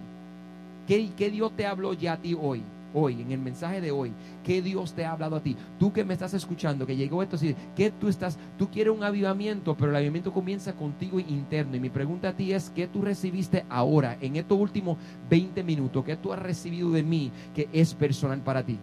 ¿Qué, 0.85 1.09
¿Qué 1.15 1.31
Dios 1.31 1.53
te 1.55 1.65
habló 1.65 1.93
ya 1.93 2.11
a 2.11 2.17
ti 2.17 2.37
hoy? 2.37 2.63
Hoy, 2.93 3.21
en 3.21 3.31
el 3.31 3.39
mensaje 3.39 3.81
de 3.81 3.91
hoy, 3.91 4.11
¿qué 4.43 4.61
Dios 4.61 4.93
te 4.93 5.05
ha 5.05 5.11
hablado 5.11 5.35
a 5.35 5.41
ti? 5.41 5.55
Tú 5.77 5.91
que 5.91 6.03
me 6.03 6.13
estás 6.13 6.33
escuchando, 6.33 6.85
que 6.85 6.95
llegó 6.95 7.21
esto, 7.23 7.37
que 7.75 7.91
tú 7.91 8.07
estás, 8.07 8.37
tú 8.57 8.69
quieres 8.69 8.93
un 8.93 9.03
avivamiento, 9.03 9.75
pero 9.75 9.91
el 9.91 9.97
avivamiento 9.97 10.33
comienza 10.33 10.73
contigo 10.73 11.19
interno. 11.19 11.75
Y 11.75 11.79
mi 11.79 11.89
pregunta 11.89 12.29
a 12.29 12.33
ti 12.33 12.53
es, 12.53 12.69
¿qué 12.69 12.87
tú 12.87 13.01
recibiste 13.01 13.65
ahora, 13.69 14.17
en 14.21 14.35
estos 14.35 14.57
últimos 14.57 14.97
20 15.29 15.63
minutos? 15.63 16.03
¿Qué 16.03 16.15
tú 16.17 16.33
has 16.33 16.39
recibido 16.39 16.91
de 16.91 17.03
mí 17.03 17.31
que 17.55 17.69
es 17.73 17.93
personal 17.93 18.39
para 18.41 18.63
ti? 18.63 18.77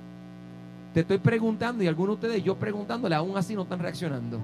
Te 0.94 1.00
estoy 1.00 1.18
preguntando 1.18 1.84
y 1.84 1.88
algunos 1.88 2.18
de 2.18 2.26
ustedes, 2.26 2.44
yo 2.44 2.56
preguntándole, 2.56 3.14
aún 3.14 3.36
así 3.36 3.54
no 3.54 3.62
están 3.62 3.80
reaccionando. 3.80 4.40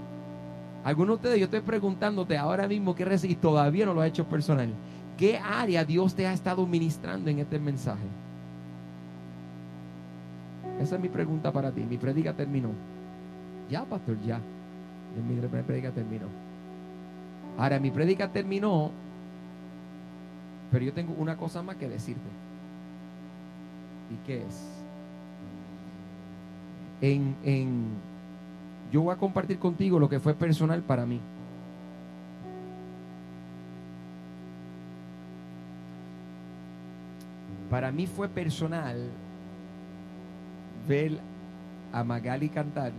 Algunos 0.85 1.09
de 1.09 1.14
ustedes, 1.14 1.38
yo 1.38 1.44
estoy 1.44 1.61
preguntándote 1.61 2.37
ahora 2.37 2.68
mismo 2.68 2.94
qué 2.94 3.05
recibí, 3.05 3.37
todavía 3.37 3.87
no 3.87 3.94
lo 3.94 4.01
ha 4.01 4.07
hecho 4.07 4.27
personal. 4.27 4.68
¿Qué 5.16 5.38
área 5.38 5.85
Dios 5.85 6.14
te 6.14 6.27
ha 6.27 6.33
estado 6.33 6.66
ministrando 6.66 7.31
en 7.31 7.38
este 7.38 7.59
mensaje? 7.59 8.05
Esa 10.81 10.97
es 10.97 11.01
mi 11.01 11.09
pregunta 11.09 11.53
para 11.53 11.71
ti. 11.71 11.83
Mi 11.83 11.97
predica 11.97 12.33
terminó. 12.33 12.71
Ya, 13.71 13.85
pastor, 13.85 14.21
ya. 14.23 14.41
Mi 15.27 15.37
predica 15.63 15.91
terminó. 15.91 16.27
Ahora, 17.59 17.79
mi 17.79 17.91
predica 17.91 18.29
terminó, 18.29 18.91
pero 20.71 20.85
yo 20.85 20.93
tengo 20.93 21.15
una 21.19 21.37
cosa 21.37 21.63
más 21.63 21.77
que 21.77 21.89
decirte. 21.89 22.29
¿Y 24.11 24.27
qué 24.27 24.43
es? 24.47 24.69
En, 27.03 27.37
en, 27.45 27.89
yo 28.91 29.03
voy 29.03 29.15
a 29.15 29.19
compartir 29.19 29.59
contigo 29.59 29.99
lo 29.99 30.09
que 30.09 30.21
fue 30.21 30.35
personal 30.35 30.83
para 30.83 31.05
mí. 31.05 31.21
Para 37.71 37.91
mí 37.91 38.07
fue 38.07 38.29
personal 38.29 39.11
ver 40.87 41.18
a 41.92 42.05
Magali 42.05 42.49
cantar 42.49 42.92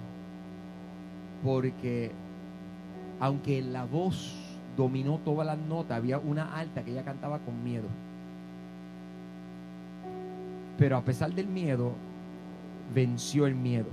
porque 1.44 2.12
aunque 3.20 3.62
la 3.62 3.86
voz 3.86 4.34
dominó 4.76 5.20
todas 5.24 5.46
las 5.46 5.58
notas, 5.58 5.98
había 5.98 6.18
una 6.18 6.58
alta 6.58 6.84
que 6.84 6.92
ella 6.92 7.04
cantaba 7.04 7.40
con 7.40 7.64
miedo. 7.64 7.88
Pero 10.78 10.98
a 10.98 11.02
pesar 11.02 11.34
del 11.34 11.48
miedo, 11.48 11.92
venció 12.94 13.46
el 13.46 13.56
miedo. 13.56 13.88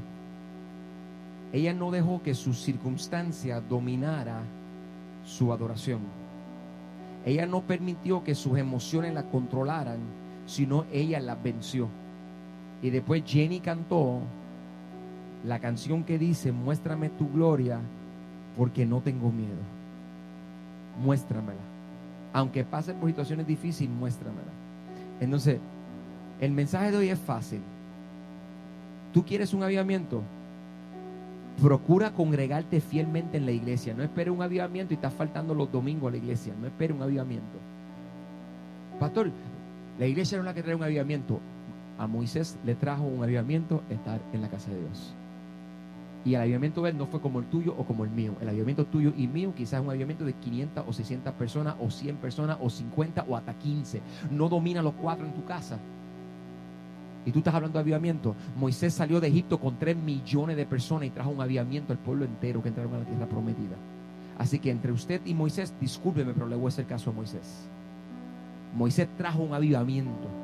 Ella 1.53 1.74
no 1.74 1.90
dejó 1.90 2.22
que 2.22 2.35
su 2.35 2.55
circunstancia 2.55 3.61
dominara 3.61 4.40
su 5.24 5.53
adoración. 5.53 6.00
Ella 7.26 7.44
no 7.44 7.61
permitió 7.62 8.24
que 8.24 8.35
sus 8.35 8.57
emociones 8.57 9.12
la 9.12 9.24
controlaran, 9.24 9.98
sino 10.46 10.87
ella 10.92 11.20
las 11.20 11.42
venció. 11.42 11.88
Y 12.83 12.90
después 12.90 13.23
Jenny 13.27 13.61
cantó 13.61 14.21
la 15.45 15.59
canción 15.59 16.05
que 16.05 16.19
dice, 16.19 16.53
muéstrame 16.53 17.11
tu 17.11 17.31
gloria 17.31 17.81
porque 18.57 18.87
no 18.87 19.01
tengo 19.01 19.31
miedo. 19.31 19.61
Muéstramela. 21.03 21.61
Aunque 22.33 22.64
pase 22.64 22.95
por 22.95 23.09
situaciones 23.09 23.47
difíciles, 23.47 23.95
muéstramela. 23.95 24.53
Entonces, 25.21 25.59
el 26.40 26.53
mensaje 26.53 26.90
de 26.90 26.97
hoy 26.97 27.09
es 27.09 27.19
fácil. 27.19 27.61
¿Tú 29.12 29.25
quieres 29.25 29.53
un 29.53 29.62
avivamiento? 29.62 30.23
Procura 31.61 32.12
congregarte 32.12 32.81
fielmente 32.81 33.37
en 33.37 33.45
la 33.45 33.53
iglesia. 33.53 33.93
No 33.93 34.03
espere 34.03 34.31
un 34.31 34.40
avivamiento 34.40 34.95
y 34.95 34.97
estás 34.97 35.12
faltando 35.12 35.55
los 35.55 35.71
domingos 35.71 36.09
a 36.09 36.12
la 36.12 36.16
iglesia. 36.16 36.55
No 36.59 36.66
espere 36.66 36.95
un 36.95 37.03
avivamiento. 37.03 37.59
Pastor, 38.99 39.31
la 39.99 40.07
iglesia 40.07 40.38
no 40.38 40.43
es 40.43 40.47
la 40.47 40.55
que 40.55 40.62
trae 40.62 40.75
un 40.75 40.83
avivamiento 40.83 41.40
a 42.00 42.06
Moisés 42.06 42.56
le 42.64 42.74
trajo 42.74 43.04
un 43.04 43.22
avivamiento 43.22 43.82
estar 43.90 44.22
en 44.32 44.40
la 44.40 44.48
casa 44.48 44.70
de 44.70 44.80
Dios. 44.80 45.14
Y 46.24 46.34
el 46.34 46.40
avivamiento 46.40 46.80
de 46.82 46.90
él 46.90 46.98
no 46.98 47.06
fue 47.06 47.20
como 47.20 47.40
el 47.40 47.46
tuyo 47.46 47.74
o 47.76 47.84
como 47.84 48.04
el 48.04 48.10
mío. 48.10 48.34
El 48.40 48.48
avivamiento 48.48 48.86
tuyo 48.86 49.12
y 49.16 49.26
mío 49.26 49.52
quizás 49.54 49.74
es 49.74 49.80
un 49.84 49.90
avivamiento 49.90 50.24
de 50.24 50.32
500 50.32 50.84
o 50.88 50.92
600 50.94 51.34
personas 51.34 51.74
o 51.78 51.90
100 51.90 52.16
personas 52.16 52.56
o 52.58 52.70
50 52.70 53.26
o 53.28 53.36
hasta 53.36 53.52
15. 53.52 54.00
No 54.30 54.48
domina 54.48 54.80
los 54.80 54.94
cuatro 54.94 55.26
en 55.26 55.34
tu 55.34 55.44
casa. 55.44 55.78
Y 57.26 57.32
tú 57.32 57.40
estás 57.40 57.54
hablando 57.54 57.78
de 57.78 57.82
avivamiento. 57.82 58.34
Moisés 58.56 58.94
salió 58.94 59.20
de 59.20 59.28
Egipto 59.28 59.60
con 59.60 59.78
3 59.78 59.94
millones 59.94 60.56
de 60.56 60.64
personas 60.64 61.06
y 61.06 61.10
trajo 61.10 61.30
un 61.30 61.42
avivamiento 61.42 61.92
al 61.92 61.98
pueblo 61.98 62.24
entero 62.24 62.62
que 62.62 62.68
entraron 62.70 62.94
a 62.94 62.98
la 62.98 63.04
tierra 63.04 63.26
prometida. 63.26 63.76
Así 64.38 64.58
que 64.58 64.70
entre 64.70 64.90
usted 64.90 65.20
y 65.26 65.34
Moisés, 65.34 65.74
discúlpeme, 65.78 66.32
pero 66.32 66.48
le 66.48 66.56
voy 66.56 66.66
a 66.66 66.68
hacer 66.68 66.86
caso 66.86 67.10
a 67.10 67.12
Moisés. 67.12 67.68
Moisés 68.74 69.06
trajo 69.18 69.42
un 69.42 69.52
avivamiento. 69.52 70.39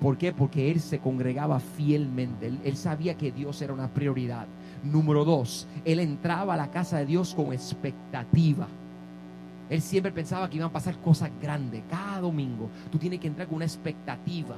¿Por 0.00 0.16
qué? 0.16 0.32
Porque 0.32 0.70
él 0.70 0.80
se 0.80 1.00
congregaba 1.00 1.58
fielmente. 1.58 2.52
Él, 2.64 2.76
sabía 2.76 3.16
que 3.16 3.32
Dios 3.32 3.60
era 3.62 3.72
una 3.72 3.88
prioridad. 3.88 4.46
Número 4.84 5.24
dos, 5.24 5.66
él 5.84 5.98
entraba 5.98 6.54
a 6.54 6.56
la 6.56 6.70
casa 6.70 6.98
de 6.98 7.06
Dios 7.06 7.34
con 7.34 7.52
expectativa. 7.52 8.68
Él 9.68 9.82
siempre 9.82 10.12
pensaba 10.12 10.48
que 10.48 10.56
iban 10.56 10.68
a 10.68 10.72
pasar 10.72 10.96
cosas 10.98 11.30
grandes. 11.42 11.82
Cada 11.90 12.20
domingo 12.20 12.70
tú 12.90 12.98
tienes 12.98 13.18
que 13.18 13.26
entrar 13.26 13.48
con 13.48 13.56
una 13.56 13.64
expectativa 13.64 14.54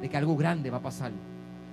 de 0.00 0.08
que 0.08 0.16
algo 0.16 0.36
grande 0.36 0.70
va 0.70 0.78
a 0.78 0.82
pasar. 0.82 1.12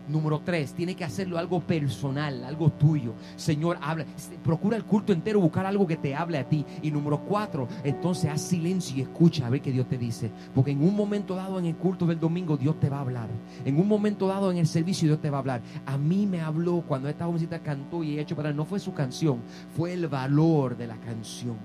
Número 0.09 0.41
tres, 0.43 0.73
tiene 0.73 0.95
que 0.95 1.05
hacerlo 1.05 1.37
algo 1.37 1.59
personal, 1.59 2.43
algo 2.43 2.71
tuyo. 2.71 3.13
Señor, 3.35 3.77
habla. 3.79 4.05
Procura 4.43 4.75
el 4.75 4.83
culto 4.83 5.13
entero, 5.13 5.39
buscar 5.39 5.67
algo 5.67 5.85
que 5.85 5.97
te 5.97 6.15
hable 6.15 6.39
a 6.39 6.49
ti. 6.49 6.65
Y 6.81 6.89
número 6.89 7.19
cuatro, 7.19 7.67
entonces 7.83 8.31
haz 8.31 8.41
silencio 8.41 8.97
y 8.97 9.01
escucha 9.01 9.45
a 9.45 9.51
ver 9.51 9.61
qué 9.61 9.71
Dios 9.71 9.87
te 9.87 9.99
dice. 9.99 10.31
Porque 10.55 10.71
en 10.71 10.81
un 10.81 10.95
momento 10.95 11.35
dado 11.35 11.59
en 11.59 11.65
el 11.65 11.75
culto 11.75 12.07
del 12.07 12.19
domingo, 12.19 12.57
Dios 12.57 12.79
te 12.79 12.89
va 12.89 12.97
a 12.97 13.01
hablar. 13.01 13.29
En 13.63 13.79
un 13.79 13.87
momento 13.87 14.27
dado 14.27 14.51
en 14.51 14.57
el 14.57 14.65
servicio, 14.65 15.07
Dios 15.07 15.21
te 15.21 15.29
va 15.29 15.37
a 15.37 15.41
hablar. 15.41 15.61
A 15.85 15.95
mí 15.97 16.25
me 16.25 16.41
habló 16.41 16.83
cuando 16.87 17.07
esta 17.07 17.25
jovencita 17.25 17.59
cantó 17.59 18.03
y 18.03 18.17
he 18.17 18.21
hecho 18.21 18.35
para 18.35 18.51
No 18.51 18.65
fue 18.65 18.79
su 18.79 18.95
canción, 18.95 19.41
fue 19.77 19.93
el 19.93 20.07
valor 20.07 20.75
de 20.75 20.87
la 20.87 20.97
canción. 20.97 21.55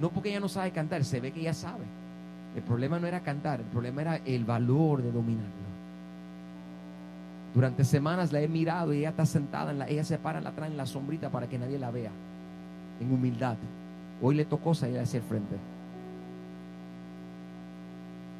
No 0.00 0.10
porque 0.10 0.30
ella 0.30 0.40
no 0.40 0.48
sabe 0.48 0.72
cantar, 0.72 1.04
se 1.04 1.20
ve 1.20 1.30
que 1.30 1.40
ella 1.40 1.54
sabe. 1.54 1.84
El 2.56 2.62
problema 2.62 2.98
no 2.98 3.06
era 3.06 3.20
cantar, 3.20 3.60
el 3.60 3.66
problema 3.66 4.00
era 4.00 4.16
el 4.16 4.44
valor 4.44 5.02
de 5.02 5.12
dominarlo. 5.12 5.55
Durante 7.56 7.84
semanas 7.84 8.32
la 8.32 8.42
he 8.42 8.48
mirado 8.48 8.92
y 8.92 8.98
ella 8.98 9.08
está 9.08 9.24
sentada, 9.24 9.70
en 9.70 9.78
la, 9.78 9.88
ella 9.88 10.04
se 10.04 10.18
para 10.18 10.40
atrás 10.40 10.70
en 10.70 10.76
la 10.76 10.84
sombrita 10.84 11.30
para 11.30 11.48
que 11.48 11.58
nadie 11.58 11.78
la 11.78 11.90
vea, 11.90 12.10
en 13.00 13.10
humildad. 13.10 13.56
Hoy 14.20 14.34
le 14.34 14.44
tocó 14.44 14.74
salir 14.74 14.98
hacia 14.98 15.20
el 15.20 15.22
frente. 15.22 15.56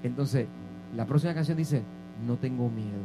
Entonces, 0.03 0.47
la 0.95 1.07
próxima 1.07 1.33
canción 1.33 1.57
dice, 1.57 1.83
no 2.27 2.37
tengo 2.37 2.69
miedo. 2.69 3.01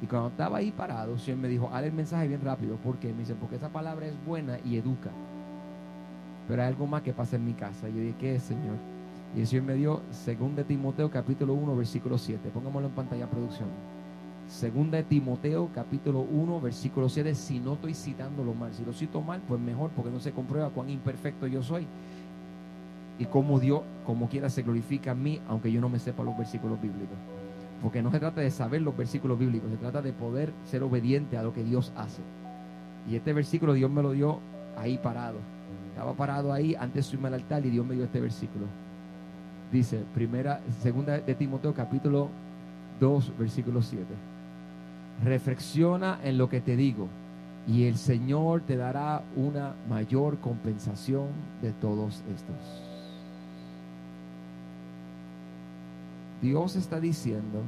Y 0.00 0.06
cuando 0.06 0.28
estaba 0.28 0.58
ahí 0.58 0.70
parado, 0.70 1.18
Señor 1.18 1.40
me 1.40 1.48
dijo, 1.48 1.68
haz 1.72 1.82
el 1.82 1.92
mensaje 1.92 2.28
bien 2.28 2.42
rápido. 2.44 2.76
¿Por 2.76 2.98
qué? 2.98 3.12
Me 3.12 3.18
dice, 3.18 3.34
porque 3.34 3.56
esa 3.56 3.68
palabra 3.68 4.06
es 4.06 4.14
buena 4.24 4.60
y 4.64 4.76
educa. 4.76 5.10
Pero 6.46 6.62
hay 6.62 6.68
algo 6.68 6.86
más 6.86 7.02
que 7.02 7.12
pasa 7.12 7.34
en 7.34 7.44
mi 7.44 7.54
casa. 7.54 7.88
Y 7.88 7.94
yo 7.94 7.98
dije, 7.98 8.14
¿qué 8.20 8.36
es, 8.36 8.44
Señor? 8.44 8.76
Y 9.34 9.40
el 9.40 9.48
Señor 9.48 9.64
me 9.64 9.74
dio 9.74 10.02
2 10.24 10.54
de 10.54 10.62
Timoteo 10.62 11.10
capítulo 11.10 11.54
1, 11.54 11.74
versículo 11.74 12.16
7. 12.16 12.48
Póngamelo 12.50 12.86
en 12.86 12.92
pantalla, 12.92 13.26
producción. 13.28 13.91
Segunda 14.52 14.98
de 14.98 15.04
Timoteo 15.04 15.70
capítulo 15.74 16.20
1, 16.20 16.60
versículo 16.60 17.08
7. 17.08 17.34
Si 17.34 17.58
no 17.58 17.72
estoy 17.72 17.94
citándolo 17.94 18.52
mal. 18.52 18.74
Si 18.74 18.84
lo 18.84 18.92
cito 18.92 19.22
mal, 19.22 19.40
pues 19.48 19.58
mejor, 19.58 19.90
porque 19.96 20.10
no 20.10 20.20
se 20.20 20.32
comprueba 20.32 20.68
cuán 20.68 20.90
imperfecto 20.90 21.46
yo 21.46 21.62
soy. 21.62 21.86
Y 23.18 23.24
cómo 23.24 23.58
Dios, 23.58 23.80
como 24.04 24.28
quiera, 24.28 24.50
se 24.50 24.62
glorifica 24.62 25.12
a 25.12 25.14
mí, 25.14 25.40
aunque 25.48 25.72
yo 25.72 25.80
no 25.80 25.88
me 25.88 25.98
sepa 25.98 26.22
los 26.22 26.36
versículos 26.36 26.78
bíblicos. 26.82 27.16
Porque 27.80 28.02
no 28.02 28.10
se 28.10 28.20
trata 28.20 28.42
de 28.42 28.50
saber 28.50 28.82
los 28.82 28.94
versículos 28.94 29.38
bíblicos, 29.38 29.70
se 29.70 29.78
trata 29.78 30.02
de 30.02 30.12
poder 30.12 30.52
ser 30.66 30.82
obediente 30.82 31.38
a 31.38 31.42
lo 31.42 31.54
que 31.54 31.64
Dios 31.64 31.90
hace. 31.96 32.20
Y 33.10 33.16
este 33.16 33.32
versículo 33.32 33.72
Dios 33.72 33.90
me 33.90 34.02
lo 34.02 34.10
dio 34.10 34.38
ahí 34.76 34.98
parado. 34.98 35.38
Estaba 35.88 36.12
parado 36.12 36.52
ahí 36.52 36.74
antes 36.74 36.94
de 36.94 37.02
subirme 37.04 37.28
al 37.28 37.34
altar 37.34 37.64
y 37.64 37.70
Dios 37.70 37.86
me 37.86 37.94
dio 37.94 38.04
este 38.04 38.20
versículo. 38.20 38.66
Dice, 39.72 40.04
primera, 40.14 40.60
segunda 40.82 41.18
de 41.18 41.34
Timoteo 41.34 41.72
capítulo 41.72 42.28
2, 43.00 43.32
versículo 43.38 43.80
7. 43.80 44.31
Reflexiona 45.24 46.18
en 46.24 46.36
lo 46.36 46.48
que 46.48 46.60
te 46.60 46.76
digo 46.76 47.08
y 47.66 47.84
el 47.84 47.96
Señor 47.96 48.62
te 48.62 48.76
dará 48.76 49.22
una 49.36 49.74
mayor 49.88 50.38
compensación 50.38 51.28
de 51.60 51.72
todos 51.72 52.22
estos. 52.34 52.82
Dios 56.40 56.74
está 56.74 56.98
diciendo, 56.98 57.60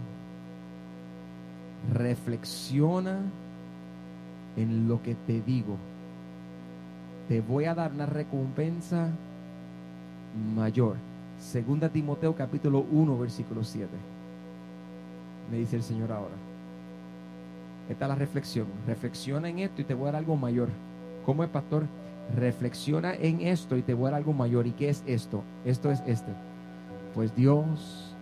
reflexiona 1.93 3.21
en 4.57 4.89
lo 4.89 5.01
que 5.01 5.15
te 5.15 5.41
digo. 5.43 5.77
Te 7.29 7.41
voy 7.41 7.67
a 7.67 7.75
dar 7.75 7.93
una 7.93 8.07
recompensa 8.07 9.11
mayor. 10.57 10.97
Segunda 11.39 11.89
Timoteo 11.89 12.35
capítulo 12.35 12.85
1 12.91 13.19
versículo 13.19 13.63
7. 13.63 13.89
Me 15.53 15.59
dice 15.59 15.77
el 15.77 15.83
Señor 15.85 16.11
ahora. 16.11 16.44
Esta 17.89 18.05
es 18.05 18.09
la 18.09 18.15
reflexión. 18.15 18.67
Reflexiona 18.87 19.49
en 19.49 19.59
esto 19.59 19.83
y 19.83 19.85
te 19.85 19.95
voy 19.95 20.09
a 20.09 20.13
dar 20.13 20.21
algo 20.21 20.37
mayor. 20.37 20.69
¿Cómo 21.25 21.45
es, 21.45 21.51
pastor? 21.51 21.85
Reflexiona 22.35 23.15
en 23.15 23.41
esto 23.43 23.77
y 23.77 23.83
te 23.83 23.95
voy 23.95 24.09
a 24.09 24.11
dar 24.13 24.19
algo 24.19 24.33
mayor. 24.33 24.67
¿Y 24.67 24.73
qué 24.73 24.89
es 24.89 25.03
esto? 25.07 25.43
Esto 25.65 25.91
es 25.91 26.03
este. 26.07 26.33
Pues 27.15 27.35
Dios 27.35 28.15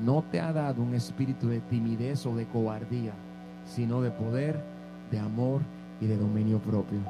no 0.00 0.22
te 0.30 0.40
ha 0.40 0.52
dado 0.52 0.82
un 0.82 0.94
espíritu 0.94 1.48
de 1.48 1.60
timidez 1.60 2.24
o 2.26 2.34
de 2.34 2.46
cobardía, 2.46 3.12
sino 3.64 4.00
de 4.02 4.10
poder, 4.10 4.62
de 5.10 5.18
amor 5.18 5.62
y 6.00 6.06
de 6.06 6.16
dominio 6.16 6.58
propio. 6.58 7.00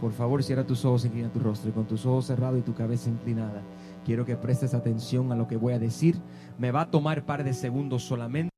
Por 0.00 0.12
favor, 0.12 0.42
cierra 0.42 0.66
tus 0.66 0.84
ojos, 0.84 1.04
inclina 1.04 1.32
tu 1.32 1.38
rostro 1.38 1.70
y 1.70 1.72
con 1.72 1.86
tus 1.86 2.04
ojos 2.06 2.26
cerrados 2.26 2.58
y 2.58 2.62
tu 2.62 2.74
cabeza 2.74 3.08
inclinada. 3.10 3.62
Quiero 4.04 4.24
que 4.24 4.36
prestes 4.36 4.74
atención 4.74 5.32
a 5.32 5.36
lo 5.36 5.48
que 5.48 5.56
voy 5.56 5.72
a 5.72 5.78
decir. 5.78 6.20
Me 6.58 6.70
va 6.70 6.82
a 6.82 6.90
tomar 6.90 7.24
par 7.24 7.42
de 7.44 7.54
segundos 7.54 8.02
solamente. 8.02 8.53